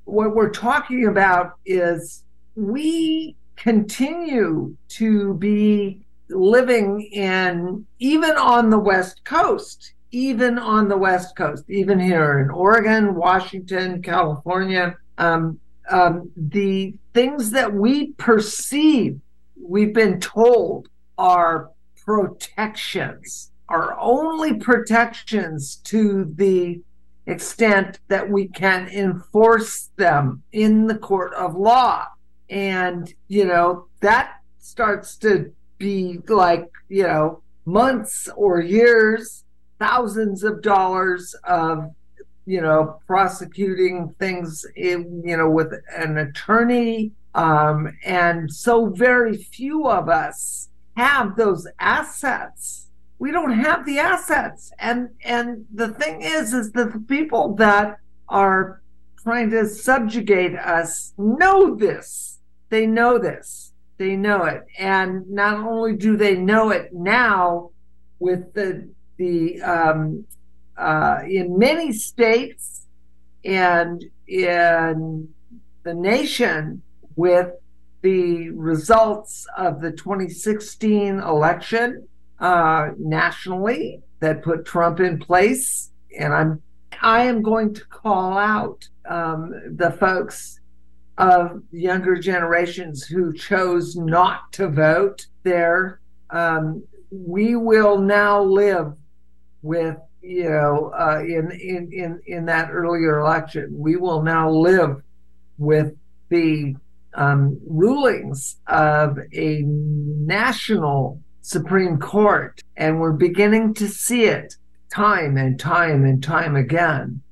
What 0.04 0.34
we're 0.34 0.50
talking 0.50 1.06
about 1.06 1.52
is 1.64 2.24
we 2.56 3.36
continue 3.56 4.76
to 4.88 5.34
be 5.34 6.04
living 6.28 7.02
in, 7.12 7.86
even 7.98 8.36
on 8.36 8.70
the 8.70 8.78
West 8.78 9.24
Coast, 9.24 9.94
even 10.10 10.58
on 10.58 10.88
the 10.88 10.96
West 10.96 11.36
Coast, 11.36 11.64
even 11.68 11.98
here 11.98 12.40
in 12.40 12.50
Oregon, 12.50 13.14
Washington, 13.14 14.00
California, 14.02 14.96
um, 15.18 15.58
um, 15.90 16.30
the 16.36 16.94
things 17.12 17.50
that 17.50 17.72
we 17.72 18.12
perceive, 18.12 19.20
we've 19.60 19.92
been 19.92 20.20
told, 20.20 20.88
are 21.18 21.70
protections, 22.04 23.50
are 23.68 23.98
only 23.98 24.54
protections 24.54 25.76
to 25.76 26.32
the 26.36 26.80
extent 27.26 27.98
that 28.08 28.28
we 28.28 28.48
can 28.48 28.88
enforce 28.88 29.90
them 29.96 30.42
in 30.52 30.86
the 30.86 30.96
court 30.96 31.32
of 31.34 31.56
law. 31.56 32.06
And, 32.50 33.12
you 33.28 33.44
know, 33.44 33.86
that 34.00 34.40
starts 34.58 35.16
to 35.18 35.52
be 35.78 36.20
like, 36.28 36.70
you 36.88 37.04
know, 37.04 37.42
months 37.64 38.28
or 38.36 38.60
years, 38.60 39.44
thousands 39.78 40.44
of 40.44 40.62
dollars 40.62 41.34
of, 41.44 41.90
you 42.46 42.60
know, 42.60 42.98
prosecuting 43.06 44.14
things 44.18 44.64
in, 44.76 45.22
you 45.24 45.36
know, 45.36 45.48
with 45.48 45.72
an 45.96 46.18
attorney. 46.18 47.12
Um, 47.34 47.96
and 48.04 48.52
so 48.52 48.86
very 48.90 49.36
few 49.36 49.88
of 49.88 50.08
us 50.08 50.68
have 50.96 51.36
those 51.36 51.66
assets. 51.80 52.88
We 53.18 53.30
don't 53.30 53.58
have 53.58 53.86
the 53.86 53.98
assets. 53.98 54.72
And 54.78 55.10
and 55.24 55.64
the 55.72 55.88
thing 55.88 56.22
is, 56.22 56.52
is 56.52 56.72
that 56.72 56.92
the 56.92 57.00
people 57.00 57.54
that 57.56 57.98
are 58.28 58.82
trying 59.22 59.50
to 59.50 59.66
subjugate 59.66 60.54
us 60.54 61.14
know 61.16 61.74
this 61.74 62.33
they 62.74 62.86
know 62.88 63.18
this. 63.18 63.72
They 63.98 64.16
know 64.16 64.44
it. 64.46 64.64
And 64.78 65.30
not 65.30 65.64
only 65.64 65.94
do 65.94 66.16
they 66.16 66.34
know 66.34 66.70
it 66.70 66.92
now 66.92 67.70
with 68.18 68.52
the 68.52 68.90
the 69.16 69.62
um, 69.62 70.24
uh, 70.76 71.20
in 71.28 71.56
many 71.56 71.92
states 71.92 72.86
and 73.44 74.04
in 74.26 75.28
the 75.84 75.94
nation 75.94 76.82
with 77.14 77.50
the 78.02 78.50
results 78.50 79.46
of 79.56 79.80
the 79.80 79.92
2016 79.92 81.20
election 81.20 82.08
uh, 82.40 82.88
nationally 82.98 84.02
that 84.18 84.42
put 84.42 84.66
Trump 84.66 84.98
in 84.98 85.18
place, 85.18 85.92
and 86.18 86.34
I'm 86.34 86.62
I 87.00 87.24
am 87.24 87.40
going 87.40 87.72
to 87.74 87.84
call 87.86 88.36
out 88.36 88.88
um, 89.08 89.52
the 89.76 89.92
folks 89.92 90.58
of 91.18 91.62
younger 91.70 92.16
generations 92.16 93.04
who 93.04 93.32
chose 93.32 93.96
not 93.96 94.52
to 94.52 94.68
vote 94.68 95.26
there. 95.42 96.00
Um, 96.30 96.82
we 97.10 97.54
will 97.54 97.98
now 97.98 98.42
live 98.42 98.94
with, 99.62 99.96
you 100.22 100.48
know, 100.48 100.92
uh, 100.98 101.20
in, 101.20 101.52
in, 101.52 101.92
in, 101.92 102.20
in 102.26 102.46
that 102.46 102.70
earlier 102.70 103.20
election, 103.20 103.68
we 103.78 103.96
will 103.96 104.22
now 104.22 104.50
live 104.50 105.02
with 105.58 105.94
the 106.30 106.74
um, 107.14 107.60
rulings 107.66 108.56
of 108.66 109.18
a 109.32 109.62
national 109.62 111.20
Supreme 111.42 111.98
Court. 111.98 112.60
And 112.76 112.98
we're 112.98 113.12
beginning 113.12 113.74
to 113.74 113.88
see 113.88 114.24
it 114.24 114.56
time 114.92 115.36
and 115.36 115.60
time 115.60 116.04
and 116.04 116.22
time 116.22 116.56
again. 116.56 117.22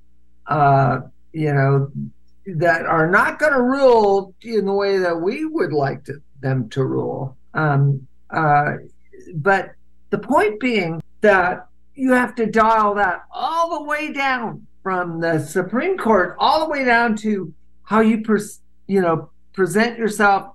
Uh, 0.46 1.00
you 1.32 1.52
know, 1.52 1.90
that 2.46 2.86
are 2.86 3.10
not 3.10 3.38
going 3.38 3.52
to 3.52 3.62
rule 3.62 4.34
in 4.42 4.66
the 4.66 4.72
way 4.72 4.98
that 4.98 5.20
we 5.20 5.44
would 5.44 5.72
like 5.72 6.04
to, 6.04 6.20
them 6.40 6.68
to 6.70 6.84
rule. 6.84 7.36
Um, 7.54 8.06
uh, 8.30 8.74
but 9.34 9.72
the 10.10 10.18
point 10.18 10.60
being 10.60 11.02
that 11.20 11.68
you 11.94 12.12
have 12.12 12.34
to 12.36 12.46
dial 12.46 12.94
that 12.94 13.24
all 13.30 13.78
the 13.78 13.84
way 13.84 14.12
down 14.12 14.66
from 14.82 15.20
the 15.20 15.38
Supreme 15.38 15.96
Court 15.96 16.36
all 16.38 16.60
the 16.60 16.70
way 16.70 16.84
down 16.84 17.16
to 17.16 17.52
how 17.84 18.00
you 18.00 18.22
you 18.86 19.00
know 19.00 19.30
present 19.52 19.98
yourself 19.98 20.54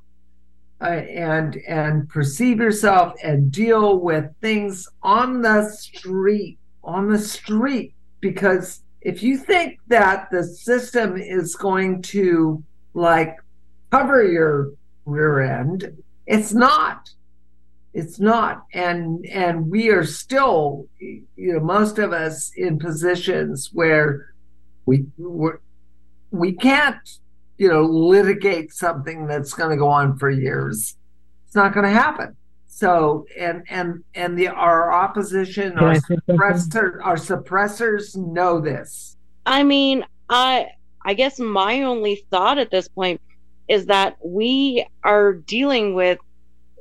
uh, 0.82 0.86
and 0.86 1.58
and 1.68 2.10
perceive 2.10 2.60
yourself 2.60 3.14
and 3.24 3.52
deal 3.52 4.00
with 4.00 4.26
things 4.42 4.88
on 5.02 5.42
the 5.42 5.70
street 5.70 6.58
on 6.84 7.10
the 7.10 7.20
street 7.20 7.94
because 8.20 8.82
if 9.08 9.24
you 9.24 9.38
think 9.38 9.80
that 9.88 10.30
the 10.32 10.44
system 10.44 11.16
is 11.16 11.56
going 11.56 12.02
to 12.02 12.62
like 12.94 13.38
cover 13.90 14.22
your 14.22 14.74
rear 15.06 15.40
end, 15.40 16.04
it's 16.26 16.54
not. 16.54 17.10
It's 17.94 18.20
not. 18.20 18.66
And 18.74 19.26
and 19.28 19.72
we 19.72 19.90
are 19.92 20.04
still, 20.04 20.88
you 21.00 21.24
know, 21.38 21.62
most 21.62 22.00
of 22.00 22.12
us 22.12 22.52
in 22.58 22.80
positions 22.80 23.70
where 23.72 24.34
we 24.86 25.06
we're, 25.18 25.60
we 26.32 26.52
can't, 26.52 27.10
you 27.58 27.70
know, 27.70 27.84
litigate 27.84 28.74
something 28.74 29.26
that's 29.26 29.54
going 29.54 29.70
to 29.70 29.78
go 29.78 29.88
on 29.88 30.18
for 30.18 30.30
years. 30.30 30.98
It's 31.46 31.56
not 31.56 31.74
going 31.74 31.86
to 31.86 31.92
happen. 31.92 32.36
So 32.78 33.26
and 33.36 33.64
and 33.72 34.04
and 34.14 34.38
the 34.38 34.50
our 34.50 34.94
opposition, 34.94 35.80
our 35.80 35.96
suppressor, 35.96 37.00
our 37.04 37.16
suppressors 37.16 38.16
know 38.16 38.62
this. 38.62 39.18
I 39.48 39.64
mean, 39.64 40.06
I 40.30 40.68
I 41.04 41.16
guess 41.16 41.40
my 41.40 41.82
only 41.82 42.24
thought 42.30 42.60
at 42.60 42.70
this 42.70 42.88
point 42.88 43.20
is 43.68 43.88
that 43.88 44.18
we 44.24 44.86
are 45.04 45.34
dealing 45.34 45.96
with 45.96 46.20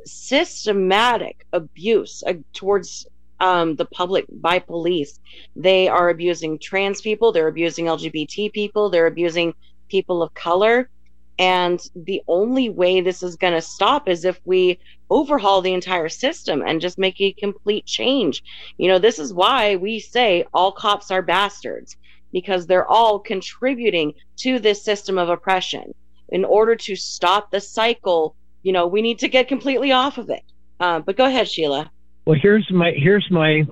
systematic 0.05 1.47
abuse 1.55 2.23
uh, 2.27 2.35
towards 2.53 3.07
um, 3.41 3.77
the 3.77 3.87
public 3.87 4.27
by 4.31 4.59
police. 4.59 5.19
They 5.57 5.89
are 5.89 6.11
abusing 6.11 6.59
trans 6.59 7.01
people, 7.01 7.33
they're 7.33 7.49
abusing 7.49 7.87
LGBT 7.87 8.53
people, 8.53 8.91
they're 8.91 9.07
abusing 9.07 9.55
people 9.89 10.23
of 10.23 10.35
color. 10.35 10.91
And 11.39 11.81
the 11.95 12.23
only 12.29 12.71
way 12.71 13.01
this 13.01 13.23
is 13.23 13.37
going 13.37 13.53
to 13.53 13.61
stop 13.61 14.09
is 14.09 14.25
if 14.25 14.41
we 14.45 14.79
overhaul 15.11 15.61
the 15.61 15.75
entire 15.75 16.09
system 16.09 16.63
and 16.63 16.81
just 16.81 16.99
make 16.99 17.21
a 17.21 17.33
complete 17.33 17.85
change. 17.85 18.43
You 18.79 18.89
know, 18.89 18.99
this 18.99 19.19
is 19.19 19.35
why 19.35 19.77
we 19.77 20.01
say 20.01 20.47
all 20.55 20.73
cops 20.73 21.11
are 21.11 21.23
bastards 21.23 21.97
because 22.33 22.67
they're 22.67 22.91
all 22.91 23.19
contributing 23.19 24.15
to 24.37 24.59
this 24.59 24.83
system 24.83 25.19
of 25.19 25.29
oppression. 25.29 25.95
In 26.31 26.45
order 26.45 26.75
to 26.75 26.97
stop 26.97 27.51
the 27.51 27.61
cycle, 27.61 28.35
you 28.63 28.73
know, 28.73 28.87
we 28.87 29.03
need 29.03 29.19
to 29.21 29.29
get 29.29 29.47
completely 29.47 29.93
off 29.93 30.19
of 30.19 30.31
it. 30.31 30.43
Uh, 30.81 31.01
but 31.01 31.17
go 31.17 31.27
ahead, 31.27 31.49
Sheila. 31.49 31.91
Well, 32.25 32.39
here's 32.41 32.69
my 32.71 32.91
here's 32.97 33.27
my 33.31 33.65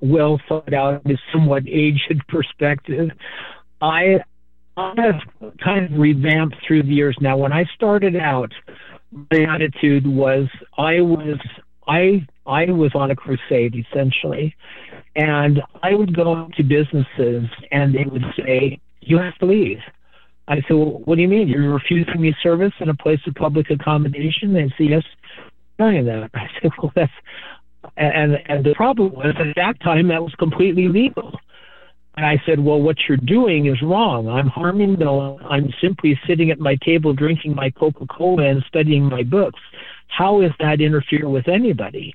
well 0.00 0.38
thought 0.48 0.74
out, 0.74 1.06
somewhat 1.32 1.62
aged 1.66 2.20
perspective. 2.28 3.10
I 3.80 4.22
I 4.76 4.94
have 4.96 5.52
kind 5.62 5.92
of 5.92 5.98
revamped 5.98 6.56
through 6.66 6.84
the 6.84 6.94
years. 6.94 7.16
Now, 7.20 7.36
when 7.36 7.52
I 7.52 7.64
started 7.74 8.16
out, 8.16 8.52
my 9.10 9.42
attitude 9.54 10.06
was 10.06 10.48
I 10.78 11.00
was 11.00 11.38
I 11.86 12.26
I 12.46 12.66
was 12.66 12.92
on 12.94 13.10
a 13.10 13.16
crusade 13.16 13.74
essentially, 13.74 14.56
and 15.14 15.60
I 15.82 15.94
would 15.94 16.16
go 16.16 16.48
to 16.56 16.62
businesses 16.62 17.48
and 17.70 17.94
they 17.94 18.04
would 18.04 18.24
say, 18.36 18.80
"You 19.00 19.18
have 19.18 19.36
to 19.38 19.46
leave." 19.46 19.78
I 20.48 20.56
said, 20.56 20.76
well, 20.76 21.02
"What 21.04 21.16
do 21.16 21.22
you 21.22 21.28
mean? 21.28 21.48
You're 21.48 21.72
refusing 21.72 22.20
me 22.20 22.34
service 22.42 22.72
in 22.80 22.88
a 22.88 22.94
place 22.94 23.20
of 23.26 23.34
public 23.34 23.70
accommodation?" 23.70 24.54
They 24.54 24.68
say, 24.78 24.90
"Yes." 24.90 25.04
Telling 25.78 26.04
that, 26.06 26.30
I 26.34 26.48
said, 26.60 26.70
"Well, 26.78 26.92
that's," 26.94 27.12
and 27.96 28.38
and 28.46 28.64
the 28.64 28.74
problem 28.74 29.12
was 29.12 29.34
at 29.38 29.54
that 29.56 29.80
time 29.80 30.08
that 30.08 30.22
was 30.22 30.34
completely 30.38 30.88
legal. 30.88 31.38
And 32.16 32.26
I 32.26 32.40
said, 32.44 32.60
Well, 32.60 32.80
what 32.80 32.96
you're 33.08 33.16
doing 33.16 33.66
is 33.66 33.80
wrong. 33.82 34.28
I'm 34.28 34.48
harming 34.48 34.94
no 34.98 35.14
one. 35.14 35.44
I'm 35.44 35.72
simply 35.80 36.18
sitting 36.26 36.50
at 36.50 36.58
my 36.58 36.76
table 36.84 37.14
drinking 37.14 37.54
my 37.54 37.70
Coca 37.70 38.06
Cola 38.06 38.44
and 38.44 38.64
studying 38.68 39.04
my 39.04 39.22
books. 39.22 39.60
How 40.08 40.42
is 40.42 40.50
that 40.60 40.80
interfere 40.80 41.28
with 41.28 41.48
anybody? 41.48 42.14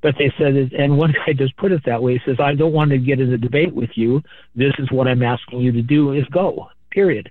But 0.00 0.14
they 0.18 0.32
said, 0.38 0.54
and 0.54 0.96
one 0.96 1.12
guy 1.26 1.32
just 1.32 1.56
put 1.56 1.72
it 1.72 1.82
that 1.86 2.02
way. 2.02 2.14
He 2.14 2.20
says, 2.26 2.36
I 2.40 2.54
don't 2.54 2.72
want 2.72 2.90
to 2.90 2.98
get 2.98 3.20
in 3.20 3.32
a 3.32 3.38
debate 3.38 3.74
with 3.74 3.90
you. 3.94 4.22
This 4.54 4.72
is 4.78 4.90
what 4.92 5.08
I'm 5.08 5.22
asking 5.22 5.60
you 5.60 5.72
to 5.72 5.82
do 5.82 6.12
is 6.12 6.24
go, 6.26 6.68
period. 6.90 7.30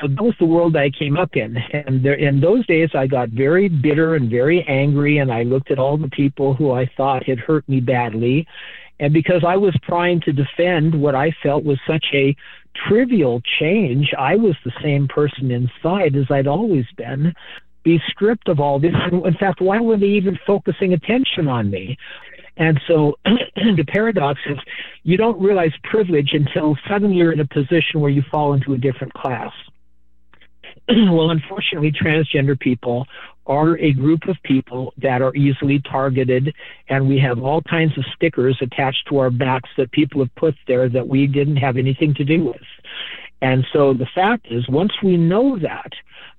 So 0.00 0.08
that 0.08 0.22
was 0.22 0.34
the 0.40 0.46
world 0.46 0.76
I 0.76 0.90
came 0.90 1.16
up 1.16 1.36
in. 1.36 1.56
And 1.72 2.04
there, 2.04 2.14
in 2.14 2.40
those 2.40 2.66
days, 2.66 2.90
I 2.94 3.06
got 3.06 3.28
very 3.28 3.68
bitter 3.68 4.16
and 4.16 4.28
very 4.28 4.64
angry. 4.64 5.18
And 5.18 5.32
I 5.32 5.44
looked 5.44 5.70
at 5.70 5.78
all 5.78 5.96
the 5.96 6.08
people 6.08 6.54
who 6.54 6.72
I 6.72 6.90
thought 6.96 7.24
had 7.24 7.38
hurt 7.38 7.68
me 7.68 7.80
badly. 7.80 8.46
And 9.00 9.12
because 9.12 9.42
I 9.46 9.56
was 9.56 9.76
trying 9.82 10.20
to 10.22 10.32
defend 10.32 11.00
what 11.00 11.14
I 11.14 11.32
felt 11.42 11.64
was 11.64 11.78
such 11.86 12.06
a 12.12 12.36
trivial 12.88 13.40
change, 13.60 14.12
I 14.18 14.36
was 14.36 14.54
the 14.64 14.72
same 14.82 15.08
person 15.08 15.50
inside 15.50 16.16
as 16.16 16.26
I'd 16.30 16.46
always 16.46 16.86
been. 16.96 17.34
Be 17.82 18.00
stripped 18.08 18.48
of 18.48 18.60
all 18.60 18.78
this. 18.78 18.94
In 19.12 19.34
fact, 19.34 19.60
why 19.60 19.80
were 19.80 19.98
they 19.98 20.06
even 20.06 20.38
focusing 20.46 20.94
attention 20.94 21.48
on 21.48 21.70
me? 21.70 21.98
And 22.56 22.80
so 22.86 23.18
the 23.24 23.84
paradox 23.86 24.40
is 24.46 24.58
you 25.02 25.16
don't 25.16 25.40
realize 25.40 25.72
privilege 25.82 26.30
until 26.32 26.76
suddenly 26.88 27.16
you're 27.16 27.32
in 27.32 27.40
a 27.40 27.46
position 27.46 28.00
where 28.00 28.10
you 28.10 28.22
fall 28.30 28.54
into 28.54 28.74
a 28.74 28.78
different 28.78 29.12
class. 29.12 29.52
well, 30.88 31.30
unfortunately, 31.30 31.92
transgender 31.92 32.58
people 32.58 33.06
are 33.46 33.76
a 33.78 33.92
group 33.92 34.26
of 34.28 34.36
people 34.44 34.92
that 34.98 35.22
are 35.22 35.34
easily 35.34 35.80
targeted, 35.80 36.54
and 36.88 37.08
we 37.08 37.18
have 37.18 37.42
all 37.42 37.62
kinds 37.62 37.96
of 37.98 38.04
stickers 38.14 38.56
attached 38.60 39.06
to 39.08 39.18
our 39.18 39.30
backs 39.30 39.70
that 39.76 39.90
people 39.92 40.20
have 40.20 40.34
put 40.36 40.54
there 40.66 40.88
that 40.88 41.06
we 41.06 41.26
didn't 41.26 41.56
have 41.56 41.76
anything 41.76 42.14
to 42.14 42.24
do 42.24 42.44
with. 42.44 42.62
And 43.42 43.66
so 43.72 43.92
the 43.92 44.06
fact 44.14 44.46
is, 44.50 44.66
once 44.68 44.92
we 45.02 45.18
know 45.18 45.58
that, 45.58 45.92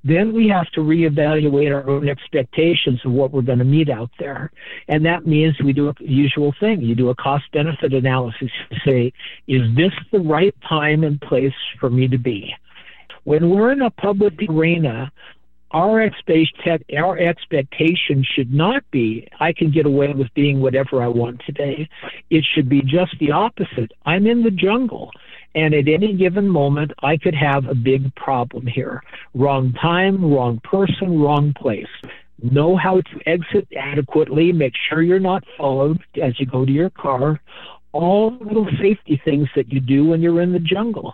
then 0.04 0.34
we 0.34 0.48
have 0.48 0.70
to 0.72 0.82
reevaluate 0.82 1.74
our 1.74 1.88
own 1.90 2.08
expectations 2.08 3.00
of 3.06 3.12
what 3.12 3.32
we're 3.32 3.42
going 3.42 3.60
to 3.60 3.66
meet 3.66 3.90
out 3.90 4.10
there. 4.20 4.52
And 4.88 5.06
that 5.06 5.26
means 5.26 5.56
we 5.64 5.74
do 5.74 5.90
a 5.90 5.94
usual 6.00 6.54
thing. 6.60 6.82
You 6.82 6.96
do 6.96 7.10
a 7.10 7.16
cost 7.16 7.46
benefit 7.52 7.94
analysis. 7.94 8.50
You 8.70 8.78
say, 8.86 9.14
is 9.48 9.62
this 9.76 9.92
the 10.12 10.20
right 10.20 10.56
time 10.68 11.04
and 11.04 11.20
place 11.22 11.54
for 11.80 11.90
me 11.90 12.08
to 12.08 12.18
be? 12.18 12.54
When 13.24 13.50
we're 13.50 13.72
in 13.72 13.82
a 13.82 13.90
public 13.90 14.34
arena, 14.48 15.12
our, 15.76 16.10
our 16.98 17.18
expectation 17.20 18.26
should 18.34 18.54
not 18.54 18.90
be, 18.92 19.28
I 19.42 19.52
can 19.52 19.72
get 19.72 19.86
away 19.86 20.14
with 20.14 20.34
being 20.34 20.62
whatever 20.62 21.04
I 21.04 21.08
want 21.08 21.42
today. 21.46 21.90
It 22.30 22.46
should 22.56 22.70
be 22.70 22.82
just 22.82 23.14
the 23.20 23.32
opposite. 23.32 23.92
I'm 24.06 24.26
in 24.26 24.42
the 24.42 24.52
jungle. 24.52 25.12
And 25.54 25.74
at 25.74 25.90
any 25.90 26.14
given 26.14 26.48
moment, 26.48 26.92
I 27.04 27.18
could 27.18 27.36
have 27.36 27.66
a 27.66 27.76
big 27.76 28.14
problem 28.16 28.66
here. 28.66 29.04
Wrong 29.34 29.74
time, 29.74 30.24
wrong 30.24 30.62
person, 30.64 31.20
wrong 31.20 31.54
place. 31.58 31.86
Know 32.42 32.78
how 32.78 33.02
to 33.02 33.20
exit 33.26 33.68
adequately. 33.78 34.52
Make 34.54 34.74
sure 34.90 35.02
you're 35.02 35.20
not 35.20 35.44
followed 35.58 36.02
as 36.22 36.40
you 36.40 36.46
go 36.46 36.66
to 36.66 36.72
your 36.72 36.90
car. 36.90 37.42
All 37.96 38.32
the 38.32 38.44
little 38.44 38.68
safety 38.82 39.22
things 39.24 39.48
that 39.56 39.72
you 39.72 39.80
do 39.80 40.04
when 40.04 40.22
you're 40.22 40.42
in 40.42 40.52
the 40.52 40.60
jungle. 40.60 41.14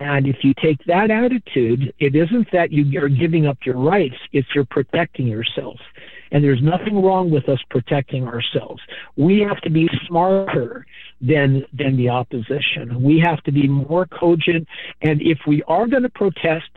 And 0.00 0.26
if 0.26 0.36
you 0.42 0.54
take 0.54 0.82
that 0.86 1.10
attitude, 1.10 1.92
it 1.98 2.16
isn't 2.16 2.48
that 2.50 2.72
you 2.72 2.98
are 2.98 3.10
giving 3.10 3.46
up 3.46 3.58
your 3.66 3.76
rights, 3.76 4.16
it's 4.32 4.48
you're 4.54 4.64
protecting 4.64 5.26
yourself. 5.26 5.76
And 6.32 6.42
there's 6.42 6.62
nothing 6.62 7.02
wrong 7.02 7.30
with 7.30 7.48
us 7.50 7.60
protecting 7.68 8.26
ourselves. 8.26 8.80
We 9.16 9.40
have 9.40 9.60
to 9.60 9.70
be 9.70 9.86
smarter 10.06 10.86
than 11.20 11.64
than 11.74 11.96
the 11.96 12.08
opposition. 12.08 13.02
We 13.02 13.20
have 13.20 13.42
to 13.42 13.52
be 13.52 13.68
more 13.68 14.06
cogent. 14.06 14.66
And 15.02 15.20
if 15.20 15.38
we 15.46 15.62
are 15.64 15.86
going 15.86 16.04
to 16.04 16.08
protest, 16.08 16.70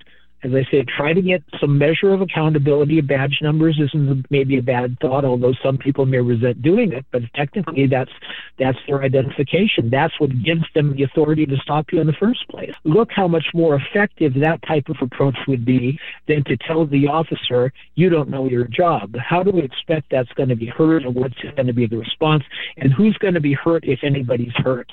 as 0.48 0.54
I 0.54 0.72
say, 0.72 0.84
try 0.84 1.14
to 1.14 1.22
get 1.22 1.44
some 1.60 1.78
measure 1.78 2.14
of 2.14 2.22
accountability. 2.22 3.02
Badge 3.02 3.40
numbers 3.42 3.80
isn't 3.80 4.26
maybe 4.30 4.58
a 4.58 4.62
bad 4.62 4.98
thought, 5.02 5.26
although 5.26 5.54
some 5.64 5.78
people 5.78 6.06
may 6.06 6.20
resent 6.20 6.62
doing 6.62 6.94
it. 6.94 7.06
But 7.12 7.24
technically, 7.36 7.88
that's 7.88 8.12
that's 8.58 8.78
their 8.88 9.04
identification. 9.04 9.90
That's 9.90 10.14
what 10.20 10.32
gives 10.44 10.64
them 10.74 10.96
the 10.96 11.04
authority 11.04 11.46
to 11.46 11.58
stop 11.58 11.88
you 11.92 12.00
in 12.00 12.08
the 12.08 12.14
first 12.14 12.48
place. 12.50 12.74
Look 12.86 13.10
how 13.12 13.28
much 13.28 13.48
more 13.54 13.76
effective 13.76 14.34
that 14.36 14.62
type 14.68 14.90
of 14.90 14.96
approach 15.02 15.38
would 15.48 15.66
be 15.66 16.00
than 16.28 16.44
to 16.46 16.58
tell 16.58 16.86
the 16.86 17.08
officer 17.08 17.74
you 17.96 18.10
don't 18.10 18.30
know 18.30 18.48
your 18.48 18.66
job. 18.66 19.16
How 19.18 19.44
do 19.44 19.52
we 19.52 19.62
expect 19.62 20.08
that's 20.12 20.32
going 20.34 20.50
to 20.50 20.56
be 20.56 20.68
heard, 20.68 21.04
and 21.04 21.14
what's 21.14 21.40
going 21.56 21.68
to 21.68 21.74
be 21.74 21.88
the 21.88 21.98
response, 21.98 22.44
and 22.78 22.94
who's 22.94 23.18
going 23.18 23.34
to 23.34 23.42
be 23.42 23.54
hurt 23.54 23.84
if 23.86 24.00
anybody's 24.04 24.54
hurt? 24.56 24.92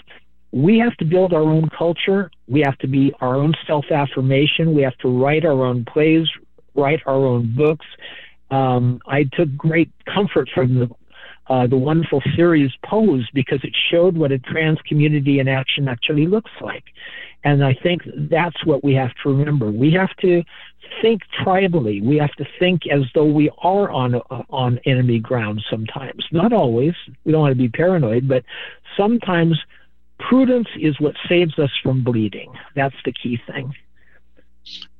We 0.54 0.78
have 0.78 0.96
to 0.98 1.04
build 1.04 1.32
our 1.32 1.42
own 1.42 1.68
culture. 1.76 2.30
We 2.46 2.60
have 2.60 2.78
to 2.78 2.86
be 2.86 3.12
our 3.20 3.34
own 3.34 3.54
self 3.66 3.86
affirmation. 3.90 4.72
We 4.72 4.82
have 4.82 4.96
to 4.98 5.08
write 5.08 5.44
our 5.44 5.64
own 5.64 5.84
plays, 5.84 6.28
write 6.76 7.00
our 7.06 7.16
own 7.16 7.54
books. 7.56 7.86
Um, 8.52 9.00
I 9.08 9.24
took 9.32 9.54
great 9.56 9.90
comfort 10.06 10.48
from 10.54 10.78
the 10.78 10.90
uh, 11.48 11.66
the 11.66 11.76
wonderful 11.76 12.22
series 12.36 12.70
Pose 12.84 13.28
because 13.34 13.58
it 13.64 13.76
showed 13.90 14.16
what 14.16 14.30
a 14.30 14.38
trans 14.38 14.78
community 14.86 15.40
in 15.40 15.48
action 15.48 15.88
actually 15.88 16.26
looks 16.26 16.52
like. 16.60 16.84
And 17.42 17.62
I 17.62 17.74
think 17.82 18.02
that's 18.30 18.64
what 18.64 18.82
we 18.82 18.94
have 18.94 19.10
to 19.22 19.30
remember. 19.30 19.70
We 19.70 19.90
have 19.92 20.14
to 20.22 20.42
think 21.02 21.22
tribally. 21.44 22.02
We 22.02 22.16
have 22.16 22.32
to 22.36 22.46
think 22.60 22.82
as 22.86 23.02
though 23.12 23.26
we 23.26 23.50
are 23.58 23.90
on 23.90 24.14
on 24.50 24.78
enemy 24.86 25.18
ground 25.18 25.64
sometimes. 25.68 26.24
Not 26.30 26.52
always. 26.52 26.94
We 27.24 27.32
don't 27.32 27.40
want 27.40 27.52
to 27.52 27.58
be 27.58 27.68
paranoid, 27.68 28.28
but 28.28 28.44
sometimes 28.96 29.58
prudence 30.18 30.68
is 30.78 30.98
what 31.00 31.14
saves 31.28 31.58
us 31.58 31.70
from 31.82 32.02
bleeding. 32.02 32.52
That's 32.74 32.96
the 33.04 33.12
key 33.12 33.38
thing. 33.46 33.74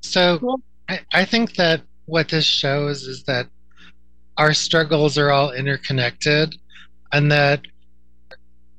So 0.00 0.60
I, 0.88 1.00
I 1.12 1.24
think 1.24 1.54
that 1.54 1.82
what 2.06 2.28
this 2.28 2.44
shows 2.44 3.04
is 3.04 3.24
that 3.24 3.48
our 4.36 4.52
struggles 4.52 5.16
are 5.16 5.30
all 5.30 5.52
interconnected 5.52 6.56
and 7.12 7.30
that 7.32 7.62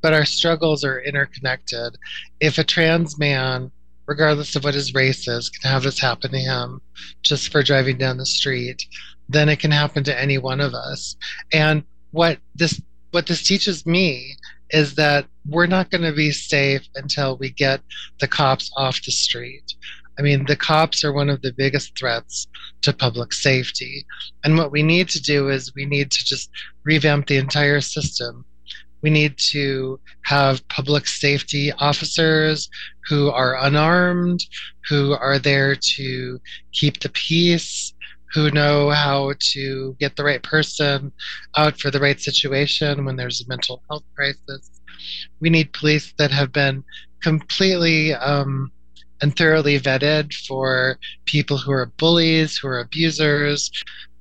but 0.02 0.14
our 0.14 0.26
struggles 0.26 0.84
are 0.84 1.00
interconnected. 1.00 1.98
If 2.40 2.60
a 2.60 2.64
trans 2.64 3.18
man, 3.18 3.72
regardless 4.06 4.56
of 4.56 4.64
what 4.64 4.76
his 4.76 4.94
race 4.94 5.28
is, 5.28 5.50
can 5.50 5.72
have 5.72 5.82
this 5.82 6.00
happen 6.00 6.30
to 6.30 6.38
him 6.38 6.80
just 7.24 7.52
for 7.52 7.64
driving 7.64 7.98
down 7.98 8.18
the 8.18 8.26
street, 8.28 8.86
then 9.30 9.50
it 9.50 9.58
can 9.58 9.72
happen 9.72 10.04
to 10.04 10.22
any 10.22 10.38
one 10.38 10.62
of 10.62 10.76
us. 10.76 11.16
And 11.52 11.84
what 12.12 12.38
this 12.54 12.80
what 13.12 13.26
this 13.26 13.42
teaches 13.42 13.88
me 13.88 14.36
is 14.70 14.94
that 14.94 15.26
we're 15.48 15.68
not 15.68 15.92
going 15.92 16.04
to 16.04 16.14
be 16.14 16.32
safe 16.32 16.88
until 16.96 17.38
we 17.38 17.52
get 17.52 17.82
the 18.20 18.28
cops 18.28 18.72
off 18.76 19.02
the 19.04 19.12
street. 19.12 19.74
I 20.18 20.22
mean, 20.22 20.46
the 20.46 20.56
cops 20.56 21.04
are 21.04 21.14
one 21.14 21.30
of 21.30 21.42
the 21.42 21.54
biggest 21.54 21.98
threats 21.98 22.48
to 22.82 22.94
public 22.94 23.34
safety. 23.34 24.06
And 24.44 24.58
what 24.58 24.72
we 24.72 24.82
need 24.82 25.10
to 25.10 25.22
do 25.22 25.50
is 25.50 25.76
we 25.76 25.86
need 25.86 26.10
to 26.12 26.24
just 26.24 26.50
revamp 26.84 27.28
the 27.28 27.38
entire 27.38 27.82
system. 27.82 28.46
We 29.02 29.10
need 29.10 29.38
to 29.38 30.00
have 30.24 30.68
public 30.70 31.08
safety 31.08 31.72
officers 31.74 32.70
who 33.08 33.30
are 33.30 33.64
unarmed, 33.64 34.40
who 34.90 35.14
are 35.14 35.38
there 35.38 35.76
to 35.76 36.40
keep 36.72 37.02
the 37.02 37.10
peace, 37.10 37.94
who 38.34 38.50
know 38.52 38.90
how 38.90 39.34
to 39.40 39.96
get 40.00 40.16
the 40.16 40.24
right 40.24 40.42
person 40.42 41.12
out 41.56 41.80
for 41.80 41.92
the 41.92 42.00
right 42.00 42.20
situation 42.20 43.06
when 43.06 43.16
there's 43.16 43.42
a 43.42 43.48
mental 43.48 43.84
health 43.90 44.04
crisis. 44.16 44.75
We 45.40 45.50
need 45.50 45.74
police 45.74 46.14
that 46.18 46.32
have 46.32 46.52
been 46.52 46.84
completely 47.22 48.14
um, 48.14 48.72
and 49.22 49.36
thoroughly 49.36 49.80
vetted 49.80 50.34
for 50.34 51.00
people 51.26 51.58
who 51.58 51.72
are 51.72 51.88
bullies, 51.98 52.58
who 52.58 52.68
are 52.68 52.80
abusers. 52.80 53.72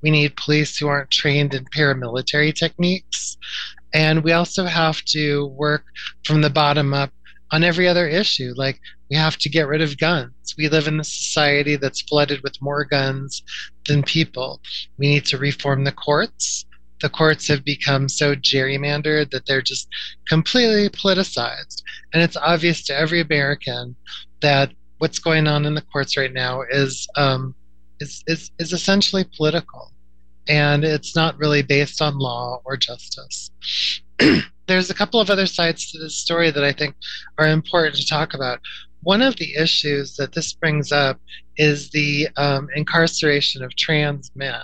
We 0.01 0.11
need 0.11 0.35
police 0.35 0.77
who 0.77 0.87
aren't 0.87 1.11
trained 1.11 1.53
in 1.53 1.65
paramilitary 1.65 2.53
techniques. 2.53 3.37
And 3.93 4.23
we 4.23 4.31
also 4.31 4.65
have 4.65 5.03
to 5.05 5.47
work 5.47 5.85
from 6.25 6.41
the 6.41 6.49
bottom 6.49 6.93
up 6.93 7.11
on 7.51 7.63
every 7.63 7.87
other 7.87 8.07
issue. 8.07 8.53
Like, 8.55 8.79
we 9.09 9.15
have 9.15 9.37
to 9.37 9.49
get 9.49 9.67
rid 9.67 9.81
of 9.81 9.97
guns. 9.97 10.55
We 10.57 10.67
live 10.67 10.87
in 10.87 10.99
a 10.99 11.03
society 11.03 11.75
that's 11.75 12.01
flooded 12.01 12.41
with 12.41 12.61
more 12.61 12.83
guns 12.85 13.43
than 13.87 14.03
people. 14.03 14.61
We 14.97 15.07
need 15.07 15.25
to 15.27 15.37
reform 15.37 15.83
the 15.83 15.91
courts. 15.91 16.65
The 17.01 17.09
courts 17.09 17.47
have 17.47 17.65
become 17.65 18.07
so 18.07 18.35
gerrymandered 18.35 19.31
that 19.31 19.45
they're 19.45 19.61
just 19.61 19.87
completely 20.27 20.89
politicized. 20.89 21.83
And 22.13 22.23
it's 22.23 22.37
obvious 22.37 22.83
to 22.85 22.97
every 22.97 23.21
American 23.21 23.95
that 24.41 24.71
what's 24.99 25.19
going 25.19 25.47
on 25.47 25.65
in 25.65 25.75
the 25.75 25.81
courts 25.81 26.17
right 26.17 26.33
now 26.33 26.61
is 26.69 27.07
um, 27.15 27.55
is, 27.99 28.23
is 28.27 28.51
is 28.59 28.73
essentially 28.73 29.25
political, 29.37 29.91
and 30.47 30.83
it's 30.83 31.15
not 31.15 31.37
really 31.37 31.61
based 31.61 32.01
on 32.01 32.17
law 32.17 32.61
or 32.65 32.77
justice. 32.77 33.51
There's 34.67 34.89
a 34.89 34.95
couple 34.95 35.19
of 35.19 35.29
other 35.29 35.45
sides 35.45 35.91
to 35.91 35.99
this 35.99 36.17
story 36.17 36.49
that 36.51 36.63
I 36.63 36.71
think 36.71 36.95
are 37.37 37.47
important 37.47 37.95
to 37.95 38.07
talk 38.07 38.33
about. 38.33 38.59
One 39.03 39.21
of 39.21 39.35
the 39.35 39.55
issues 39.55 40.15
that 40.15 40.33
this 40.33 40.53
brings 40.53 40.91
up 40.91 41.19
is 41.57 41.91
the 41.91 42.27
um, 42.37 42.67
incarceration 42.75 43.63
of 43.63 43.75
trans 43.75 44.31
men 44.35 44.61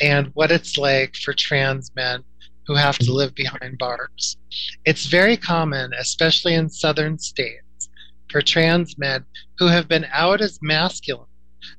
and 0.00 0.30
what 0.34 0.50
it's 0.50 0.76
like 0.76 1.16
for 1.16 1.32
trans 1.32 1.90
men 1.94 2.22
who 2.66 2.74
have 2.74 2.98
to 2.98 3.12
live 3.12 3.34
behind 3.34 3.78
bars. 3.78 4.36
It's 4.84 5.06
very 5.06 5.36
common, 5.36 5.92
especially 5.98 6.54
in 6.54 6.68
southern 6.68 7.18
states 7.18 7.88
for 8.30 8.42
trans 8.42 8.98
men 8.98 9.24
who 9.58 9.66
have 9.68 9.88
been 9.88 10.06
out 10.12 10.40
as 10.40 10.58
masculine 10.60 11.26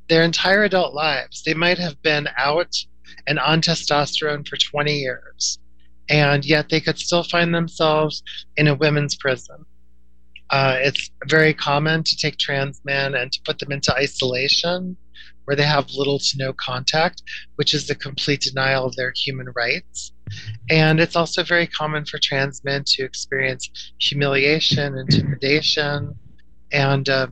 their 0.10 0.24
entire 0.24 0.64
adult 0.64 0.94
lives. 0.94 1.44
They 1.44 1.54
might 1.54 1.78
have 1.78 2.02
been 2.02 2.28
out 2.38 2.74
and 3.28 3.40
on 3.40 3.62
testosterone 3.62 4.48
for 4.48 4.58
20 4.58 4.94
years, 4.94 5.60
and 6.10 6.46
yet 6.46 6.70
they 6.70 6.82
could 6.82 6.98
still 6.98 7.24
find 7.24 7.54
themselves 7.54 8.24
in 8.56 8.68
a 8.68 8.76
women's 8.76 9.16
prison. 9.16 9.66
Uh, 10.50 10.78
it's 10.80 11.12
very 11.26 11.54
common 11.54 12.04
to 12.04 12.16
take 12.16 12.38
trans 12.38 12.82
men 12.86 13.16
and 13.16 13.32
to 13.34 13.42
put 13.44 13.60
them 13.60 13.72
into 13.72 13.94
isolation 13.96 14.96
where 15.48 15.56
they 15.56 15.64
have 15.64 15.90
little 15.92 16.20
to 16.20 16.38
no 16.38 16.52
contact, 16.52 17.24
which 17.56 17.74
is 17.74 17.88
the 17.88 17.96
complete 17.96 18.42
denial 18.42 18.86
of 18.86 18.96
their 18.98 19.14
human 19.16 19.48
rights. 19.56 20.12
And 20.70 21.00
it's 21.00 21.16
also 21.16 21.42
very 21.42 21.68
common 21.68 22.04
for 22.04 22.20
trans 22.20 22.66
men 22.66 22.84
to 22.88 23.04
experience 23.04 23.70
humiliation, 23.98 24.98
intimidation, 24.98 26.14
and 26.74 27.08
uh, 27.08 27.28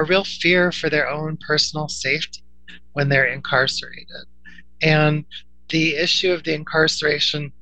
a 0.00 0.04
real 0.04 0.24
fear 0.24 0.72
for 0.72 0.90
their 0.90 1.08
own 1.08 1.38
personal 1.46 1.86
safety 1.86 2.42
when 2.94 3.08
they're 3.08 3.32
incarcerated. 3.32 4.26
And 4.82 5.24
the 5.68 5.94
issue 5.94 6.32
of 6.32 6.42
the 6.42 6.54
incarceration 6.54 7.52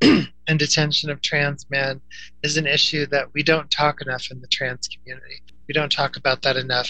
and 0.00 0.58
detention 0.58 1.10
of 1.10 1.22
trans 1.22 1.66
men 1.70 2.00
is 2.44 2.56
an 2.56 2.68
issue 2.68 3.04
that 3.06 3.34
we 3.34 3.42
don't 3.42 3.68
talk 3.72 4.00
enough 4.00 4.28
in 4.30 4.40
the 4.40 4.46
trans 4.46 4.88
community. 4.88 5.42
We 5.66 5.74
don't 5.74 5.90
talk 5.90 6.16
about 6.16 6.42
that 6.42 6.56
enough. 6.56 6.88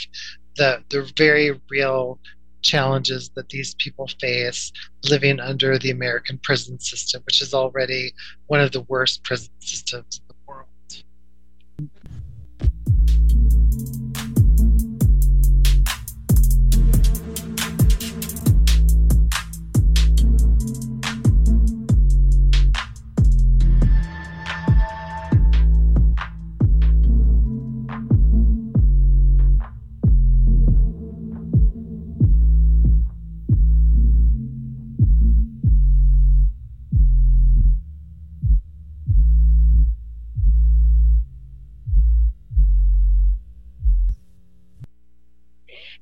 The, 0.56 0.84
the 0.90 1.10
very 1.16 1.58
real 1.70 2.18
challenges 2.62 3.30
that 3.34 3.48
these 3.48 3.74
people 3.74 4.08
face 4.20 4.72
living 5.08 5.40
under 5.40 5.78
the 5.78 5.90
American 5.90 6.38
prison 6.42 6.78
system, 6.78 7.22
which 7.26 7.42
is 7.42 7.54
already 7.54 8.12
one 8.46 8.60
of 8.60 8.72
the 8.72 8.82
worst 8.82 9.24
prison 9.24 9.50
systems 9.60 10.20
in 10.20 10.24
the 10.28 10.34
world. 10.46 10.66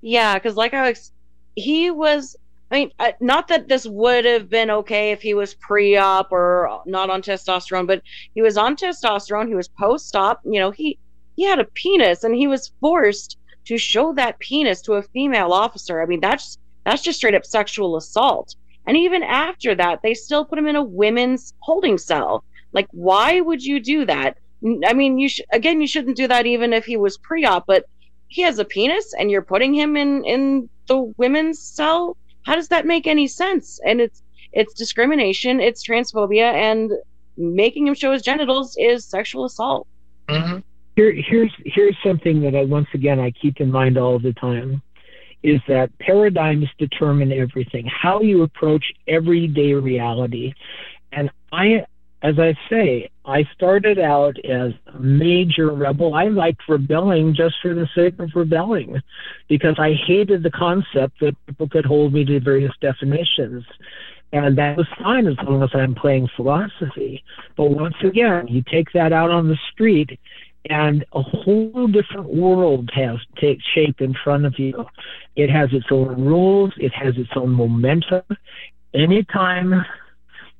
Yeah, 0.09 0.35
because 0.39 0.57
like 0.57 0.73
I 0.73 0.89
was, 0.89 1.13
he 1.55 1.91
was. 1.91 2.35
I 2.71 2.75
mean, 2.75 2.93
not 3.21 3.49
that 3.49 3.69
this 3.69 3.87
would 3.87 4.25
have 4.25 4.49
been 4.49 4.71
okay 4.71 5.13
if 5.13 5.21
he 5.21 5.35
was 5.35 5.55
pre-op 5.55 6.33
or 6.33 6.83
not 6.87 7.11
on 7.11 7.21
testosterone, 7.21 7.87
but 7.87 8.03
he 8.35 8.41
was 8.41 8.57
on 8.57 8.75
testosterone. 8.75 9.49
He 9.49 9.55
was 9.55 9.69
post-op. 9.69 10.41
You 10.45 10.61
know, 10.61 10.71
he 10.71 10.99
he 11.37 11.45
had 11.45 11.59
a 11.59 11.65
penis, 11.65 12.25
and 12.25 12.35
he 12.35 12.47
was 12.47 12.73
forced 12.81 13.37
to 13.67 13.77
show 13.77 14.15
that 14.15 14.39
penis 14.39 14.81
to 14.83 14.95
a 14.95 15.03
female 15.03 15.53
officer. 15.53 16.01
I 16.01 16.07
mean, 16.07 16.21
that's 16.21 16.57
that's 16.85 17.03
just 17.03 17.19
straight 17.19 17.35
up 17.35 17.45
sexual 17.45 17.95
assault. 17.97 18.55
And 18.87 18.97
even 18.97 19.23
after 19.23 19.75
that, 19.75 20.01
they 20.03 20.15
still 20.15 20.47
put 20.47 20.59
him 20.59 20.67
in 20.69 20.77
a 20.77 20.83
women's 20.83 21.53
holding 21.59 21.99
cell. 21.99 22.45
Like, 22.73 22.89
why 22.93 23.43
would 23.43 23.63
you 23.63 23.79
do 23.79 24.07
that? 24.07 24.39
I 24.87 24.95
mean, 24.95 25.19
you 25.19 25.29
sh- 25.29 25.43
again, 25.53 25.83
you 25.83 25.87
shouldn't 25.87 26.17
do 26.17 26.29
that 26.29 26.47
even 26.47 26.73
if 26.73 26.87
he 26.87 26.97
was 26.97 27.19
pre-op, 27.19 27.67
but 27.67 27.85
he 28.29 28.43
has 28.43 28.59
a 28.59 28.65
penis 28.65 29.15
and 29.19 29.31
you're 29.31 29.43
putting 29.43 29.75
him 29.75 29.97
in 29.97 30.25
in 30.25 30.69
the 30.87 31.13
women's 31.17 31.59
cell? 31.59 32.17
How 32.45 32.55
does 32.55 32.69
that 32.69 32.87
make 32.87 33.07
any 33.07 33.27
sense? 33.27 33.81
And 33.85 34.01
it's 34.01 34.23
it's 34.53 34.73
discrimination 34.75 35.61
it's 35.61 35.87
transphobia 35.87 36.53
and 36.53 36.93
making 37.37 37.87
him 37.87 37.95
show 37.95 38.13
his 38.13 38.23
genitals 38.23 38.77
is 38.79 39.05
sexual 39.05 39.45
assault. 39.45 39.87
Mm-hmm. 40.29 40.59
Here, 40.97 41.13
here's 41.13 41.53
here's 41.65 41.97
something 42.05 42.43
that 42.43 42.55
I 42.55 42.65
once 42.65 42.89
again 42.95 43.21
I 43.21 43.31
keep 43.31 43.61
in 43.61 43.71
mind 43.71 43.97
all 43.99 44.19
the 44.19 44.33
time 44.33 44.83
is 45.43 45.61
that 45.69 45.97
paradigms 46.01 46.67
determine 46.79 47.33
everything 47.33 47.87
how 47.87 48.21
you 48.21 48.43
approach 48.43 48.85
everyday 49.07 49.73
reality. 49.75 50.53
And 51.13 51.31
I 51.53 51.85
as 52.23 52.39
I 52.39 52.55
say, 52.69 53.11
I 53.25 53.45
started 53.55 53.99
out 53.99 54.37
as 54.45 54.73
a 54.87 54.99
major 54.99 55.71
rebel. 55.71 56.15
I 56.15 56.25
liked 56.25 56.63
rebelling 56.69 57.35
just 57.35 57.57
for 57.63 57.75
the 57.75 57.89
sake 57.95 58.19
of 58.19 58.31
rebelling 58.35 59.01
because 59.49 59.77
I 59.79 59.93
hated 59.93 60.43
the 60.43 60.51
concept 60.51 61.21
that 61.21 61.37
people 61.47 61.69
could 61.69 61.85
hold 61.85 62.13
me 62.13 62.25
to 62.25 62.41
various 62.41 62.73
definitions. 62.81 63.65
And 64.33 64.59
that 64.59 64.77
was 64.77 64.87
fine 64.99 65.27
as 65.27 65.37
long 65.45 65.63
as 65.63 65.71
I'm 65.73 65.95
playing 65.95 66.29
philosophy. 66.37 67.23
But 67.57 67.71
once 67.71 67.95
again, 68.03 68.49
you 68.49 68.63
take 68.63 68.93
that 68.93 69.13
out 69.13 69.31
on 69.31 69.49
the 69.49 69.59
street 69.73 70.19
and 70.69 71.05
a 71.13 71.23
whole 71.23 71.87
different 71.87 72.35
world 72.35 72.91
has 72.95 73.19
take 73.41 73.59
shape 73.75 74.01
in 74.01 74.15
front 74.25 74.45
of 74.45 74.59
you. 74.59 74.85
It 75.37 75.51
has 75.51 75.69
its 75.73 75.87
own 75.91 76.25
rules, 76.25 76.73
it 76.79 76.93
has 76.93 77.17
its 77.17 77.31
own 77.37 77.53
momentum. 77.53 78.25
Anytime 78.93 79.85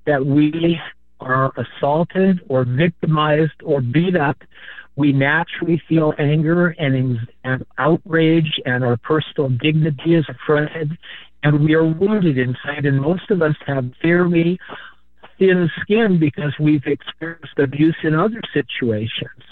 that 0.07 0.25
we 0.25 0.81
are 1.21 1.53
assaulted 1.57 2.41
or 2.49 2.65
victimized 2.65 3.61
or 3.65 3.81
beat 3.81 4.17
up, 4.17 4.37
we 4.97 5.13
naturally 5.13 5.81
feel 5.89 6.13
anger 6.19 6.71
and, 6.71 7.19
and 7.45 7.65
outrage, 7.79 8.61
and 8.65 8.85
our 8.85 8.97
personal 8.97 9.49
dignity 9.49 10.17
is 10.17 10.27
affronted, 10.29 10.91
and 11.45 11.65
we 11.65 11.75
are 11.75 11.85
wounded 11.85 12.37
inside. 12.37 12.85
And 12.85 13.01
most 13.01 13.31
of 13.31 13.41
us 13.41 13.55
have 13.67 13.91
fairly 14.03 14.59
thin 15.39 15.71
skin 15.81 16.19
because 16.19 16.53
we've 16.59 16.85
experienced 16.85 17.59
abuse 17.59 17.97
in 18.03 18.15
other 18.15 18.41
situations. 18.53 19.43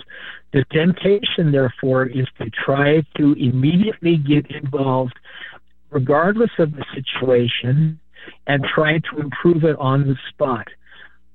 The 0.52 0.64
temptation, 0.72 1.52
therefore, 1.52 2.06
is 2.06 2.26
to 2.38 2.50
try 2.50 3.02
to 3.16 3.32
immediately 3.34 4.16
get 4.16 4.50
involved, 4.50 5.14
regardless 5.90 6.50
of 6.58 6.72
the 6.72 6.84
situation, 6.94 8.00
and 8.46 8.64
try 8.64 8.98
to 8.98 9.20
improve 9.20 9.64
it 9.64 9.76
on 9.78 10.08
the 10.08 10.16
spot. 10.30 10.66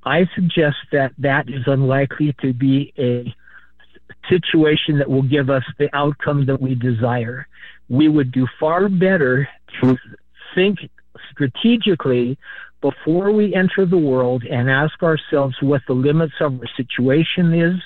I 0.03 0.27
suggest 0.35 0.77
that 0.91 1.11
that 1.19 1.49
is 1.49 1.63
unlikely 1.67 2.35
to 2.41 2.53
be 2.53 2.93
a 2.97 3.33
situation 4.29 4.97
that 4.97 5.09
will 5.09 5.21
give 5.23 5.49
us 5.49 5.63
the 5.77 5.95
outcome 5.95 6.45
that 6.47 6.61
we 6.61 6.75
desire. 6.75 7.47
We 7.89 8.07
would 8.07 8.31
do 8.31 8.47
far 8.59 8.89
better 8.89 9.47
to 9.81 9.97
think 10.55 10.79
strategically 11.31 12.37
before 12.81 13.31
we 13.31 13.53
enter 13.53 13.85
the 13.85 13.97
world 13.97 14.43
and 14.43 14.69
ask 14.69 15.01
ourselves 15.03 15.55
what 15.61 15.81
the 15.87 15.93
limits 15.93 16.33
of 16.39 16.59
our 16.59 16.67
situation 16.75 17.53
is 17.53 17.79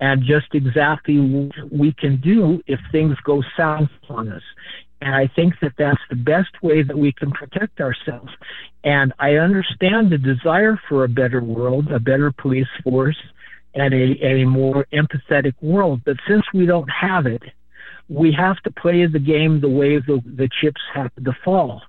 and 0.00 0.22
just 0.22 0.46
exactly 0.52 1.18
what 1.18 1.72
we 1.72 1.92
can 1.92 2.20
do 2.20 2.62
if 2.66 2.78
things 2.92 3.16
go 3.24 3.42
south 3.56 3.88
on 4.10 4.30
us. 4.30 4.42
And 5.00 5.14
I 5.14 5.28
think 5.36 5.54
that 5.60 5.72
that's 5.78 6.00
the 6.08 6.16
best 6.16 6.62
way 6.62 6.82
that 6.82 6.96
we 6.96 7.12
can 7.12 7.30
protect 7.30 7.80
ourselves. 7.80 8.30
And 8.82 9.12
I 9.18 9.34
understand 9.34 10.10
the 10.10 10.18
desire 10.18 10.80
for 10.88 11.04
a 11.04 11.08
better 11.08 11.42
world, 11.42 11.90
a 11.90 12.00
better 12.00 12.32
police 12.32 12.66
force, 12.82 13.16
and 13.74 13.92
a, 13.92 14.24
a 14.24 14.44
more 14.46 14.86
empathetic 14.92 15.54
world. 15.60 16.00
But 16.04 16.16
since 16.26 16.42
we 16.54 16.66
don't 16.66 16.88
have 16.88 17.26
it, 17.26 17.42
we 18.08 18.32
have 18.32 18.56
to 18.62 18.70
play 18.70 19.06
the 19.06 19.18
game 19.18 19.60
the 19.60 19.68
way 19.68 19.98
the, 19.98 20.22
the 20.24 20.48
chips 20.60 20.80
happen 20.94 21.24
to 21.24 21.36
fall. 21.44 21.82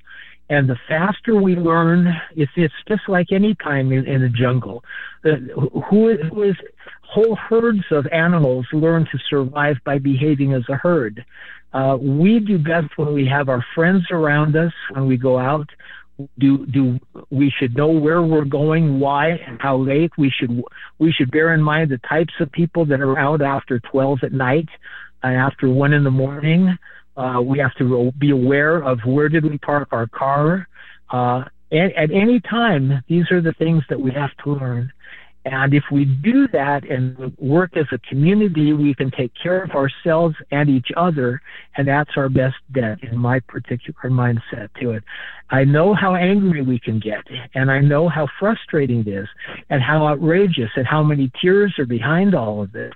And 0.50 0.70
the 0.70 0.78
faster 0.88 1.36
we 1.36 1.56
learn, 1.56 2.08
it's, 2.36 2.52
it's 2.56 2.74
just 2.88 3.02
like 3.08 3.32
any 3.32 3.54
time 3.56 3.91
in, 3.91 4.06
in 4.08 4.22
the 4.22 4.30
jungle. 4.30 4.84
The, 5.24 5.36
who, 5.89 6.16
who 6.16 6.43
is 6.43 6.56
whole 7.02 7.36
herds 7.36 7.84
of 7.91 8.06
animals 8.08 8.66
learn 8.72 9.06
to 9.12 9.18
survive 9.30 9.78
by 9.86 9.98
behaving 9.98 10.54
as 10.54 10.64
a 10.70 10.76
herd. 10.76 11.26
Uh, 11.74 11.98
we 12.00 12.39
do 12.39 12.58
best 12.58 12.98
when 12.98 13.14
we 13.14 13.28
have 13.28 13.50
our 13.50 13.66
friends 13.76 14.06
around 14.12 14.56
us 14.56 14.72
when 14.91 15.06
we 15.06 15.18
go 15.18 15.38
out. 15.38 15.70
Do 16.39 16.66
do 16.66 17.00
we 17.30 17.54
should 17.60 17.78
know 17.78 17.89
where 17.89 18.24
we're 18.24 18.45
going, 18.45 19.00
why, 19.00 19.32
and 19.45 19.62
how 19.62 19.78
late. 19.78 20.12
We 20.18 20.32
should 20.32 20.64
we 20.98 21.12
should 21.12 21.30
bear 21.30 21.54
in 21.54 21.62
mind 21.62 21.91
the 21.91 22.00
types 22.10 22.34
of 22.39 22.52
people 22.52 22.86
that 22.88 23.02
are 23.02 23.20
out 23.20 23.43
after 23.43 23.80
twelve 23.80 24.20
at 24.24 24.32
night 24.32 24.68
and 25.22 25.36
after 25.36 25.70
one 25.70 25.93
in 25.93 26.04
the 26.04 26.10
morning. 26.10 26.76
Uh, 27.18 27.41
we 27.41 27.57
have 27.57 27.74
to 27.76 28.11
be 28.20 28.30
aware 28.30 28.78
of 28.78 28.99
where 29.05 29.28
did 29.28 29.43
we 29.43 29.57
park 29.57 29.89
our 29.91 30.07
car. 30.07 30.68
Uh, 31.09 31.43
at, 31.72 31.91
at 31.95 32.11
any 32.11 32.39
time, 32.39 33.03
these 33.07 33.26
are 33.32 33.41
the 33.41 33.53
things 33.53 33.84
that 33.89 33.99
we 33.99 34.11
have 34.11 34.30
to 34.43 34.51
learn. 34.51 34.91
And 35.49 35.74
if 35.74 35.86
we 35.91 36.03
do 36.03 36.49
that 36.49 36.84
and 36.89 37.36
work 37.38 37.78
as 37.78 37.86
a 37.93 37.97
community, 37.99 38.74
we 38.74 38.93
can 38.93 39.09
take 39.11 39.32
care 39.41 39.63
of 39.63 39.72
ourselves 39.72 40.36
and 40.51 40.70
each 40.70 40.89
other, 40.97 41.41
and 41.78 41.88
that's 41.88 42.11
our 42.18 42.28
best 42.28 42.57
bet 42.70 43.01
in 43.01 43.18
my 43.18 43.39
particular 43.47 44.09
mindset 44.09 44.68
to 44.82 44.91
it. 44.91 45.03
I 45.49 45.63
know 45.63 45.93
how 45.93 46.15
angry 46.15 46.63
we 46.63 46.80
can 46.80 46.99
get, 46.99 47.24
and 47.55 47.72
I 47.72 47.80
know 47.80 48.09
how 48.09 48.28
frustrating 48.38 48.99
it 48.99 49.07
is, 49.07 49.28
and 49.70 49.82
how 49.82 50.05
outrageous, 50.05 50.72
and 50.76 50.86
how 50.86 51.01
many 51.01 51.32
tears 51.41 51.74
are 51.80 51.86
behind 51.86 52.36
all 52.36 52.61
of 52.61 52.74
this. 52.74 52.93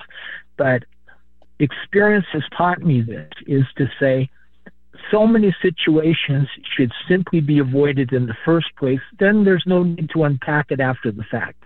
But 0.58 0.84
experience 1.64 2.26
has 2.34 2.44
taught 2.58 2.82
me 2.82 3.02
this 3.02 3.30
is 3.48 3.64
to 3.78 3.88
say, 4.00 4.30
so 5.10 5.26
many 5.28 5.56
situations 5.62 6.48
should 6.76 6.92
simply 7.08 7.40
be 7.40 7.60
avoided 7.60 8.14
in 8.14 8.28
the 8.28 8.36
first 8.46 8.68
place, 8.78 9.02
then 9.20 9.44
there's 9.44 9.64
no 9.66 9.84
need 9.84 10.10
to 10.14 10.24
unpack 10.24 10.68
it 10.72 10.80
after 10.80 11.12
the 11.12 11.24
fact. 11.24 11.64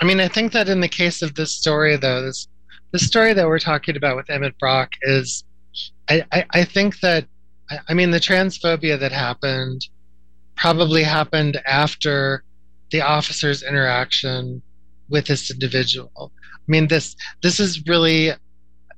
I 0.00 0.04
mean, 0.04 0.20
I 0.20 0.28
think 0.28 0.52
that 0.52 0.68
in 0.68 0.80
the 0.80 0.88
case 0.88 1.22
of 1.22 1.34
this 1.34 1.52
story, 1.52 1.96
though, 1.96 2.22
this 2.22 2.48
the 2.90 2.98
story 2.98 3.32
that 3.32 3.46
we're 3.46 3.58
talking 3.58 3.96
about 3.96 4.16
with 4.16 4.28
Emmett 4.28 4.58
Brock 4.58 4.90
is, 5.02 5.44
I, 6.08 6.24
I, 6.30 6.44
I 6.50 6.64
think 6.64 7.00
that, 7.00 7.26
I 7.88 7.94
mean, 7.94 8.10
the 8.10 8.18
transphobia 8.20 8.98
that 9.00 9.12
happened 9.12 9.86
probably 10.56 11.02
happened 11.02 11.60
after 11.66 12.44
the 12.90 13.00
officer's 13.00 13.62
interaction 13.62 14.60
with 15.08 15.26
this 15.26 15.50
individual. 15.50 16.32
I 16.36 16.66
mean, 16.66 16.88
this 16.88 17.16
this 17.42 17.58
is 17.58 17.86
really 17.86 18.32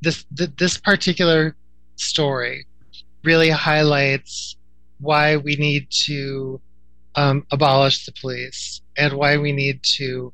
this 0.05 0.25
this 0.31 0.77
particular 0.77 1.57
story 1.97 2.67
really 3.23 3.51
highlights 3.51 4.57
why 5.01 5.37
we 5.37 5.57
need 5.57 5.91
to 5.91 6.61
um, 7.17 7.47
abolish 7.51 8.05
the 8.07 8.13
police 8.13 8.83
and 8.97 9.13
why 9.15 9.37
we 9.37 9.53
need 9.53 9.83
to 9.83 10.33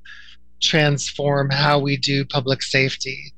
transform 0.61 1.51
how 1.51 1.79
we 1.79 1.97
do 1.97 2.25
public 2.25 2.63
safety 2.63 3.33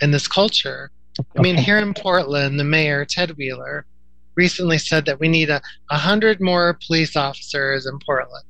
in 0.00 0.10
this 0.10 0.28
culture. 0.28 0.90
I 1.36 1.40
mean, 1.40 1.56
here 1.56 1.78
in 1.78 1.94
Portland, 1.94 2.60
the 2.60 2.64
mayor, 2.64 3.04
Ted 3.04 3.36
Wheeler, 3.36 3.86
recently 4.34 4.76
said 4.76 5.06
that 5.06 5.18
we 5.18 5.28
need 5.28 5.48
a, 5.48 5.62
a 5.90 5.96
hundred 5.96 6.40
more 6.40 6.78
police 6.86 7.16
officers 7.16 7.86
in 7.86 7.98
Portland. 8.04 8.44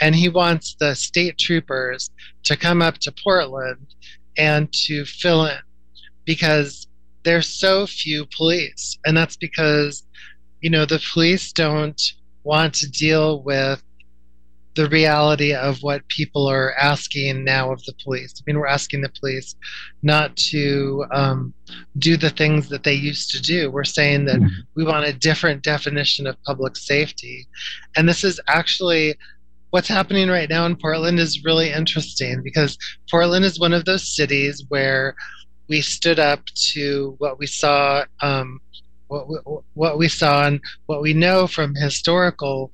And 0.00 0.14
he 0.14 0.28
wants 0.28 0.74
the 0.80 0.94
state 0.94 1.38
troopers 1.38 2.10
to 2.44 2.56
come 2.56 2.82
up 2.82 2.98
to 2.98 3.12
Portland 3.12 3.94
and 4.36 4.72
to 4.72 5.04
fill 5.04 5.46
in 5.46 5.58
because 6.28 6.86
there's 7.24 7.48
so 7.48 7.86
few 7.86 8.26
police. 8.36 8.98
And 9.06 9.16
that's 9.16 9.36
because, 9.36 10.04
you 10.60 10.68
know, 10.68 10.84
the 10.84 11.02
police 11.14 11.52
don't 11.52 12.00
want 12.44 12.74
to 12.74 12.90
deal 12.90 13.42
with 13.42 13.82
the 14.74 14.90
reality 14.90 15.54
of 15.54 15.78
what 15.82 16.06
people 16.08 16.46
are 16.46 16.74
asking 16.74 17.44
now 17.44 17.72
of 17.72 17.82
the 17.84 17.94
police. 18.04 18.34
I 18.38 18.42
mean, 18.46 18.58
we're 18.58 18.66
asking 18.66 19.00
the 19.00 19.12
police 19.18 19.56
not 20.02 20.36
to 20.52 21.06
um, 21.12 21.54
do 21.96 22.18
the 22.18 22.30
things 22.30 22.68
that 22.68 22.84
they 22.84 22.92
used 22.92 23.30
to 23.30 23.40
do. 23.40 23.70
We're 23.70 23.84
saying 23.84 24.26
that 24.26 24.36
mm-hmm. 24.36 24.60
we 24.76 24.84
want 24.84 25.06
a 25.06 25.14
different 25.14 25.62
definition 25.62 26.26
of 26.26 26.36
public 26.44 26.76
safety. 26.76 27.48
And 27.96 28.06
this 28.06 28.22
is 28.22 28.38
actually 28.48 29.16
what's 29.70 29.88
happening 29.88 30.28
right 30.28 30.48
now 30.48 30.66
in 30.66 30.76
Portland 30.76 31.18
is 31.18 31.42
really 31.42 31.72
interesting 31.72 32.42
because 32.42 32.76
Portland 33.10 33.46
is 33.46 33.58
one 33.58 33.72
of 33.72 33.86
those 33.86 34.14
cities 34.14 34.64
where 34.68 35.14
we 35.68 35.80
stood 35.80 36.18
up 36.18 36.44
to 36.72 37.14
what 37.18 37.38
we 37.38 37.46
saw. 37.46 38.04
Um, 38.20 38.60
what 39.08 39.28
we, 39.28 39.38
what 39.72 39.96
we 39.96 40.06
saw 40.06 40.46
and 40.46 40.60
what 40.84 41.00
we 41.00 41.14
know 41.14 41.46
from 41.46 41.74
historical 41.74 42.70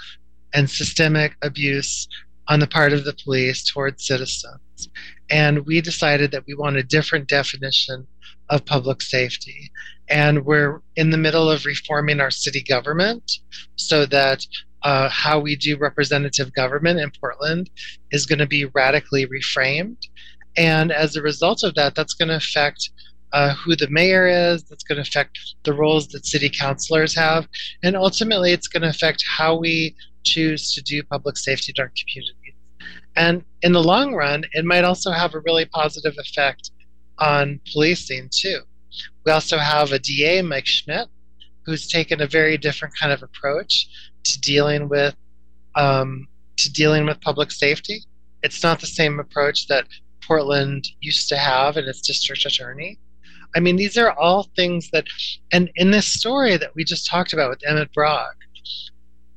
and 0.53 0.69
systemic 0.69 1.37
abuse 1.43 2.09
on 2.49 2.61
the 2.61 2.67
part 2.67 2.93
of 2.93 3.05
the 3.05 3.17
police 3.25 3.65
towards 3.65 4.07
citizens. 4.07 4.89
And 5.31 5.65
we 5.67 5.81
decided 5.81 6.31
that 6.33 6.45
we 6.47 6.55
want 6.55 6.77
a 6.77 6.83
different 6.83 7.29
definition 7.29 8.07
of 8.51 8.65
public 8.65 9.01
safety. 9.01 9.71
And 10.09 10.45
we're 10.45 10.83
in 10.97 11.11
the 11.11 11.17
middle 11.17 11.51
of 11.51 11.65
reforming 11.65 12.21
our 12.21 12.31
city 12.31 12.63
government 12.63 13.39
so 13.77 14.05
that 14.07 14.45
uh, 14.83 15.09
how 15.09 15.39
we 15.39 15.57
do 15.57 15.79
representative 15.79 16.53
government 16.53 17.01
in 17.01 17.11
Portland 17.19 17.71
is 18.11 18.27
going 18.27 18.39
to 18.39 18.47
be 18.47 18.67
radically 18.67 19.27
reframed. 19.27 19.97
And 20.57 20.93
as 20.93 21.17
a 21.17 21.23
result 21.23 21.63
of 21.63 21.75
that, 21.75 21.95
that's 21.95 22.15
going 22.15 22.29
to 22.29 22.37
affect 22.37 22.91
uh, 23.33 23.53
who 23.55 23.75
the 23.75 23.89
mayor 23.91 24.29
is, 24.29 24.63
that's 24.65 24.85
going 24.85 24.97
to 24.97 25.03
affect 25.03 25.39
the 25.65 25.73
roles 25.73 26.07
that 26.09 26.25
city 26.25 26.49
councilors 26.49 27.17
have, 27.17 27.49
and 27.83 27.97
ultimately 27.97 28.53
it's 28.53 28.69
going 28.69 28.83
to 28.83 28.89
affect 28.89 29.25
how 29.27 29.57
we 29.57 29.97
choose 30.23 30.73
to 30.73 30.81
do 30.83 31.03
public 31.03 31.37
safety 31.37 31.73
in 31.77 31.83
our 31.83 31.91
communities. 31.99 32.55
And 33.17 33.45
in 33.63 33.73
the 33.73 33.83
long 33.83 34.15
run, 34.15 34.45
it 34.53 34.65
might 34.65 34.85
also 34.85 35.11
have 35.11 35.35
a 35.35 35.41
really 35.41 35.65
positive 35.65 36.15
effect 36.17 36.71
on 37.19 37.61
policing 37.73 38.31
too. 38.33 38.61
We 39.25 39.33
also 39.33 39.59
have 39.59 39.91
a 39.91 39.99
DA, 39.99 40.43
Mike 40.43 40.67
Schmidt, 40.67 41.09
who's 41.67 41.89
taken 41.89 42.21
a 42.21 42.27
very 42.27 42.57
different 42.57 42.95
kind 42.99 43.13
of 43.13 43.23
approach 43.23 43.89
to 44.25 44.41
dealing 44.41 44.89
with 44.89 45.17
um, 45.75 46.29
to 46.57 46.73
dealing 46.73 47.05
with 47.05 47.21
public 47.21 47.51
safety. 47.51 48.01
It's 48.43 48.63
not 48.63 48.81
the 48.81 48.87
same 48.87 49.19
approach 49.19 49.67
that 49.67 49.87
Portland 50.27 50.87
used 51.01 51.29
to 51.29 51.37
have 51.37 51.77
in 51.77 51.85
its 51.85 52.01
district 52.01 52.45
attorney. 52.45 52.99
I 53.57 53.61
mean, 53.61 53.77
these 53.77 53.97
are 53.97 54.13
all 54.13 54.49
things 54.57 54.91
that, 54.91 55.07
and 55.53 55.71
in 55.77 55.91
this 55.91 56.07
story 56.07 56.57
that 56.57 56.75
we 56.75 56.85
just 56.85 57.09
talked 57.09 57.33
about 57.33 57.51
with 57.51 57.61
Emmett 57.67 57.93
Brock, 57.93 58.35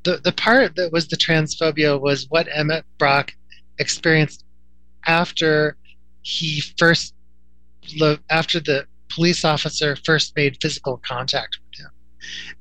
the 0.04 0.18
the 0.24 0.32
part 0.32 0.76
that 0.76 0.92
was 0.92 1.08
the 1.08 1.18
transphobia 1.18 2.00
was 2.00 2.28
what 2.30 2.48
Emmett 2.52 2.86
Brock 2.98 3.34
experienced 3.78 4.46
after 5.06 5.76
he 6.22 6.62
first 6.78 7.14
after 8.30 8.60
the 8.60 8.86
police 9.10 9.46
officer 9.46 9.96
first 10.06 10.36
made 10.36 10.58
physical 10.62 11.02
contact 11.06 11.58
with 11.62 11.80
him 11.80 11.92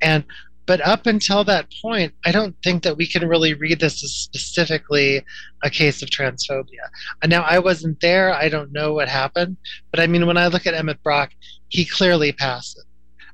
and 0.00 0.24
but 0.66 0.80
up 0.80 1.06
until 1.06 1.44
that 1.44 1.66
point 1.82 2.12
i 2.24 2.32
don't 2.32 2.56
think 2.62 2.82
that 2.82 2.96
we 2.96 3.06
can 3.06 3.28
really 3.28 3.54
read 3.54 3.80
this 3.80 4.02
as 4.04 4.12
specifically 4.12 5.24
a 5.62 5.70
case 5.70 6.02
of 6.02 6.10
transphobia. 6.10 6.86
Now 7.26 7.42
i 7.42 7.58
wasn't 7.58 8.00
there. 8.00 8.34
I 8.34 8.48
don't 8.48 8.72
know 8.72 8.92
what 8.92 9.08
happened. 9.08 9.56
But 9.90 10.00
i 10.00 10.06
mean 10.06 10.26
when 10.26 10.36
i 10.36 10.46
look 10.48 10.66
at 10.66 10.74
emmett 10.74 11.02
brock 11.02 11.30
he 11.68 11.84
clearly 11.84 12.32
passed 12.32 12.78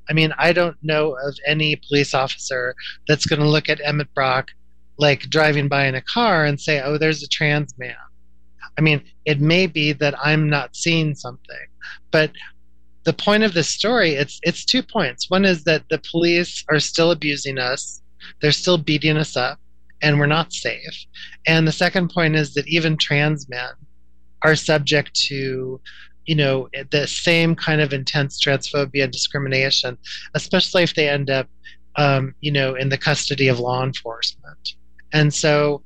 I 0.09 0.13
mean, 0.13 0.33
I 0.37 0.53
don't 0.53 0.77
know 0.81 1.15
of 1.23 1.37
any 1.47 1.75
police 1.87 2.13
officer 2.13 2.75
that's 3.07 3.25
going 3.25 3.39
to 3.39 3.47
look 3.47 3.69
at 3.69 3.79
Emmett 3.83 4.13
Brock 4.13 4.49
like 4.97 5.29
driving 5.29 5.67
by 5.67 5.85
in 5.87 5.95
a 5.95 6.01
car 6.01 6.45
and 6.45 6.59
say, 6.59 6.81
"Oh, 6.81 6.97
there's 6.97 7.23
a 7.23 7.27
trans 7.27 7.73
man." 7.77 7.95
I 8.77 8.81
mean, 8.81 9.03
it 9.25 9.39
may 9.39 9.67
be 9.67 9.93
that 9.93 10.15
I'm 10.23 10.49
not 10.49 10.75
seeing 10.75 11.15
something, 11.15 11.67
but 12.11 12.31
the 13.03 13.13
point 13.13 13.43
of 13.43 13.53
this 13.53 13.69
story 13.69 14.11
it's 14.11 14.39
it's 14.43 14.65
two 14.65 14.83
points. 14.83 15.29
One 15.29 15.45
is 15.45 15.63
that 15.65 15.83
the 15.89 16.01
police 16.11 16.63
are 16.69 16.79
still 16.79 17.11
abusing 17.11 17.57
us, 17.57 18.01
they're 18.41 18.51
still 18.51 18.77
beating 18.77 19.17
us 19.17 19.35
up, 19.35 19.59
and 20.01 20.19
we're 20.19 20.25
not 20.25 20.53
safe. 20.53 21.05
And 21.45 21.67
the 21.67 21.71
second 21.71 22.09
point 22.09 22.35
is 22.35 22.53
that 22.53 22.67
even 22.67 22.97
trans 22.97 23.49
men 23.49 23.71
are 24.41 24.55
subject 24.55 25.13
to 25.15 25.79
you 26.25 26.35
know 26.35 26.69
the 26.91 27.07
same 27.07 27.55
kind 27.55 27.81
of 27.81 27.93
intense 27.93 28.39
transphobia 28.39 29.03
and 29.03 29.11
discrimination 29.11 29.97
especially 30.35 30.83
if 30.83 30.95
they 30.95 31.09
end 31.09 31.29
up 31.29 31.47
um, 31.95 32.33
you 32.41 32.51
know 32.51 32.75
in 32.75 32.89
the 32.89 32.97
custody 32.97 33.47
of 33.47 33.59
law 33.59 33.83
enforcement 33.83 34.75
and 35.11 35.33
so 35.33 35.83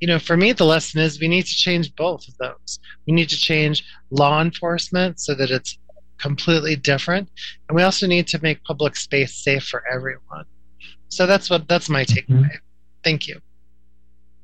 you 0.00 0.06
know 0.06 0.18
for 0.18 0.36
me 0.36 0.52
the 0.52 0.64
lesson 0.64 1.00
is 1.00 1.20
we 1.20 1.28
need 1.28 1.46
to 1.46 1.54
change 1.54 1.94
both 1.96 2.26
of 2.28 2.36
those 2.38 2.78
we 3.06 3.12
need 3.14 3.28
to 3.28 3.36
change 3.36 3.84
law 4.10 4.40
enforcement 4.42 5.18
so 5.20 5.34
that 5.34 5.50
it's 5.50 5.78
completely 6.18 6.76
different. 6.76 7.28
And 7.68 7.76
we 7.76 7.82
also 7.82 8.06
need 8.06 8.26
to 8.28 8.42
make 8.42 8.62
public 8.64 8.96
space 8.96 9.34
safe 9.34 9.64
for 9.64 9.82
everyone. 9.90 10.44
So 11.08 11.26
that's 11.26 11.48
what 11.50 11.68
that's 11.68 11.88
my 11.88 12.04
takeaway. 12.04 12.28
Mm-hmm. 12.28 12.56
thank 13.02 13.26
you. 13.26 13.40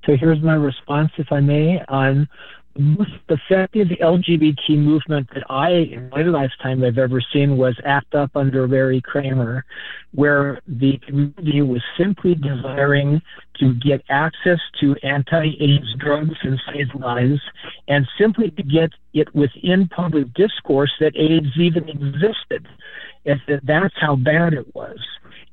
So 0.07 0.17
here's 0.17 0.43
my 0.43 0.55
response 0.55 1.11
if 1.17 1.33
i 1.33 1.41
may 1.41 1.81
on 1.89 2.29
most 2.77 3.13
effective 3.29 3.89
LGBT 3.89 4.71
movement 4.71 5.29
that 5.35 5.45
I, 5.49 5.71
in 5.71 6.09
my 6.11 6.23
lifetime, 6.23 6.83
have 6.83 6.99
ever 6.99 7.21
seen 7.33 7.57
was 7.57 7.79
ACT 7.85 8.15
UP 8.15 8.31
under 8.35 8.67
Larry 8.67 9.01
Kramer, 9.01 9.65
where 10.13 10.61
the 10.67 10.99
community 11.07 11.63
was 11.63 11.83
simply 11.97 12.35
desiring 12.35 13.23
to 13.61 13.75
get 13.75 14.03
access 14.09 14.59
to 14.81 14.97
anti-AIDS 15.03 15.95
drugs 15.99 16.37
and 16.43 16.61
save 16.73 16.93
lives, 17.01 17.41
and 17.87 18.07
simply 18.19 18.51
to 18.51 18.63
get 18.63 18.91
it 19.13 19.33
within 19.35 19.89
public 19.89 20.33
discourse 20.35 20.93
that 20.99 21.17
AIDS 21.17 21.57
even 21.57 21.89
existed. 21.89 22.67
And 23.25 23.41
that's 23.63 23.95
how 24.01 24.17
bad 24.17 24.53
it 24.53 24.75
was. 24.75 24.99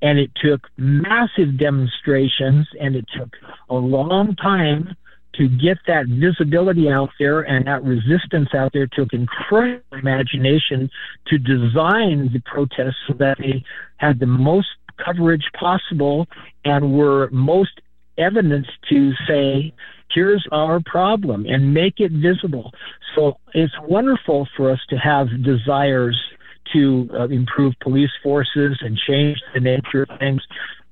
And 0.02 0.18
it 0.18 0.32
took 0.44 0.68
massive 0.78 1.58
demonstrations, 1.60 2.68
and 2.80 2.96
it 2.96 3.06
took 3.16 3.30
a 3.70 3.76
long 3.76 4.36
time 4.36 4.96
to 5.34 5.48
get 5.48 5.78
that 5.88 6.06
visibility 6.08 6.90
out 6.90 7.10
there 7.20 7.42
and 7.42 7.66
that 7.68 7.84
resistance 7.84 8.50
out 8.54 8.72
there 8.74 8.88
took 8.88 9.14
incredible 9.14 9.82
imagination 9.94 10.90
to 11.28 11.38
design 11.38 12.30
the 12.34 12.42
protests 12.46 12.98
so 13.08 13.14
that 13.14 13.38
they 13.40 13.64
had 13.98 14.20
the 14.20 14.26
most 14.26 14.68
coverage 15.04 15.46
possible 15.58 16.28
and 16.66 16.94
were 16.94 17.30
most 17.32 17.82
evidence 18.18 18.68
to 18.90 19.12
say, 19.28 19.74
here's 20.14 20.46
our 20.52 20.82
problem 20.86 21.46
and 21.46 21.74
make 21.74 22.00
it 22.00 22.12
visible. 22.12 22.72
So 23.16 23.38
it's 23.54 23.74
wonderful 23.84 24.48
for 24.56 24.72
us 24.72 24.80
to 24.90 24.98
have 24.98 25.28
desires 25.44 26.20
to 26.74 27.10
uh, 27.14 27.28
improve 27.28 27.74
police 27.82 28.12
forces 28.24 28.78
and 28.82 28.98
change 28.98 29.42
the 29.54 29.60
nature 29.60 30.04
of 30.04 30.20
things. 30.20 30.42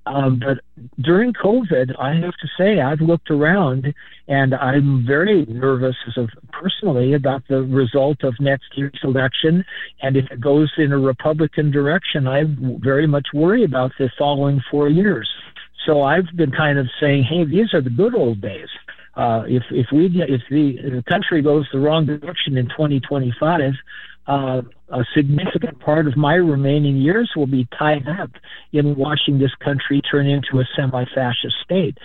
Um, 0.09 0.39
but 0.39 0.57
during 1.03 1.33
COVID, 1.33 1.93
I 1.99 2.15
have 2.15 2.33
to 2.33 2.47
say, 2.57 2.81
I've 2.81 2.99
looked 2.99 3.29
around 3.29 3.93
and 4.27 4.55
I'm 4.55 5.05
very 5.05 5.45
nervous 5.45 5.95
as 6.07 6.17
of, 6.17 6.29
personally 6.51 7.13
about 7.13 7.43
the 7.47 7.61
result 7.61 8.23
of 8.23 8.33
next 8.39 8.75
year's 8.75 8.99
election. 9.03 9.63
And 10.01 10.17
if 10.17 10.25
it 10.31 10.41
goes 10.41 10.71
in 10.77 10.91
a 10.91 10.97
Republican 10.97 11.69
direction, 11.69 12.27
I 12.27 12.43
very 12.83 13.05
much 13.05 13.27
worry 13.33 13.63
about 13.63 13.91
the 13.99 14.09
following 14.17 14.61
four 14.71 14.89
years. 14.89 15.29
So 15.85 16.01
I've 16.01 16.27
been 16.35 16.51
kind 16.51 16.79
of 16.79 16.87
saying, 16.99 17.23
hey, 17.23 17.45
these 17.45 17.73
are 17.73 17.81
the 17.81 17.89
good 17.91 18.15
old 18.15 18.41
days. 18.41 18.67
Uh, 19.15 19.43
if 19.47 19.63
if 19.69 19.87
we 19.91 20.05
if 20.05 20.41
the, 20.49 20.77
if 20.77 20.93
the 20.93 21.03
country 21.09 21.41
goes 21.41 21.67
the 21.73 21.79
wrong 21.79 22.05
direction 22.05 22.57
in 22.57 22.67
2025, 22.69 23.73
uh, 24.27 24.61
a 24.89 25.03
significant 25.15 25.79
part 25.79 26.07
of 26.07 26.15
my 26.17 26.35
remaining 26.35 26.97
years 26.97 27.31
will 27.35 27.47
be 27.47 27.67
tied 27.77 28.07
up 28.07 28.31
in 28.71 28.95
watching 28.95 29.39
this 29.39 29.53
country 29.63 30.01
turn 30.01 30.27
into 30.27 30.59
a 30.59 30.63
semi-fascist 30.75 31.55
state. 31.63 31.97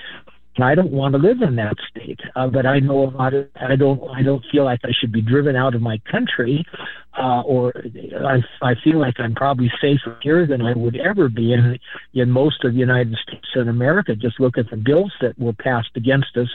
I 0.63 0.75
don't 0.75 0.93
want 0.93 1.15
to 1.15 1.19
live 1.19 1.43
in 1.43 1.57
that 1.57 1.77
state, 1.91 2.21
uh, 2.37 2.47
but 2.47 2.65
I 2.67 2.79
know 2.79 3.09
about 3.09 3.35
it. 3.35 3.51
I 3.57 3.75
don't. 3.75 4.01
I 4.11 4.23
don't 4.23 4.45
feel 4.53 4.65
like 4.65 4.81
I 4.85 4.91
should 4.99 5.11
be 5.11 5.21
driven 5.21 5.57
out 5.57 5.75
of 5.75 5.83
my 5.83 6.01
country, 6.11 6.65
uh, 7.19 7.41
or 7.43 7.73
I, 8.25 8.39
I 8.63 8.75
feel 8.85 9.01
like 9.01 9.15
I'm 9.19 9.35
probably 9.35 9.71
safer 9.81 10.17
here 10.23 10.47
than 10.47 10.63
I 10.63 10.73
would 10.75 10.97
ever 10.97 11.29
be 11.29 11.53
in 11.53 11.79
in 12.13 12.31
most 12.31 12.65
of 12.65 12.73
the 12.73 12.79
United 12.79 13.17
States 13.27 13.49
and 13.55 13.69
America. 13.69 14.15
Just 14.15 14.39
look 14.39 14.57
at 14.57 14.71
the 14.71 14.77
bills 14.77 15.13
that 15.21 15.37
were 15.39 15.53
passed 15.53 15.91
against 15.97 16.37
us, 16.37 16.49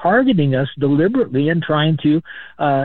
targeting 0.00 0.56
us 0.56 0.68
deliberately 0.78 1.48
and 1.48 1.62
trying 1.62 1.96
to 2.02 2.20
uh, 2.58 2.84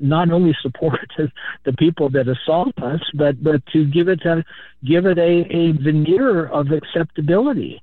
not 0.00 0.32
only 0.32 0.56
support 0.60 0.98
the 1.64 1.72
people 1.74 2.08
that 2.10 2.26
assault 2.26 2.76
us, 2.82 3.00
but 3.14 3.42
but 3.44 3.64
to 3.66 3.84
give 3.84 4.08
it 4.08 4.24
a 4.24 4.44
give 4.84 5.06
it 5.06 5.18
a, 5.18 5.46
a 5.50 5.72
veneer 5.72 6.46
of 6.46 6.68
acceptability. 6.72 7.80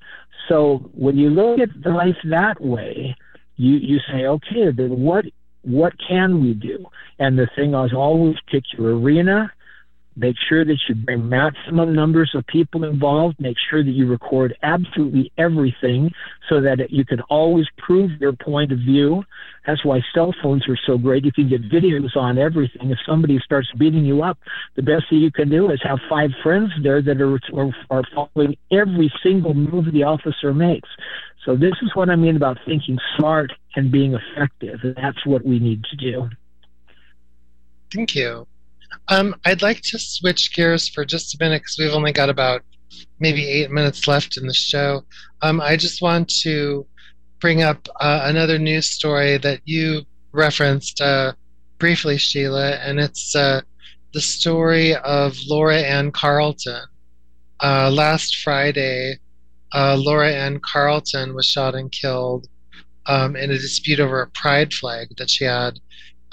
So 0.49 0.89
when 0.93 1.17
you 1.17 1.29
look 1.29 1.59
at 1.59 1.69
life 1.89 2.17
that 2.29 2.61
way, 2.61 3.15
you, 3.57 3.75
you 3.75 3.99
say, 4.11 4.25
okay, 4.25 4.71
then 4.75 4.99
what 5.01 5.25
what 5.63 5.93
can 6.07 6.41
we 6.41 6.53
do? 6.53 6.85
And 7.17 7.39
the 7.39 7.47
thing 7.55 7.73
is 7.73 7.91
always 7.91 8.35
pick 8.51 8.63
your 8.77 8.99
arena, 8.99 9.51
Make 10.17 10.35
sure 10.47 10.63
that 10.63 10.77
you 10.87 10.95
bring 10.95 11.27
maximum 11.27 11.93
numbers 11.93 12.31
of 12.35 12.47
people 12.47 12.85
involved. 12.85 13.35
Make 13.39 13.57
sure 13.69 13.83
that 13.83 13.91
you 13.91 14.07
record 14.07 14.55
absolutely 14.63 15.31
everything 15.37 16.11
so 16.47 16.61
that 16.61 16.89
you 16.89 17.03
can 17.03 17.19
always 17.21 17.65
prove 17.77 18.11
your 18.21 18.31
point 18.31 18.71
of 18.71 18.79
view. 18.79 19.23
That's 19.67 19.83
why 19.83 20.01
cell 20.13 20.33
phones 20.41 20.67
are 20.69 20.77
so 20.85 20.97
great. 20.97 21.25
You 21.25 21.33
can 21.33 21.49
get 21.49 21.69
videos 21.69 22.15
on 22.15 22.37
everything. 22.37 22.91
If 22.91 22.99
somebody 23.05 23.39
starts 23.43 23.67
beating 23.77 24.05
you 24.05 24.23
up, 24.23 24.37
the 24.75 24.83
best 24.83 25.09
thing 25.09 25.19
you 25.19 25.31
can 25.31 25.49
do 25.49 25.69
is 25.69 25.81
have 25.83 25.99
five 26.09 26.29
friends 26.41 26.71
there 26.81 27.01
that 27.01 27.19
are, 27.19 27.39
are 27.89 28.03
following 28.13 28.55
every 28.71 29.11
single 29.21 29.53
move 29.53 29.91
the 29.91 30.03
officer 30.03 30.53
makes. 30.53 30.89
So 31.45 31.55
this 31.55 31.73
is 31.81 31.91
what 31.93 32.09
I 32.09 32.15
mean 32.15 32.37
about 32.37 32.57
thinking 32.65 32.97
smart 33.17 33.51
and 33.75 33.91
being 33.91 34.15
effective. 34.15 34.79
And 34.83 34.95
that's 34.95 35.25
what 35.25 35.45
we 35.45 35.59
need 35.59 35.83
to 35.91 35.95
do. 35.97 36.29
Thank 37.93 38.15
you. 38.15 38.47
Um, 39.07 39.35
I'd 39.45 39.61
like 39.61 39.81
to 39.81 39.99
switch 39.99 40.53
gears 40.55 40.87
for 40.87 41.05
just 41.05 41.35
a 41.35 41.37
minute 41.39 41.61
because 41.61 41.77
we've 41.77 41.93
only 41.93 42.11
got 42.11 42.29
about 42.29 42.63
maybe 43.19 43.47
eight 43.47 43.71
minutes 43.71 44.07
left 44.07 44.37
in 44.37 44.47
the 44.47 44.53
show. 44.53 45.03
Um, 45.41 45.61
I 45.61 45.75
just 45.77 46.01
want 46.01 46.29
to 46.41 46.85
bring 47.39 47.61
up 47.61 47.87
uh, 47.99 48.21
another 48.23 48.57
news 48.57 48.89
story 48.89 49.37
that 49.37 49.61
you 49.65 50.03
referenced 50.31 51.01
uh, 51.01 51.33
briefly, 51.77 52.17
Sheila, 52.17 52.71
and 52.77 52.99
it's 52.99 53.35
uh, 53.35 53.61
the 54.13 54.21
story 54.21 54.95
of 54.95 55.37
Laura 55.47 55.79
Ann 55.79 56.11
Carleton. 56.11 56.83
Uh, 57.61 57.89
last 57.91 58.37
Friday, 58.37 59.19
uh, 59.73 59.95
Laura 59.99 60.31
Ann 60.31 60.59
Carleton 60.59 61.35
was 61.35 61.45
shot 61.45 61.75
and 61.75 61.91
killed 61.91 62.47
um, 63.05 63.35
in 63.35 63.51
a 63.51 63.57
dispute 63.57 63.99
over 63.99 64.21
a 64.21 64.27
pride 64.27 64.73
flag 64.73 65.09
that 65.17 65.29
she 65.29 65.43
had 65.45 65.79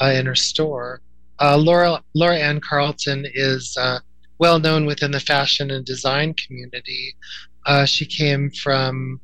uh, 0.00 0.12
in 0.14 0.26
her 0.26 0.34
store. 0.34 1.00
Uh, 1.40 1.56
Laura, 1.56 2.02
Laura 2.14 2.38
Ann 2.38 2.60
Carleton 2.60 3.26
is 3.34 3.76
uh, 3.78 3.98
well 4.38 4.58
known 4.58 4.86
within 4.86 5.10
the 5.10 5.20
fashion 5.20 5.70
and 5.70 5.84
design 5.84 6.34
community. 6.34 7.14
Uh, 7.66 7.84
she 7.84 8.04
came 8.04 8.50
from 8.50 9.20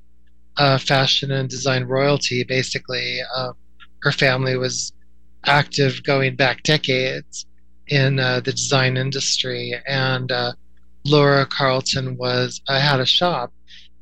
uh, 0.56 0.78
fashion 0.78 1.30
and 1.30 1.48
design 1.48 1.84
royalty, 1.84 2.44
basically. 2.44 3.20
Uh, 3.34 3.52
her 4.02 4.12
family 4.12 4.56
was 4.56 4.92
active 5.46 6.02
going 6.02 6.34
back 6.36 6.62
decades 6.62 7.46
in 7.88 8.18
uh, 8.18 8.40
the 8.40 8.52
design 8.52 8.96
industry, 8.96 9.74
and 9.86 10.32
Laura 11.04 11.46
Carleton 11.46 12.16
was 12.16 12.60
had 12.68 13.00
a 13.00 13.06
shop 13.06 13.52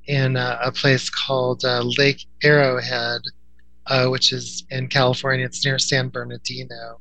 in 0.07 0.37
a 0.37 0.73
place 0.75 1.09
called 1.09 1.63
Lake 1.99 2.27
Arrowhead, 2.43 3.21
which 4.07 4.33
is 4.33 4.65
in 4.71 4.89
California. 4.89 5.47
It's 5.47 5.65
near 5.65 5.79
San 5.79 6.09
Bernardino 6.09 7.01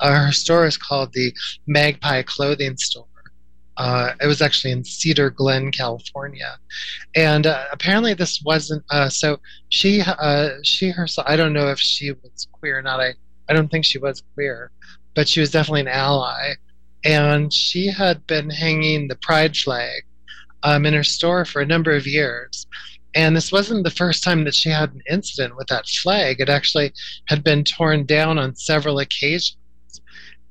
uh, 0.00 0.26
her 0.26 0.32
store 0.32 0.66
is 0.66 0.76
called 0.76 1.12
the 1.12 1.32
Magpie 1.66 2.22
Clothing 2.22 2.76
Store. 2.76 3.06
Uh, 3.76 4.12
it 4.20 4.26
was 4.26 4.42
actually 4.42 4.72
in 4.72 4.84
Cedar 4.84 5.30
Glen, 5.30 5.70
California, 5.70 6.58
and 7.14 7.46
uh, 7.46 7.64
apparently 7.70 8.12
this 8.12 8.42
wasn't. 8.44 8.82
Uh, 8.90 9.08
so 9.08 9.38
she, 9.68 10.02
uh, 10.02 10.50
she 10.64 10.90
herself. 10.90 11.28
I 11.30 11.36
don't 11.36 11.52
know 11.52 11.68
if 11.68 11.78
she 11.78 12.10
was 12.10 12.48
queer 12.50 12.78
or 12.78 12.82
not. 12.82 12.98
I, 12.98 13.14
I 13.48 13.52
don't 13.52 13.70
think 13.70 13.84
she 13.84 13.98
was 13.98 14.22
queer, 14.34 14.72
but 15.14 15.28
she 15.28 15.38
was 15.38 15.52
definitely 15.52 15.82
an 15.82 15.88
ally, 15.88 16.54
and 17.04 17.52
she 17.52 17.86
had 17.86 18.26
been 18.26 18.50
hanging 18.50 19.06
the 19.06 19.16
pride 19.16 19.56
flag 19.56 20.02
um, 20.64 20.84
in 20.84 20.94
her 20.94 21.04
store 21.04 21.44
for 21.44 21.62
a 21.62 21.66
number 21.66 21.92
of 21.92 22.04
years. 22.04 22.66
And 23.14 23.36
this 23.36 23.52
wasn't 23.52 23.84
the 23.84 23.90
first 23.90 24.22
time 24.22 24.44
that 24.44 24.54
she 24.54 24.70
had 24.70 24.92
an 24.92 25.02
incident 25.08 25.56
with 25.56 25.68
that 25.68 25.86
flag. 25.86 26.40
It 26.40 26.48
actually 26.48 26.92
had 27.26 27.42
been 27.42 27.64
torn 27.64 28.06
down 28.06 28.38
on 28.38 28.54
several 28.54 28.98
occasions 28.98 29.56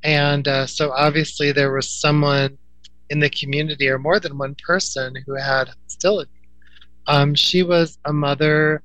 and 0.04 0.48
uh, 0.48 0.66
so 0.68 0.92
obviously 0.92 1.52
there 1.52 1.72
was 1.72 1.90
someone 1.90 2.58
in 3.10 3.20
the 3.20 3.30
community, 3.30 3.88
or 3.88 3.98
more 3.98 4.20
than 4.20 4.38
one 4.38 4.56
person, 4.66 5.16
who 5.26 5.36
had 5.36 5.70
hostility. 5.84 6.32
Um, 7.08 7.36
she 7.36 7.64
was 7.64 7.98
a 8.06 8.14
mother 8.14 8.84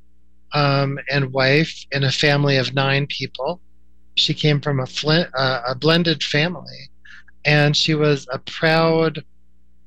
um, 0.52 0.98
and 1.10 1.32
wife 1.32 1.74
in 1.90 2.04
a 2.04 2.12
family 2.12 2.56
of 2.56 2.74
nine 2.74 3.06
people. 3.06 3.60
she 4.14 4.34
came 4.34 4.60
from 4.60 4.78
a 4.78 4.86
Flint, 4.86 5.28
uh, 5.34 5.62
a 5.66 5.74
blended 5.74 6.22
family, 6.22 6.90
and 7.44 7.76
she 7.76 7.94
was 7.94 8.26
a 8.30 8.38
proud 8.38 9.24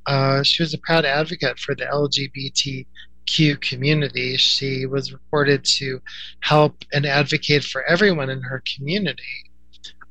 uh, 0.08 0.44
she 0.44 0.62
was 0.62 0.74
a 0.74 0.78
proud 0.80 1.06
advocate 1.06 1.58
for 1.60 1.76
the 1.76 1.86
LGBTQ 1.86 3.60
community. 3.62 4.38
She 4.38 4.86
was 4.86 5.12
reported 5.12 5.64
to 5.66 6.00
help 6.42 6.84
and 6.94 7.06
advocate 7.06 7.64
for 7.64 7.84
everyone 7.90 8.30
in 8.30 8.42
her 8.42 8.62
community. 8.76 9.45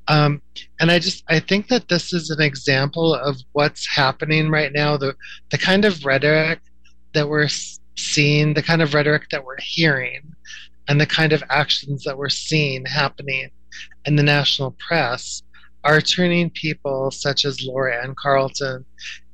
Um, 0.09 0.43
and 0.81 0.91
I 0.91 0.99
just 0.99 1.25
I 1.29 1.41
think 1.41 1.69
that 1.69 1.89
this 1.89 2.13
is 2.13 2.31
an 2.31 2.41
example 2.41 3.15
of 3.15 3.37
what's 3.53 3.87
happening 3.87 4.51
right 4.51 4.73
now. 4.73 4.97
The 4.97 5.15
the 5.51 5.59
kind 5.59 5.85
of 5.85 6.05
rhetoric 6.05 6.61
that 7.15 7.29
we're 7.29 7.49
seeing, 7.97 8.55
the 8.55 8.63
kind 8.63 8.83
of 8.83 8.93
rhetoric 8.93 9.29
that 9.31 9.45
we're 9.45 9.61
hearing, 9.61 10.35
and 10.89 11.01
the 11.01 11.07
kind 11.07 11.33
of 11.33 11.43
actions 11.49 12.05
that 12.05 12.19
we're 12.19 12.29
seeing 12.29 12.85
happening 12.85 13.51
in 14.05 14.17
the 14.17 14.23
national 14.23 14.77
press 14.87 15.43
are 15.85 16.01
turning 16.01 16.51
people 16.51 17.11
such 17.11 17.45
as 17.45 17.65
Laura 17.65 18.03
and 18.03 18.17
Carleton 18.17 18.85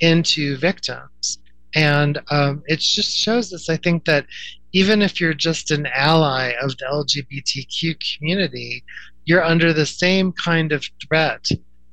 into 0.01 0.57
victims. 0.57 1.39
And 1.75 2.21
um, 2.31 2.63
it 2.67 2.81
just 2.81 3.17
shows 3.17 3.53
us, 3.53 3.69
I 3.71 3.77
think, 3.77 4.05
that 4.07 4.27
even 4.73 5.03
if 5.03 5.21
you're 5.21 5.35
just 5.35 5.71
an 5.71 5.87
ally 5.95 6.53
of 6.61 6.77
the 6.77 6.87
LGBTQ 6.87 7.97
community, 8.17 8.85
you're 9.31 9.45
under 9.45 9.73
the 9.73 9.87
same 9.87 10.33
kind 10.33 10.73
of 10.73 10.85
threat 11.07 11.47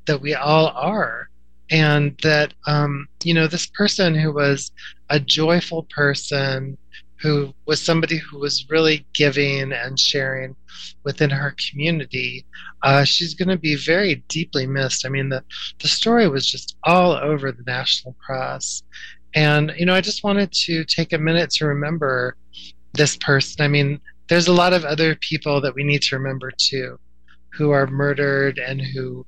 that 0.08 0.20
we 0.20 0.34
all 0.34 0.70
are. 0.70 1.30
And 1.70 2.18
that, 2.24 2.56
um, 2.66 3.08
you 3.24 3.32
know, 3.32 3.46
this 3.46 3.68
person 3.68 4.16
who 4.16 4.34
was 4.34 4.72
a 5.12 5.20
joyful 5.20 5.84
person, 5.84 6.80
who 7.18 7.54
was 7.68 7.80
somebody 7.80 8.18
who 8.18 8.40
was 8.40 8.66
really 8.72 9.06
giving 9.14 9.72
and 9.72 10.00
sharing 10.00 10.56
within 11.04 11.30
her 11.30 11.54
community, 11.70 12.44
uh, 12.82 13.04
she's 13.04 13.36
going 13.36 13.50
to 13.50 13.58
be 13.58 13.76
very 13.76 14.24
deeply 14.30 14.66
missed. 14.66 15.06
I 15.06 15.10
mean, 15.10 15.30
the, 15.30 15.44
the 15.80 15.88
story 15.88 16.28
was 16.28 16.48
just 16.48 16.76
all 16.86 17.12
over 17.12 17.52
the 17.52 17.64
national 17.68 18.16
press. 18.26 18.82
And, 19.36 19.76
you 19.78 19.86
know, 19.86 19.94
I 19.94 20.02
just 20.02 20.24
wanted 20.24 20.52
to 20.54 20.84
take 20.86 21.14
a 21.14 21.20
minute 21.20 21.52
to 21.52 21.68
remember 21.68 22.36
this 22.94 23.16
person. 23.16 23.64
I 23.64 23.68
mean, 23.68 24.02
there's 24.28 24.48
a 24.48 24.54
lot 24.54 24.74
of 24.74 24.86
other 24.86 25.14
people 25.18 25.62
that 25.62 25.76
we 25.76 25.84
need 25.84 26.02
to 26.02 26.16
remember 26.16 26.50
too 26.58 26.98
who 27.58 27.72
are 27.72 27.88
murdered 27.88 28.60
and 28.60 28.80
who, 28.82 29.26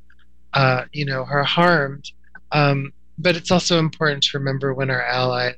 uh, 0.53 0.83
you 0.91 1.05
know, 1.05 1.23
are 1.23 1.43
harmed. 1.43 2.11
Um, 2.51 2.93
but 3.17 3.35
it's 3.35 3.51
also 3.51 3.79
important 3.79 4.23
to 4.23 4.37
remember 4.37 4.73
when 4.73 4.89
our 4.89 5.03
allies 5.03 5.55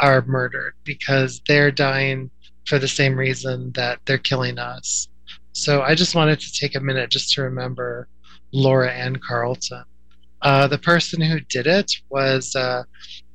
are 0.00 0.22
murdered 0.22 0.74
because 0.84 1.40
they're 1.46 1.70
dying 1.70 2.30
for 2.66 2.78
the 2.78 2.88
same 2.88 3.16
reason 3.16 3.72
that 3.72 4.00
they're 4.04 4.18
killing 4.18 4.58
us. 4.58 5.08
So 5.52 5.82
I 5.82 5.94
just 5.94 6.14
wanted 6.14 6.40
to 6.40 6.52
take 6.52 6.74
a 6.74 6.80
minute 6.80 7.10
just 7.10 7.32
to 7.34 7.42
remember 7.42 8.08
Laura 8.52 8.92
Ann 8.92 9.16
Carleton. 9.16 9.84
Uh, 10.42 10.68
the 10.68 10.78
person 10.78 11.20
who 11.20 11.40
did 11.40 11.66
it 11.66 11.90
was 12.10 12.54
uh, 12.54 12.84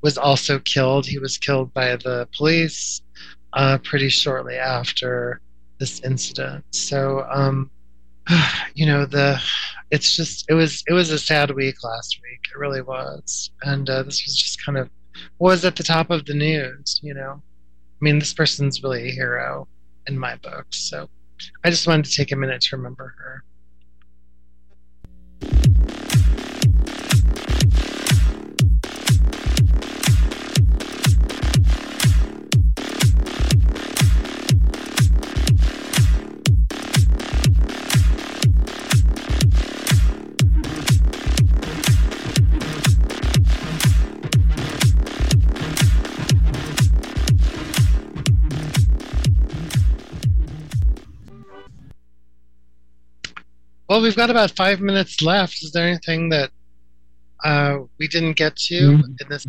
was 0.01 0.17
also 0.17 0.59
killed. 0.59 1.05
He 1.05 1.19
was 1.19 1.37
killed 1.37 1.73
by 1.73 1.97
the 1.97 2.27
police 2.37 3.01
uh, 3.53 3.77
pretty 3.79 4.09
shortly 4.09 4.55
after 4.55 5.41
this 5.79 5.99
incident. 6.01 6.63
So 6.71 7.25
um, 7.29 7.69
you 8.75 8.85
know 8.85 9.05
the 9.05 9.41
it's 9.91 10.15
just 10.15 10.45
it 10.49 10.53
was 10.53 10.83
it 10.87 10.93
was 10.93 11.11
a 11.11 11.19
sad 11.19 11.51
week 11.51 11.83
last 11.83 12.19
week. 12.23 12.39
It 12.53 12.57
really 12.57 12.81
was, 12.81 13.51
and 13.63 13.89
uh, 13.89 14.03
this 14.03 14.23
was 14.25 14.35
just 14.35 14.63
kind 14.63 14.77
of 14.77 14.89
was 15.39 15.65
at 15.65 15.75
the 15.75 15.83
top 15.83 16.09
of 16.09 16.25
the 16.25 16.33
news. 16.33 16.99
You 17.03 17.13
know, 17.13 17.41
I 17.41 17.99
mean, 18.01 18.19
this 18.19 18.33
person's 18.33 18.81
really 18.83 19.09
a 19.09 19.11
hero 19.11 19.67
in 20.07 20.17
my 20.17 20.35
books. 20.37 20.89
So 20.89 21.09
I 21.63 21.69
just 21.69 21.87
wanted 21.87 22.05
to 22.05 22.11
take 22.11 22.31
a 22.31 22.35
minute 22.35 22.61
to 22.61 22.75
remember 22.75 23.13
her. 23.17 23.43
Well, 53.93 54.01
we've 54.01 54.15
got 54.15 54.31
about 54.31 54.49
five 54.49 54.81
minutes 54.81 55.21
left. 55.21 55.61
Is 55.61 55.71
there 55.71 55.87
anything 55.87 56.29
that 56.29 56.49
uh, 57.43 57.81
we 57.99 58.07
didn't 58.07 58.33
get 58.33 58.55
to 58.55 58.73
mm-hmm. 58.73 59.01
in 59.21 59.29
this? 59.29 59.45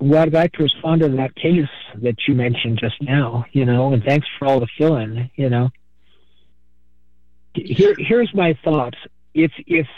Well, 0.00 0.22
I'd 0.22 0.32
like 0.32 0.52
to 0.52 0.62
respond 0.62 1.00
to 1.00 1.08
that 1.08 1.34
case 1.34 1.66
that 1.96 2.14
you 2.28 2.34
mentioned 2.34 2.78
just 2.78 2.94
now, 3.02 3.44
you 3.50 3.64
know, 3.64 3.92
and 3.92 4.04
thanks 4.04 4.28
for 4.38 4.46
all 4.46 4.60
the 4.60 4.68
fill 4.78 4.98
in, 4.98 5.32
you 5.34 5.50
know. 5.50 5.70
Here, 7.54 7.96
here's 7.98 8.32
my 8.32 8.56
thoughts. 8.62 8.98
If, 9.34 9.50
if 9.66 9.88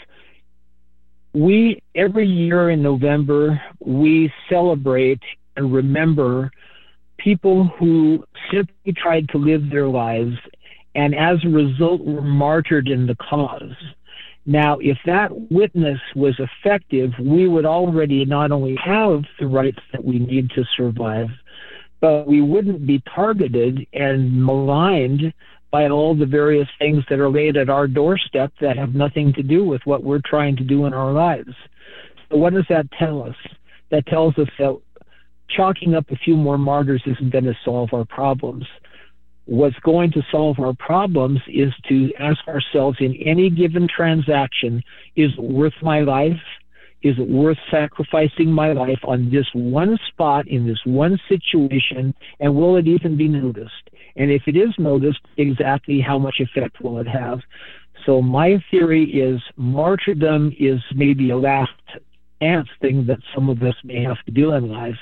we, 1.34 1.82
every 1.94 2.26
year 2.26 2.70
in 2.70 2.82
November, 2.82 3.60
we 3.80 4.32
celebrate 4.48 5.20
and 5.58 5.74
remember 5.74 6.52
people 7.18 7.66
who 7.66 8.24
simply 8.50 8.94
tried 8.94 9.28
to 9.28 9.36
live 9.36 9.68
their 9.68 9.88
lives 9.88 10.38
and 10.94 11.14
as 11.14 11.38
a 11.44 11.48
result 11.48 12.04
were 12.04 12.22
martyred 12.22 12.88
in 12.88 13.06
the 13.06 13.16
cause. 13.16 13.74
Now, 14.46 14.78
if 14.78 14.98
that 15.06 15.30
witness 15.50 15.98
was 16.14 16.38
effective, 16.38 17.10
we 17.18 17.48
would 17.48 17.64
already 17.64 18.24
not 18.24 18.52
only 18.52 18.76
have 18.84 19.22
the 19.40 19.46
rights 19.46 19.80
that 19.92 20.04
we 20.04 20.18
need 20.18 20.50
to 20.50 20.64
survive, 20.76 21.28
but 22.00 22.26
we 22.26 22.42
wouldn't 22.42 22.86
be 22.86 23.02
targeted 23.14 23.86
and 23.94 24.44
maligned 24.44 25.32
by 25.70 25.88
all 25.88 26.14
the 26.14 26.26
various 26.26 26.68
things 26.78 27.02
that 27.08 27.18
are 27.18 27.30
laid 27.30 27.56
at 27.56 27.70
our 27.70 27.88
doorstep 27.88 28.52
that 28.60 28.76
have 28.76 28.94
nothing 28.94 29.32
to 29.32 29.42
do 29.42 29.64
with 29.64 29.80
what 29.86 30.04
we're 30.04 30.20
trying 30.24 30.56
to 30.56 30.62
do 30.62 30.84
in 30.84 30.92
our 30.92 31.12
lives. 31.12 31.54
So, 32.30 32.36
what 32.36 32.52
does 32.52 32.66
that 32.68 32.86
tell 32.98 33.22
us? 33.22 33.34
That 33.90 34.06
tells 34.06 34.36
us 34.38 34.48
that 34.58 34.78
chalking 35.48 35.94
up 35.94 36.10
a 36.10 36.16
few 36.16 36.36
more 36.36 36.58
martyrs 36.58 37.02
isn't 37.06 37.30
going 37.30 37.44
to 37.44 37.56
solve 37.64 37.90
our 37.92 38.04
problems 38.04 38.66
what's 39.46 39.78
going 39.80 40.10
to 40.12 40.22
solve 40.30 40.58
our 40.58 40.74
problems 40.74 41.40
is 41.48 41.72
to 41.88 42.12
ask 42.18 42.38
ourselves 42.48 42.98
in 43.00 43.14
any 43.16 43.50
given 43.50 43.86
transaction 43.88 44.82
is 45.16 45.30
it 45.36 45.42
worth 45.42 45.74
my 45.82 46.00
life? 46.00 46.40
Is 47.02 47.16
it 47.18 47.28
worth 47.28 47.58
sacrificing 47.70 48.50
my 48.50 48.72
life 48.72 49.00
on 49.04 49.30
this 49.30 49.46
one 49.52 49.98
spot 50.08 50.48
in 50.48 50.66
this 50.66 50.80
one 50.86 51.18
situation? 51.28 52.14
And 52.40 52.54
will 52.54 52.76
it 52.76 52.86
even 52.86 53.16
be 53.16 53.28
noticed? 53.28 53.90
And 54.16 54.30
if 54.30 54.42
it 54.46 54.56
is 54.56 54.70
noticed, 54.78 55.20
exactly 55.36 56.00
how 56.00 56.18
much 56.18 56.36
effect 56.40 56.80
will 56.80 56.98
it 57.00 57.06
have? 57.06 57.40
So 58.06 58.22
my 58.22 58.62
theory 58.70 59.04
is 59.04 59.40
martyrdom 59.56 60.54
is 60.58 60.80
maybe 60.94 61.30
a 61.30 61.36
last 61.36 61.70
chance 62.40 62.68
thing 62.80 63.06
that 63.06 63.18
some 63.34 63.48
of 63.48 63.62
us 63.62 63.74
may 63.84 64.02
have 64.02 64.22
to 64.26 64.32
do 64.32 64.52
in 64.52 64.68
life, 64.68 64.96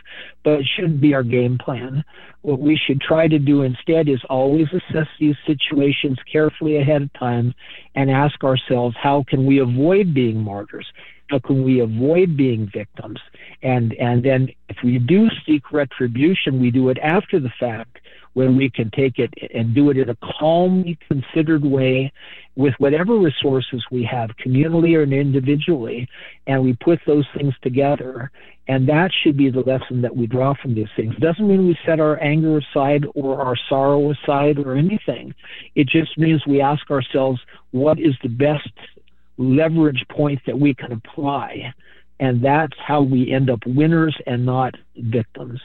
but 0.45 0.61
it 0.61 0.67
shouldn't 0.75 1.01
be 1.01 1.15
our 1.15 1.23
game 1.23 1.59
plan. 1.59 2.05
What 2.43 2.61
we 2.61 2.77
should 2.77 3.01
try 3.01 3.29
to 3.29 3.39
do 3.39 3.63
instead 3.63 4.09
is 4.09 4.21
always 4.29 4.67
assess 4.69 5.09
these 5.19 5.37
situations 5.47 6.19
carefully 6.31 6.77
ahead 6.77 7.03
of 7.03 7.13
time 7.15 7.55
and 7.95 8.11
ask 8.11 8.43
ourselves, 8.45 8.97
how 9.01 9.25
can 9.29 9.47
we 9.47 9.59
avoid 9.61 10.15
being 10.15 10.39
martyrs? 10.43 10.87
How 11.31 11.39
can 11.39 11.65
we 11.65 11.81
avoid 11.81 12.37
being 12.37 12.71
victims? 12.73 13.19
And 13.63 13.95
and 13.95 14.23
then 14.23 14.49
if 14.69 14.77
we 14.85 14.99
do 14.99 15.29
seek 15.47 15.73
retribution, 15.73 16.61
we 16.61 16.71
do 16.71 16.91
it 16.91 16.99
after 16.99 17.41
the 17.41 17.53
fact 17.59 17.99
when 18.35 18.57
we 18.57 18.71
can 18.71 18.91
take 18.91 19.19
it 19.19 19.33
and 19.55 19.75
do 19.75 19.91
it 19.91 19.99
in 19.99 20.09
a 20.09 20.17
calmly 20.39 20.99
considered 21.09 21.65
way 21.65 22.13
with 22.57 22.75
whatever 22.79 23.19
resources 23.19 23.85
we 23.91 24.05
have, 24.05 24.31
communally 24.45 24.97
or 24.97 25.03
individually, 25.03 26.09
and 26.47 26.63
we 26.63 26.75
put 26.75 26.99
those 27.07 27.27
things 27.37 27.55
together. 27.63 28.31
And 28.69 28.89
that 28.89 29.11
should 29.23 29.37
be 29.37 29.51
the 29.51 29.61
lesson 29.61 30.03
that 30.03 30.17
we 30.17 30.27
draw 30.27 30.55
from 30.61 30.75
these 30.75 30.89
things. 30.97 31.15
It 31.17 31.21
doesn't 31.21 31.47
mean 31.47 31.67
we 31.67 31.77
set 31.85 32.01
our 32.01 32.23
anger 32.23 32.59
aside 32.59 33.05
or 33.15 33.41
our 33.43 33.57
sorrow 33.69 34.13
aside 34.13 34.59
or 34.59 34.77
anything. 34.77 35.35
It 35.75 35.89
just 35.89 36.17
means 36.17 36.47
we 36.47 36.61
ask 36.61 36.91
ourselves, 36.91 37.41
what 37.73 37.99
is 37.99 38.15
the 38.23 38.29
best 38.29 38.71
leverage 39.37 40.05
point 40.11 40.41
that 40.47 40.59
we 40.59 40.75
can 40.75 40.93
apply? 40.93 41.75
And 42.21 42.45
that's 42.45 42.77
how 42.87 43.03
we 43.03 43.33
end 43.33 43.51
up 43.51 43.59
winners 43.67 44.17
and 44.27 44.47
not 44.47 44.75
victims. 44.97 45.61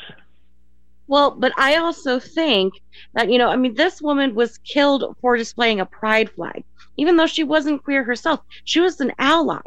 Well, 1.08 1.32
but 1.32 1.54
I 1.58 1.78
also 1.78 2.20
think 2.20 2.74
that, 3.14 3.30
you 3.32 3.38
know, 3.38 3.50
I 3.50 3.56
mean, 3.56 3.76
this 3.76 4.02
woman 4.02 4.36
was 4.36 4.58
killed 4.60 5.16
for 5.22 5.38
displaying 5.38 5.80
a 5.80 5.86
pride 5.86 6.30
flag 6.32 6.64
even 6.98 7.16
though 7.16 7.28
she 7.28 7.44
wasn't 7.44 7.84
queer 7.84 8.04
herself. 8.04 8.40
She 8.66 8.80
was 8.80 9.00
an 9.00 9.12
ally. 9.20 9.62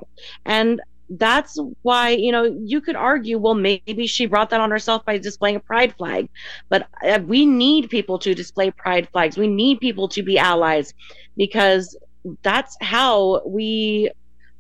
And 0.45 0.81
that's 1.19 1.59
why 1.83 2.11
you 2.11 2.31
know 2.31 2.45
you 2.65 2.81
could 2.81 2.95
argue 2.95 3.37
well 3.37 3.55
maybe 3.55 4.07
she 4.07 4.27
brought 4.27 4.49
that 4.51 4.61
on 4.61 4.71
herself 4.71 5.05
by 5.05 5.19
displaying 5.19 5.57
a 5.57 5.61
pride 5.61 5.93
flag 5.99 6.29
but 6.69 6.87
uh, 7.05 7.19
we 7.27 7.45
need 7.45 7.91
people 7.91 8.17
to 8.17 8.33
display 8.33 8.71
pride 8.71 9.09
flags 9.11 9.37
we 9.37 9.49
need 9.49 9.81
people 9.81 10.07
to 10.07 10.23
be 10.23 10.39
allies 10.39 10.95
because 11.37 11.97
that's 12.43 12.77
how 12.81 13.43
we 13.45 14.09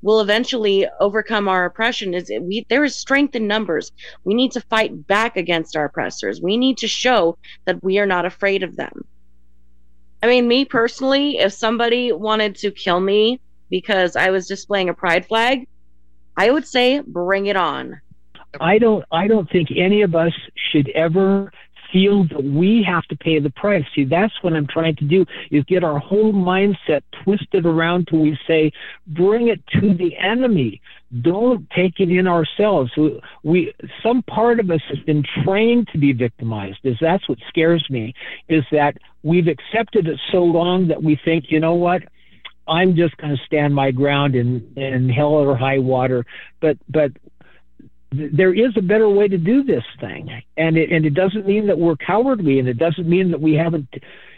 will 0.02 0.20
eventually 0.20 0.86
overcome 1.00 1.48
our 1.48 1.64
oppression 1.64 2.14
is 2.14 2.30
we 2.40 2.66
there 2.68 2.84
is 2.84 2.94
strength 2.94 3.34
in 3.34 3.46
numbers. 3.46 3.92
We 4.24 4.34
need 4.34 4.52
to 4.52 4.60
fight 4.62 5.06
back 5.06 5.36
against 5.36 5.76
our 5.76 5.84
oppressors. 5.84 6.40
We 6.40 6.56
need 6.56 6.78
to 6.78 6.88
show 6.88 7.38
that 7.64 7.82
we 7.82 7.98
are 7.98 8.06
not 8.06 8.26
afraid 8.26 8.62
of 8.62 8.76
them. 8.76 9.04
I 10.22 10.26
mean 10.26 10.48
me 10.48 10.64
personally 10.64 11.38
if 11.38 11.52
somebody 11.52 12.12
wanted 12.12 12.56
to 12.56 12.70
kill 12.70 13.00
me 13.00 13.40
because 13.70 14.16
i 14.16 14.30
was 14.30 14.46
displaying 14.46 14.88
a 14.88 14.94
pride 14.94 15.24
flag 15.26 15.66
i 16.36 16.50
would 16.50 16.66
say 16.66 17.00
bring 17.00 17.46
it 17.46 17.56
on. 17.56 18.00
I 18.60 18.78
don't 18.78 19.04
i 19.12 19.28
don't 19.28 19.48
think 19.50 19.68
any 19.76 20.02
of 20.02 20.14
us 20.14 20.32
should 20.70 20.88
ever 20.90 21.50
feel 21.92 22.24
that 22.28 22.42
we 22.42 22.84
have 22.86 23.04
to 23.04 23.16
pay 23.16 23.38
the 23.38 23.50
price. 23.50 23.84
See, 23.94 24.04
that's 24.04 24.32
what 24.42 24.52
I'm 24.52 24.66
trying 24.66 24.96
to 24.96 25.04
do 25.04 25.24
is 25.50 25.64
get 25.64 25.84
our 25.84 25.98
whole 25.98 26.32
mindset 26.32 27.02
twisted 27.24 27.66
around 27.66 28.08
till 28.08 28.20
we 28.20 28.38
say, 28.46 28.72
bring 29.06 29.48
it 29.48 29.60
to 29.80 29.94
the 29.94 30.16
enemy. 30.16 30.80
Don't 31.22 31.68
take 31.70 31.98
it 31.98 32.08
in 32.10 32.28
ourselves. 32.28 32.92
We, 32.96 33.20
we 33.42 33.74
some 34.02 34.22
part 34.22 34.60
of 34.60 34.70
us 34.70 34.80
has 34.88 34.98
been 35.00 35.24
trained 35.44 35.88
to 35.92 35.98
be 35.98 36.12
victimized. 36.12 36.78
Is 36.84 36.96
that's 37.00 37.28
what 37.28 37.38
scares 37.48 37.84
me? 37.90 38.14
Is 38.48 38.64
that 38.70 38.96
we've 39.22 39.48
accepted 39.48 40.06
it 40.06 40.20
so 40.30 40.38
long 40.38 40.88
that 40.88 41.02
we 41.02 41.18
think, 41.24 41.46
you 41.48 41.58
know 41.58 41.74
what? 41.74 42.02
I'm 42.68 42.94
just 42.94 43.16
going 43.16 43.36
to 43.36 43.42
stand 43.44 43.74
my 43.74 43.90
ground 43.90 44.36
in, 44.36 44.72
in 44.76 45.08
hell 45.08 45.34
or 45.34 45.56
high 45.56 45.78
water. 45.78 46.24
But 46.60 46.78
but 46.88 47.10
there 48.12 48.52
is 48.52 48.76
a 48.76 48.82
better 48.82 49.08
way 49.08 49.28
to 49.28 49.38
do 49.38 49.62
this 49.62 49.84
thing. 50.00 50.42
And 50.56 50.76
it 50.76 50.90
and 50.90 51.04
it 51.06 51.14
doesn't 51.14 51.46
mean 51.46 51.66
that 51.68 51.78
we're 51.78 51.96
cowardly 51.96 52.58
and 52.58 52.68
it 52.68 52.78
doesn't 52.78 53.08
mean 53.08 53.30
that 53.30 53.40
we 53.40 53.54
haven't 53.54 53.88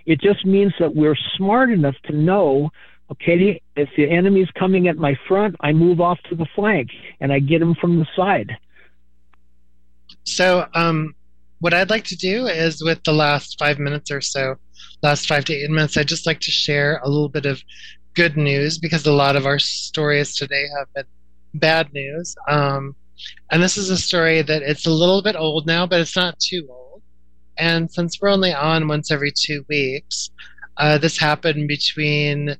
it 0.04 0.20
just 0.20 0.44
means 0.44 0.72
that 0.78 0.94
we're 0.94 1.16
smart 1.36 1.70
enough 1.70 1.94
to 2.04 2.12
know 2.12 2.70
okay 3.10 3.60
if 3.76 3.88
the 3.96 4.10
enemy's 4.10 4.50
coming 4.58 4.88
at 4.88 4.96
my 4.96 5.16
front 5.28 5.54
i 5.60 5.72
move 5.72 6.00
off 6.00 6.18
to 6.28 6.34
the 6.34 6.46
flank 6.54 6.90
and 7.20 7.32
i 7.32 7.38
get 7.38 7.62
him 7.62 7.74
from 7.74 7.98
the 7.98 8.06
side. 8.16 8.56
So 10.24 10.66
um 10.74 11.14
what 11.60 11.72
i'd 11.72 11.90
like 11.90 12.04
to 12.04 12.16
do 12.16 12.46
is 12.46 12.82
with 12.82 13.02
the 13.04 13.12
last 13.12 13.58
five 13.58 13.78
minutes 13.78 14.10
or 14.10 14.20
so 14.20 14.56
last 15.02 15.26
five 15.26 15.44
to 15.46 15.54
eight 15.54 15.70
minutes 15.70 15.96
i'd 15.96 16.08
just 16.08 16.26
like 16.26 16.40
to 16.40 16.50
share 16.50 17.00
a 17.04 17.08
little 17.08 17.28
bit 17.28 17.46
of 17.46 17.62
good 18.14 18.36
news 18.36 18.78
because 18.78 19.06
a 19.06 19.12
lot 19.12 19.36
of 19.36 19.46
our 19.46 19.58
stories 19.58 20.34
today 20.34 20.66
have 20.76 20.92
been 20.94 21.06
bad 21.54 21.92
news. 21.92 22.34
Um 22.48 22.94
and 23.50 23.62
this 23.62 23.76
is 23.76 23.90
a 23.90 23.96
story 23.96 24.42
that 24.42 24.62
it's 24.62 24.86
a 24.86 24.90
little 24.90 25.22
bit 25.22 25.36
old 25.36 25.66
now, 25.66 25.86
but 25.86 26.00
it's 26.00 26.16
not 26.16 26.38
too 26.38 26.66
old. 26.70 27.02
And 27.58 27.90
since 27.90 28.20
we're 28.20 28.30
only 28.30 28.54
on 28.54 28.88
once 28.88 29.10
every 29.10 29.30
two 29.30 29.64
weeks, 29.68 30.30
uh, 30.78 30.98
this 30.98 31.18
happened 31.18 31.68
between 31.68 32.56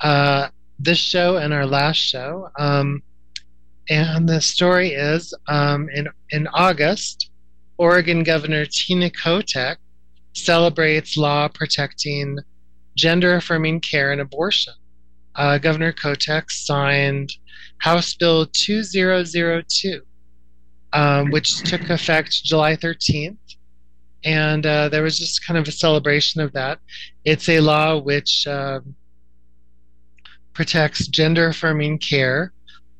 uh, 0.00 0.48
this 0.78 0.98
show 0.98 1.36
and 1.36 1.52
our 1.54 1.66
last 1.66 1.96
show. 1.96 2.48
Um, 2.58 3.02
and 3.88 4.28
the 4.28 4.40
story 4.40 4.90
is 4.90 5.34
um, 5.48 5.88
in, 5.90 6.08
in 6.30 6.46
August, 6.48 7.30
Oregon 7.78 8.22
Governor 8.22 8.66
Tina 8.66 9.10
Kotek 9.10 9.76
celebrates 10.34 11.16
law 11.16 11.48
protecting 11.48 12.38
gender 12.96 13.34
affirming 13.34 13.80
care 13.80 14.12
and 14.12 14.20
abortion. 14.20 14.74
Uh, 15.36 15.58
Governor 15.58 15.92
Kotek 15.92 16.50
signed 16.50 17.32
House 17.78 18.14
Bill 18.14 18.46
2002, 18.46 20.00
um, 20.92 21.30
which 21.30 21.58
took 21.58 21.88
effect 21.90 22.44
July 22.44 22.76
13th. 22.76 23.36
And 24.24 24.64
uh, 24.64 24.88
there 24.88 25.02
was 25.02 25.18
just 25.18 25.46
kind 25.46 25.58
of 25.58 25.68
a 25.68 25.72
celebration 25.72 26.40
of 26.40 26.52
that. 26.52 26.78
It's 27.24 27.48
a 27.48 27.60
law 27.60 27.98
which 27.98 28.46
um, 28.46 28.94
protects 30.54 31.08
gender 31.08 31.48
affirming 31.48 31.98
care 31.98 32.52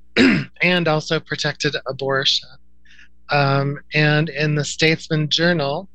and 0.62 0.88
also 0.88 1.18
protected 1.18 1.74
abortion. 1.86 2.48
Um, 3.30 3.78
and 3.94 4.28
in 4.28 4.54
the 4.54 4.64
Statesman 4.64 5.30
Journal, 5.30 5.88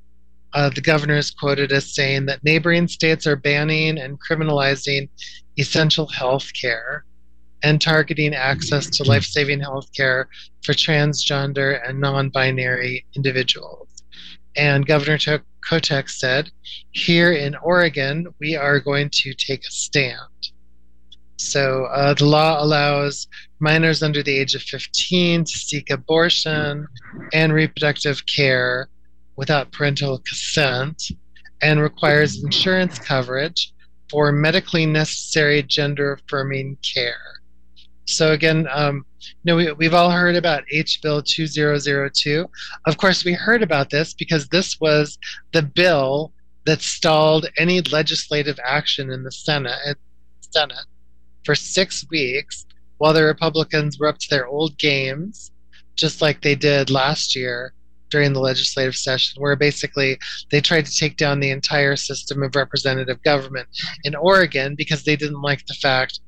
uh, 0.53 0.69
the 0.69 0.81
governor 0.81 1.17
is 1.17 1.29
quoted 1.29 1.71
as 1.71 1.93
saying 1.93 2.25
that 2.25 2.43
neighboring 2.43 2.87
states 2.87 3.27
are 3.27 3.35
banning 3.35 3.99
and 3.99 4.17
criminalizing 4.19 5.09
essential 5.59 6.07
health 6.07 6.51
care 6.59 7.05
and 7.63 7.81
targeting 7.81 8.33
access 8.33 8.89
to 8.89 9.03
life 9.03 9.23
saving 9.23 9.59
health 9.59 9.89
care 9.95 10.29
for 10.63 10.73
transgender 10.73 11.79
and 11.87 11.99
non 11.99 12.29
binary 12.29 13.05
individuals. 13.15 14.03
And 14.55 14.85
Governor 14.85 15.17
Kotek 15.69 16.09
said, 16.09 16.51
Here 16.91 17.31
in 17.33 17.55
Oregon, 17.55 18.27
we 18.39 18.55
are 18.55 18.79
going 18.79 19.09
to 19.11 19.33
take 19.33 19.65
a 19.65 19.71
stand. 19.71 20.17
So 21.37 21.85
uh, 21.85 22.13
the 22.15 22.25
law 22.25 22.61
allows 22.61 23.27
minors 23.59 24.03
under 24.03 24.21
the 24.21 24.37
age 24.37 24.55
of 24.55 24.61
15 24.61 25.45
to 25.45 25.51
seek 25.51 25.89
abortion 25.89 26.87
and 27.33 27.53
reproductive 27.53 28.25
care 28.25 28.89
without 29.37 29.71
parental 29.71 30.19
consent 30.19 31.11
and 31.61 31.79
requires 31.79 32.43
insurance 32.43 32.99
coverage 32.99 33.73
for 34.09 34.31
medically 34.31 34.85
necessary 34.85 35.63
gender 35.63 36.13
affirming 36.13 36.77
care. 36.81 37.41
So 38.05 38.31
again, 38.31 38.67
um, 38.71 39.05
you 39.19 39.33
know, 39.45 39.55
we, 39.55 39.71
we've 39.73 39.93
all 39.93 40.09
heard 40.09 40.35
about 40.35 40.63
H 40.71 40.99
Bill 41.01 41.21
2002. 41.21 42.49
Of 42.87 42.97
course, 42.97 43.23
we 43.23 43.33
heard 43.33 43.61
about 43.61 43.91
this 43.91 44.13
because 44.13 44.47
this 44.47 44.79
was 44.79 45.19
the 45.51 45.61
bill 45.61 46.33
that 46.65 46.81
stalled 46.81 47.47
any 47.57 47.81
legislative 47.81 48.59
action 48.63 49.11
in 49.11 49.23
the 49.23 49.31
Senate, 49.31 49.97
Senate 50.41 50.85
for 51.45 51.55
six 51.55 52.05
weeks 52.09 52.65
while 52.97 53.13
the 53.13 53.23
Republicans 53.23 53.99
were 53.99 54.07
up 54.07 54.17
to 54.17 54.29
their 54.29 54.47
old 54.47 54.77
games, 54.77 55.51
just 55.95 56.21
like 56.21 56.41
they 56.41 56.55
did 56.55 56.89
last 56.89 57.35
year 57.35 57.73
during 58.09 58.33
the 58.33 58.39
legislative 58.39 58.95
session, 58.95 59.41
where 59.41 59.55
basically 59.55 60.17
they 60.51 60.61
tried 60.61 60.85
to 60.85 60.95
take 60.95 61.17
down 61.17 61.39
the 61.39 61.51
entire 61.51 61.95
system 61.95 62.43
of 62.43 62.55
representative 62.55 63.21
government 63.23 63.67
in 64.03 64.15
Oregon 64.15 64.75
because 64.75 65.03
they 65.03 65.15
didn't 65.15 65.41
like 65.41 65.65
the 65.65 65.73
fact 65.75 66.19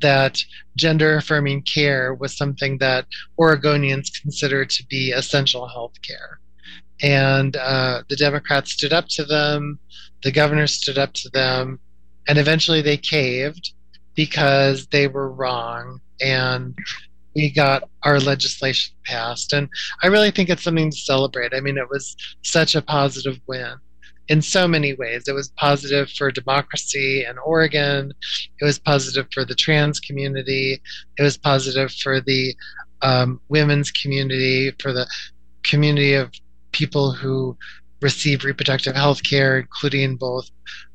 that 0.00 0.38
gender 0.76 1.16
affirming 1.16 1.62
care 1.62 2.14
was 2.14 2.36
something 2.36 2.78
that 2.78 3.06
Oregonians 3.38 4.08
considered 4.20 4.70
to 4.70 4.86
be 4.86 5.12
essential 5.12 5.68
health 5.68 5.94
care. 6.02 6.40
And 7.02 7.56
uh, 7.56 8.02
the 8.08 8.16
Democrats 8.16 8.72
stood 8.72 8.92
up 8.92 9.08
to 9.10 9.24
them, 9.24 9.78
the 10.22 10.32
governor 10.32 10.66
stood 10.66 10.98
up 10.98 11.12
to 11.14 11.30
them, 11.30 11.80
and 12.28 12.38
eventually 12.38 12.82
they 12.82 12.96
caved 12.96 13.72
because 14.14 14.86
they 14.88 15.08
were 15.08 15.30
wrong. 15.30 16.00
And 16.20 16.76
we 17.34 17.50
got 17.50 17.88
our 18.02 18.18
legislation 18.18 18.94
passed. 19.04 19.52
And 19.52 19.68
I 20.02 20.08
really 20.08 20.30
think 20.30 20.48
it's 20.48 20.62
something 20.62 20.90
to 20.90 20.96
celebrate. 20.96 21.54
I 21.54 21.60
mean, 21.60 21.78
it 21.78 21.88
was 21.88 22.16
such 22.42 22.74
a 22.74 22.82
positive 22.82 23.40
win 23.46 23.74
in 24.28 24.40
so 24.40 24.66
many 24.68 24.94
ways. 24.94 25.24
It 25.26 25.32
was 25.32 25.52
positive 25.56 26.10
for 26.10 26.30
democracy 26.30 27.24
in 27.28 27.36
Oregon. 27.38 28.12
It 28.60 28.64
was 28.64 28.78
positive 28.78 29.26
for 29.32 29.44
the 29.44 29.54
trans 29.54 30.00
community. 30.00 30.80
It 31.18 31.22
was 31.22 31.36
positive 31.36 31.92
for 31.92 32.20
the 32.20 32.54
um, 33.02 33.40
women's 33.48 33.90
community, 33.90 34.72
for 34.80 34.92
the 34.92 35.06
community 35.64 36.14
of 36.14 36.32
people 36.72 37.12
who 37.12 37.56
receive 38.00 38.44
reproductive 38.44 38.94
health 38.94 39.22
care, 39.22 39.58
including 39.58 40.16
both 40.16 40.48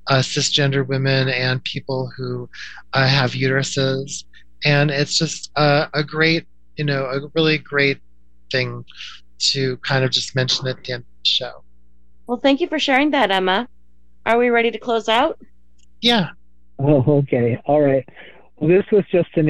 uh, 0.08 0.20
cisgender 0.20 0.88
women 0.88 1.30
and 1.30 1.64
people 1.64 2.12
who 2.16 2.50
uh, 2.94 3.08
have 3.08 3.32
uteruses. 3.32 4.24
And 4.64 4.89
it's 4.89 5.18
just 5.18 5.51
uh, 5.56 5.88
a 5.93 6.03
great, 6.03 6.45
you 6.78 6.86
know, 6.86 7.06
a 7.06 7.28
really 7.36 7.58
great 7.58 7.99
thing 8.51 8.86
to 9.38 9.78
kind 9.78 10.03
of 10.03 10.12
just 10.12 10.36
mention 10.36 10.68
at 10.68 10.84
the 10.84 10.93
end 10.93 11.01
of 11.01 11.24
the 11.24 11.30
show. 11.30 11.64
Well, 12.28 12.38
thank 12.38 12.62
you 12.62 12.68
for 12.68 12.80
sharing 12.80 13.12
that, 13.12 13.32
Emma. 13.32 13.68
Are 14.26 14.38
we 14.38 14.49
ready 14.49 14.72
to 14.72 14.80
close 14.80 15.08
out? 15.08 15.39
Yeah. 16.01 16.30
Oh, 16.80 17.03
okay. 17.20 17.62
All 17.66 17.82
right. 17.82 18.08
Well, 18.58 18.70
this 18.70 18.86
was 18.91 19.03
just 19.12 19.30
an 19.36 19.49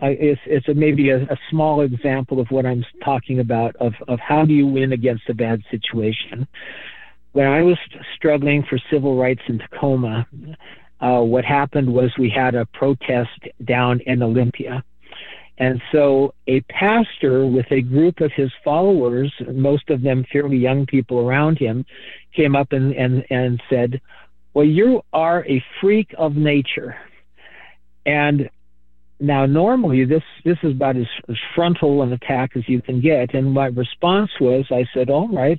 it's 0.00 0.40
it's 0.46 0.68
a, 0.68 0.74
maybe 0.74 1.10
a, 1.10 1.22
a, 1.24 1.36
small 1.50 1.80
example 1.80 2.38
of 2.38 2.46
what 2.50 2.64
I'm 2.64 2.84
talking 3.04 3.40
about 3.40 3.74
of 3.76 3.94
of 4.06 4.20
how 4.20 4.44
do 4.44 4.52
you 4.54 4.66
win 4.66 4.92
against 4.92 5.28
a 5.28 5.34
bad 5.34 5.62
situation. 5.70 6.46
When 7.32 7.46
I 7.48 7.62
was 7.62 7.76
struggling 8.14 8.64
for 8.68 8.78
civil 8.90 9.16
rights 9.16 9.42
in 9.48 9.58
Tacoma, 9.58 10.26
uh, 11.00 11.20
what 11.20 11.44
happened 11.44 11.92
was 11.92 12.10
we 12.18 12.30
had 12.30 12.54
a 12.54 12.66
protest 12.66 13.40
down 13.64 14.00
in 14.06 14.22
Olympia, 14.22 14.84
and 15.58 15.80
so 15.92 16.34
a 16.48 16.60
pastor 16.62 17.46
with 17.46 17.66
a 17.70 17.80
group 17.80 18.20
of 18.20 18.32
his 18.32 18.50
followers, 18.64 19.32
most 19.52 19.88
of 19.88 20.02
them 20.02 20.24
fairly 20.32 20.56
young 20.56 20.84
people 20.86 21.20
around 21.20 21.58
him, 21.58 21.84
came 22.34 22.56
up 22.56 22.72
and, 22.72 22.92
and, 22.94 23.24
and 23.30 23.62
said, 23.70 24.00
Well, 24.52 24.66
you 24.66 25.02
are 25.12 25.46
a 25.46 25.62
freak 25.80 26.12
of 26.18 26.34
nature. 26.34 26.96
And 28.04 28.50
now, 29.20 29.46
normally 29.46 30.04
this 30.04 30.24
this 30.44 30.58
is 30.62 30.72
about 30.72 30.96
as, 30.96 31.06
as 31.28 31.36
frontal 31.54 32.02
an 32.02 32.12
attack 32.12 32.56
as 32.56 32.68
you 32.68 32.82
can 32.82 33.00
get, 33.00 33.32
and 33.32 33.52
my 33.52 33.66
response 33.66 34.30
was, 34.40 34.66
I 34.70 34.84
said, 34.92 35.08
"All 35.08 35.28
right, 35.28 35.58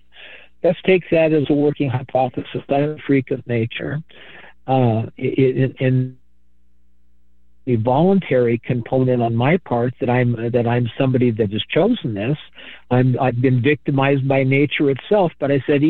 let's 0.61 0.77
take 0.85 1.03
that 1.11 1.31
as 1.31 1.49
a 1.49 1.53
working 1.53 1.89
hypothesis. 1.89 2.61
I'm 2.69 2.91
a 2.91 2.97
freak 3.07 3.31
of 3.31 3.47
nature." 3.47 4.03
Uh, 4.67 5.03
in 5.17 6.17
a 7.67 7.75
voluntary 7.77 8.61
component 8.63 9.21
on 9.21 9.35
my 9.35 9.57
part 9.57 9.93
that 9.99 10.09
I'm 10.09 10.33
that 10.51 10.67
I'm 10.67 10.87
somebody 10.97 11.31
that 11.31 11.51
has 11.51 11.63
chosen 11.69 12.13
this. 12.13 12.37
I'm 12.91 13.19
I've 13.19 13.41
been 13.41 13.61
victimized 13.61 14.27
by 14.27 14.43
nature 14.43 14.91
itself. 14.91 15.31
But 15.39 15.51
I 15.51 15.63
said, 15.65 15.81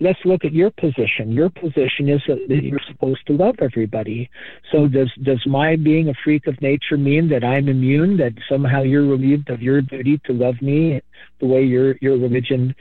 let's 0.00 0.18
look 0.24 0.44
at 0.44 0.52
your 0.52 0.70
position. 0.70 1.32
Your 1.32 1.50
position 1.50 2.08
is 2.08 2.22
that 2.26 2.62
you're 2.62 2.80
supposed 2.88 3.26
to 3.26 3.34
love 3.34 3.56
everybody. 3.60 4.30
So 4.72 4.88
does 4.88 5.12
does 5.22 5.42
my 5.46 5.76
being 5.76 6.08
a 6.08 6.14
freak 6.24 6.46
of 6.46 6.60
nature 6.62 6.96
mean 6.96 7.28
that 7.28 7.44
I'm 7.44 7.68
immune? 7.68 8.16
That 8.16 8.32
somehow 8.48 8.82
you're 8.82 9.06
relieved 9.06 9.50
of 9.50 9.60
your 9.60 9.82
duty 9.82 10.20
to 10.24 10.32
love 10.32 10.60
me 10.62 11.02
the 11.40 11.46
way 11.46 11.62
your 11.62 11.96
your 12.00 12.16
religion 12.16 12.74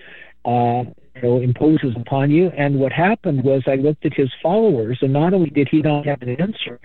uh, 0.45 0.83
you 1.22 1.30
know, 1.30 1.39
imposes 1.39 1.95
upon 1.95 2.32
you. 2.32 2.49
And 2.49 2.80
what 2.80 2.91
happened 2.91 3.43
was 3.43 3.63
I 3.68 3.76
looked 3.76 4.05
at 4.05 4.13
his 4.13 4.30
followers, 4.41 4.99
and 5.01 5.13
not 5.13 5.34
only 5.34 5.49
did 5.49 5.68
he 5.70 5.82
not 5.82 6.05
have 6.05 6.22
an 6.22 6.30
answer, 6.41 6.80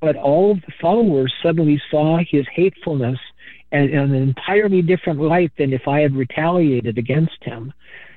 but 0.00 0.16
all 0.16 0.52
of 0.52 0.60
the 0.62 0.72
followers 0.80 1.32
suddenly 1.42 1.80
saw 1.90 2.18
his 2.28 2.46
hatefulness 2.52 3.18
in, 3.72 3.94
an 3.94 4.14
entirely 4.14 4.82
different 4.82 5.20
light 5.20 5.52
than 5.58 5.72
if 5.72 5.86
I 5.86 6.00
had 6.00 6.14
retaliated 6.14 6.98
against 6.98 7.42
him. 7.42 7.72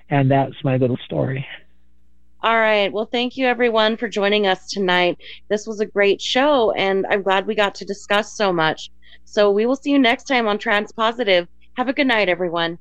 And 0.10 0.30
that's 0.30 0.64
my 0.64 0.78
little 0.78 0.98
story. 1.06 1.46
All 2.44 2.58
right. 2.58 2.92
Well, 2.92 3.06
thank 3.06 3.38
you 3.38 3.46
everyone 3.46 3.98
for 3.98 4.08
joining 4.08 4.48
us 4.48 4.70
tonight. 4.72 5.20
This 5.48 5.68
was 5.68 5.80
a 5.80 5.86
great 5.86 6.22
show, 6.22 6.72
and 6.72 7.06
I'm 7.08 7.22
glad 7.22 7.46
we 7.46 7.56
got 7.56 7.76
to 7.76 7.86
discuss 7.86 8.36
so 8.36 8.52
much. 8.52 8.90
So 9.26 9.52
we 9.52 9.66
will 9.66 9.76
see 9.76 9.92
you 9.92 10.00
next 10.00 10.24
time 10.24 10.48
on 10.48 10.58
Transpositive. 10.58 11.48
Have 11.78 11.88
a 11.88 11.94
good 11.94 12.08
night, 12.08 12.30
everyone 12.30 12.80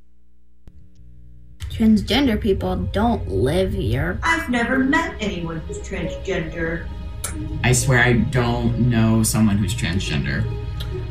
transgender 1.80 2.38
people 2.38 2.76
don't 2.92 3.26
live 3.26 3.72
here. 3.72 4.18
I've 4.22 4.50
never 4.50 4.78
met 4.78 5.14
anyone 5.18 5.60
who's 5.60 5.78
transgender. 5.78 6.86
I 7.64 7.72
swear 7.72 8.00
I 8.00 8.12
don't 8.12 8.90
know 8.90 9.22
someone 9.22 9.56
who's 9.56 9.74
transgender. 9.74 10.44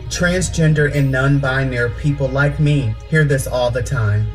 Transgender 0.10 0.94
and 0.96 1.12
non 1.12 1.40
binary 1.40 1.90
people 2.00 2.28
like 2.28 2.60
me 2.60 2.94
hear 3.10 3.24
this 3.24 3.48
all 3.48 3.72
the 3.72 3.82
time. 3.82 4.28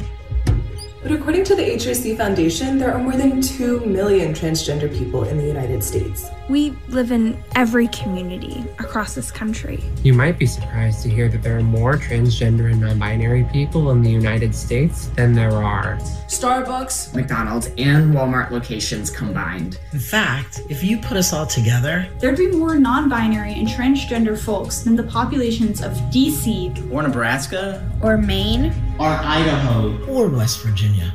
But 1.05 1.12
according 1.12 1.44
to 1.44 1.55
the 1.55 1.62
HRC 1.62 2.16
Foundation, 2.16 2.78
there 2.78 2.90
are 2.90 2.98
more 2.98 3.12
than 3.12 3.42
2 3.42 3.80
million 3.80 4.32
transgender 4.32 4.90
people 4.90 5.24
in 5.24 5.36
the 5.36 5.44
United 5.44 5.84
States. 5.84 6.30
We 6.48 6.74
live 6.88 7.12
in 7.12 7.44
every 7.57 7.88
community 7.88 8.64
across 8.78 9.14
this 9.14 9.30
country. 9.30 9.84
You 10.02 10.14
might 10.14 10.38
be 10.38 10.46
surprised 10.46 11.02
to 11.02 11.11
hear 11.11 11.28
that 11.28 11.42
there 11.42 11.59
are 11.59 11.62
more 11.62 11.98
transgender 11.98 12.72
and 12.72 12.80
non 12.80 12.98
binary 12.98 13.44
people 13.52 13.90
in 13.90 14.00
the 14.00 14.11
United 14.11 14.55
States 14.55 15.09
than 15.09 15.34
there 15.34 15.52
are 15.52 15.98
Starbucks, 16.28 17.14
McDonald's, 17.14 17.66
and 17.76 18.14
Walmart 18.14 18.50
locations 18.50 19.11
combined. 19.11 19.78
In 19.92 19.98
fact, 19.98 20.62
if 20.70 20.82
you 20.82 20.96
put 20.96 21.18
us 21.18 21.34
all 21.34 21.46
together, 21.46 22.09
there'd 22.18 22.38
be 22.38 22.50
more 22.50 22.78
non 22.78 23.11
binary 23.11 23.52
and 23.52 23.68
transgender 23.68 24.38
folks 24.38 24.80
than 24.80 24.96
the 24.96 25.02
populations 25.02 25.82
of 25.82 25.92
DC, 26.11 26.90
or 26.90 27.02
Nebraska, 27.02 27.86
or 28.02 28.16
Maine, 28.16 28.72
or 28.99 29.09
Idaho, 29.09 29.99
or 30.07 30.28
West 30.28 30.62
Virginia. 30.62 31.12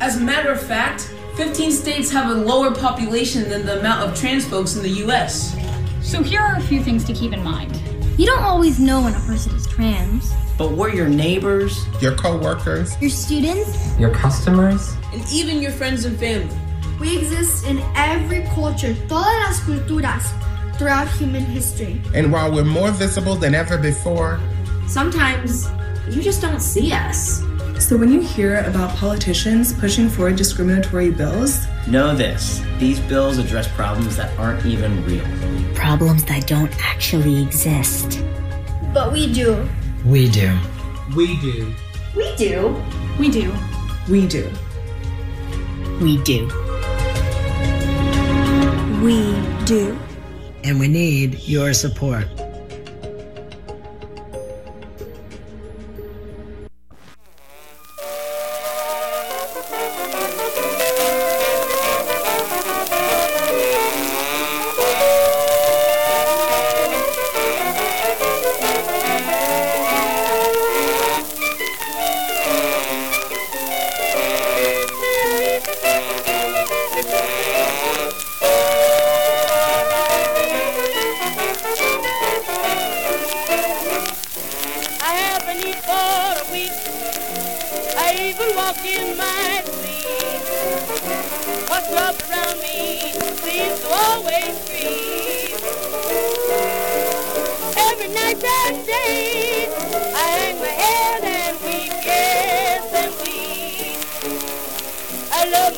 As 0.00 0.16
a 0.16 0.20
matter 0.20 0.50
of 0.50 0.62
fact, 0.62 1.12
15 1.36 1.72
states 1.72 2.10
have 2.10 2.30
a 2.30 2.34
lower 2.34 2.74
population 2.74 3.48
than 3.48 3.66
the 3.66 3.80
amount 3.80 4.08
of 4.08 4.18
trans 4.18 4.46
folks 4.46 4.76
in 4.76 4.82
the 4.82 5.04
US. 5.06 5.56
So 6.00 6.22
here 6.22 6.40
are 6.40 6.56
a 6.56 6.60
few 6.60 6.82
things 6.82 7.04
to 7.04 7.12
keep 7.12 7.32
in 7.32 7.42
mind. 7.42 7.76
You 8.18 8.26
don't 8.26 8.42
always 8.42 8.80
know 8.80 9.02
when 9.02 9.14
a 9.14 9.20
person 9.20 9.54
is 9.54 9.66
trans. 9.66 10.32
But 10.56 10.72
we're 10.72 10.92
your 10.92 11.08
neighbors, 11.08 11.86
your 12.00 12.16
co-workers, 12.16 13.00
your 13.00 13.10
students, 13.10 13.96
your 13.98 14.10
customers, 14.10 14.96
and 15.12 15.24
even 15.32 15.62
your 15.62 15.70
friends 15.70 16.04
and 16.04 16.18
family. 16.18 16.56
We 16.98 17.16
exist 17.16 17.64
in 17.66 17.78
every 17.94 18.42
culture, 18.54 18.94
todas 19.06 19.26
las 19.26 19.60
culturas, 19.60 20.32
throughout 20.76 21.08
human 21.08 21.44
history. 21.44 22.00
And 22.14 22.32
while 22.32 22.52
we're 22.52 22.64
more 22.64 22.90
visible 22.90 23.36
than 23.36 23.54
ever 23.54 23.78
before, 23.78 24.40
sometimes 24.88 25.68
you 26.10 26.22
just 26.22 26.40
don't 26.40 26.60
see 26.60 26.92
us. 26.92 27.42
So 27.78 27.96
when 27.96 28.12
you 28.12 28.20
hear 28.20 28.60
about 28.64 28.94
politicians 28.96 29.72
pushing 29.72 30.08
for 30.08 30.30
discriminatory 30.32 31.10
bills, 31.10 31.66
know 31.86 32.14
this 32.14 32.62
these 32.78 33.00
bills 33.00 33.38
address 33.38 33.68
problems 33.68 34.16
that 34.16 34.36
aren't 34.38 34.64
even 34.66 35.04
real, 35.04 35.24
problems 35.74 36.24
that 36.24 36.46
don't 36.46 36.74
actually 36.84 37.42
exist. 37.42 38.22
But 38.92 39.12
we 39.12 39.32
do. 39.32 39.68
We 40.04 40.28
do. 40.28 40.58
We 41.14 41.40
do. 41.40 41.74
We 42.16 42.34
do. 42.36 42.82
We 43.18 43.28
do. 43.30 43.54
We 44.08 44.26
do. 44.26 44.50
We 46.00 46.16
do. 46.22 46.46
We 49.02 49.64
do. 49.64 49.98
And 50.64 50.80
we 50.80 50.88
need 50.88 51.40
your 51.40 51.72
support. 51.72 52.26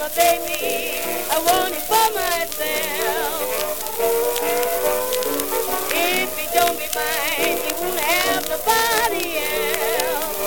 my 0.01 0.09
baby. 0.17 0.97
I 1.31 1.37
want 1.45 1.75
it 1.75 1.83
for 1.85 2.09
myself. 2.17 3.45
If 5.93 6.39
he 6.39 6.47
don't 6.57 6.79
be 6.79 6.89
mine, 6.95 7.59
he 7.61 7.71
won't 7.77 8.01
have 8.01 8.49
nobody 8.49 9.45
else. 9.45 10.39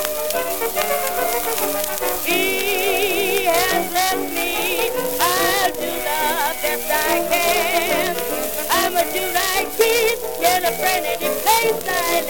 He 2.26 3.44
has 3.44 3.92
left 3.94 4.26
me. 4.34 4.90
I'll 5.20 5.70
do 5.70 5.90
the 6.02 6.22
best 6.60 6.90
I 6.90 7.22
can. 7.30 8.16
I'm 8.70 8.96
a 8.96 9.04
do 9.12 9.22
right 9.38 9.68
kid, 9.78 10.18
get 10.40 10.64
a 10.64 10.72
friend 10.72 11.06
in 11.06 11.32
place 11.42 11.86
I 11.86 12.26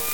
am. 0.00 0.11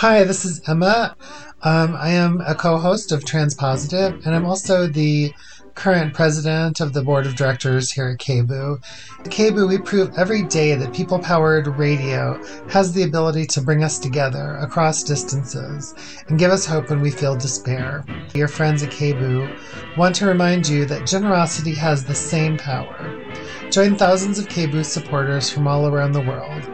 Hi, 0.00 0.24
this 0.24 0.44
is 0.44 0.60
Emma. 0.68 1.16
Um, 1.62 1.96
I 1.96 2.10
am 2.10 2.42
a 2.46 2.54
co 2.54 2.76
host 2.76 3.12
of 3.12 3.24
Transpositive, 3.24 4.26
and 4.26 4.36
I'm 4.36 4.44
also 4.44 4.86
the 4.86 5.32
current 5.74 6.12
president 6.12 6.80
of 6.80 6.92
the 6.92 7.02
board 7.02 7.24
of 7.24 7.34
directors 7.34 7.90
here 7.90 8.10
at 8.10 8.18
KBOO. 8.18 8.78
At 9.20 9.24
KBOO, 9.24 9.66
we 9.66 9.78
prove 9.78 10.12
every 10.18 10.42
day 10.42 10.74
that 10.74 10.92
people 10.92 11.18
powered 11.18 11.66
radio 11.78 12.38
has 12.68 12.92
the 12.92 13.04
ability 13.04 13.46
to 13.46 13.62
bring 13.62 13.82
us 13.82 13.98
together 13.98 14.56
across 14.56 15.02
distances 15.02 15.94
and 16.28 16.38
give 16.38 16.50
us 16.50 16.66
hope 16.66 16.90
when 16.90 17.00
we 17.00 17.10
feel 17.10 17.34
despair. 17.34 18.04
Your 18.34 18.48
friends 18.48 18.82
at 18.82 18.90
KBOO 18.90 19.96
want 19.96 20.14
to 20.16 20.26
remind 20.26 20.68
you 20.68 20.84
that 20.84 21.06
generosity 21.06 21.74
has 21.74 22.04
the 22.04 22.14
same 22.14 22.58
power. 22.58 23.18
Join 23.70 23.96
thousands 23.96 24.38
of 24.38 24.48
KBOO 24.48 24.84
supporters 24.84 25.48
from 25.48 25.66
all 25.66 25.86
around 25.86 26.12
the 26.12 26.20
world 26.20 26.64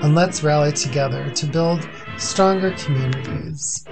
and 0.00 0.14
let's 0.14 0.44
rally 0.44 0.70
together 0.70 1.28
to 1.30 1.46
build 1.46 1.88
stronger 2.18 2.72
communities. 2.72 3.84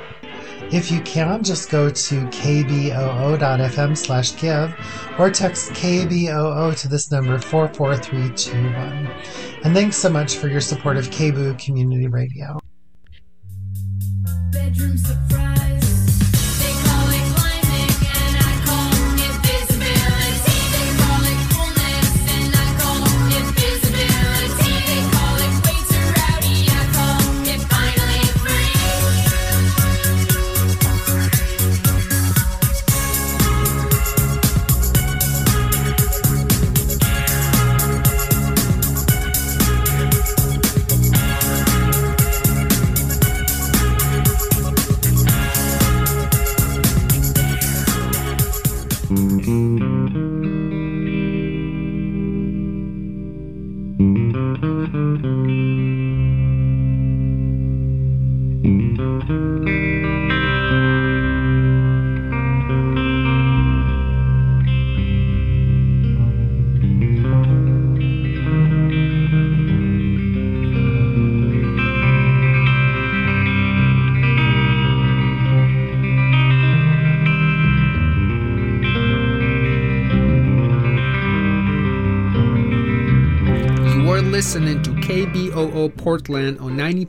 If 0.72 0.90
you 0.90 1.00
can, 1.02 1.44
just 1.44 1.70
go 1.70 1.88
to 1.88 2.14
kboo.fm 2.26 3.96
slash 3.96 4.36
give 4.36 4.74
or 5.18 5.30
text 5.30 5.70
KBOO 5.72 6.78
to 6.80 6.88
this 6.88 7.12
number 7.12 7.38
44321. 7.38 9.08
And 9.64 9.74
thanks 9.74 9.96
so 9.96 10.10
much 10.10 10.36
for 10.36 10.48
your 10.48 10.60
support 10.60 10.96
of 10.96 11.08
KBOO 11.10 11.58
Community 11.58 12.08
Radio. 12.08 12.58
Portland 85.76 86.58
on 86.58 86.72
90.7 86.72 87.06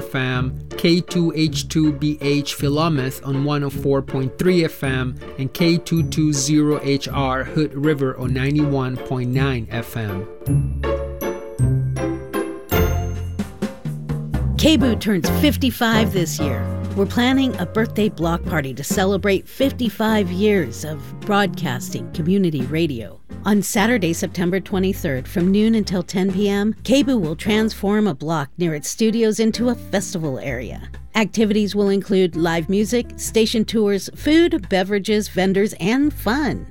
FM, 0.00 0.52
K2H2BH 0.68 2.54
Philomath 2.54 3.26
on 3.26 3.44
104.3 3.44 4.30
FM, 4.30 5.38
and 5.38 5.52
K220HR 5.52 7.44
Hood 7.46 7.74
River 7.74 8.16
on 8.16 8.30
91.9 8.30 9.66
FM. 9.68 10.26
KBOO 14.56 15.00
turns 15.00 15.28
55 15.40 16.12
this 16.12 16.38
year. 16.38 16.62
We're 16.96 17.06
planning 17.06 17.56
a 17.58 17.66
birthday 17.66 18.08
block 18.08 18.44
party 18.44 18.74
to 18.74 18.84
celebrate 18.84 19.48
55 19.48 20.30
years 20.30 20.84
of 20.84 21.00
broadcasting 21.20 22.12
community 22.12 22.62
radio. 22.66 23.19
On 23.46 23.62
Saturday, 23.62 24.12
September 24.12 24.60
23rd, 24.60 25.26
from 25.26 25.50
noon 25.50 25.74
until 25.74 26.02
10 26.02 26.34
p.m., 26.34 26.74
KBOO 26.82 27.18
will 27.18 27.34
transform 27.34 28.06
a 28.06 28.14
block 28.14 28.50
near 28.58 28.74
its 28.74 28.90
studios 28.90 29.40
into 29.40 29.70
a 29.70 29.74
festival 29.74 30.38
area. 30.38 30.90
Activities 31.14 31.74
will 31.74 31.88
include 31.88 32.36
live 32.36 32.68
music, 32.68 33.06
station 33.16 33.64
tours, 33.64 34.10
food, 34.14 34.68
beverages, 34.68 35.28
vendors, 35.28 35.72
and 35.80 36.12
fun. 36.12 36.66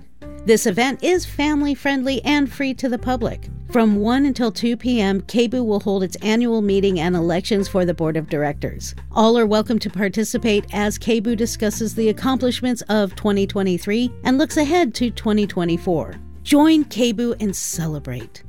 This 0.45 0.67
event 0.67 1.03
is 1.03 1.25
family 1.25 1.73
friendly 1.73 2.23
and 2.23 2.51
free 2.51 2.75
to 2.75 2.87
the 2.87 2.99
public. 2.99 3.49
From 3.71 3.95
1 3.95 4.27
until 4.27 4.51
2 4.51 4.77
p.m., 4.77 5.21
KBOO 5.21 5.65
will 5.65 5.79
hold 5.79 6.03
its 6.03 6.17
annual 6.17 6.61
meeting 6.61 6.99
and 6.99 7.15
elections 7.15 7.67
for 7.67 7.83
the 7.83 7.95
board 7.95 8.15
of 8.15 8.29
directors. 8.29 8.93
All 9.11 9.39
are 9.39 9.47
welcome 9.47 9.79
to 9.79 9.89
participate 9.89 10.65
as 10.71 10.99
KBOO 10.99 11.35
discusses 11.35 11.95
the 11.95 12.09
accomplishments 12.09 12.83
of 12.89 13.15
2023 13.15 14.11
and 14.23 14.37
looks 14.37 14.57
ahead 14.57 14.93
to 14.95 15.09
2024. 15.09 16.28
Join 16.49 16.85
KBOO 16.85 17.39
and 17.39 17.55
celebrate. 17.55 18.41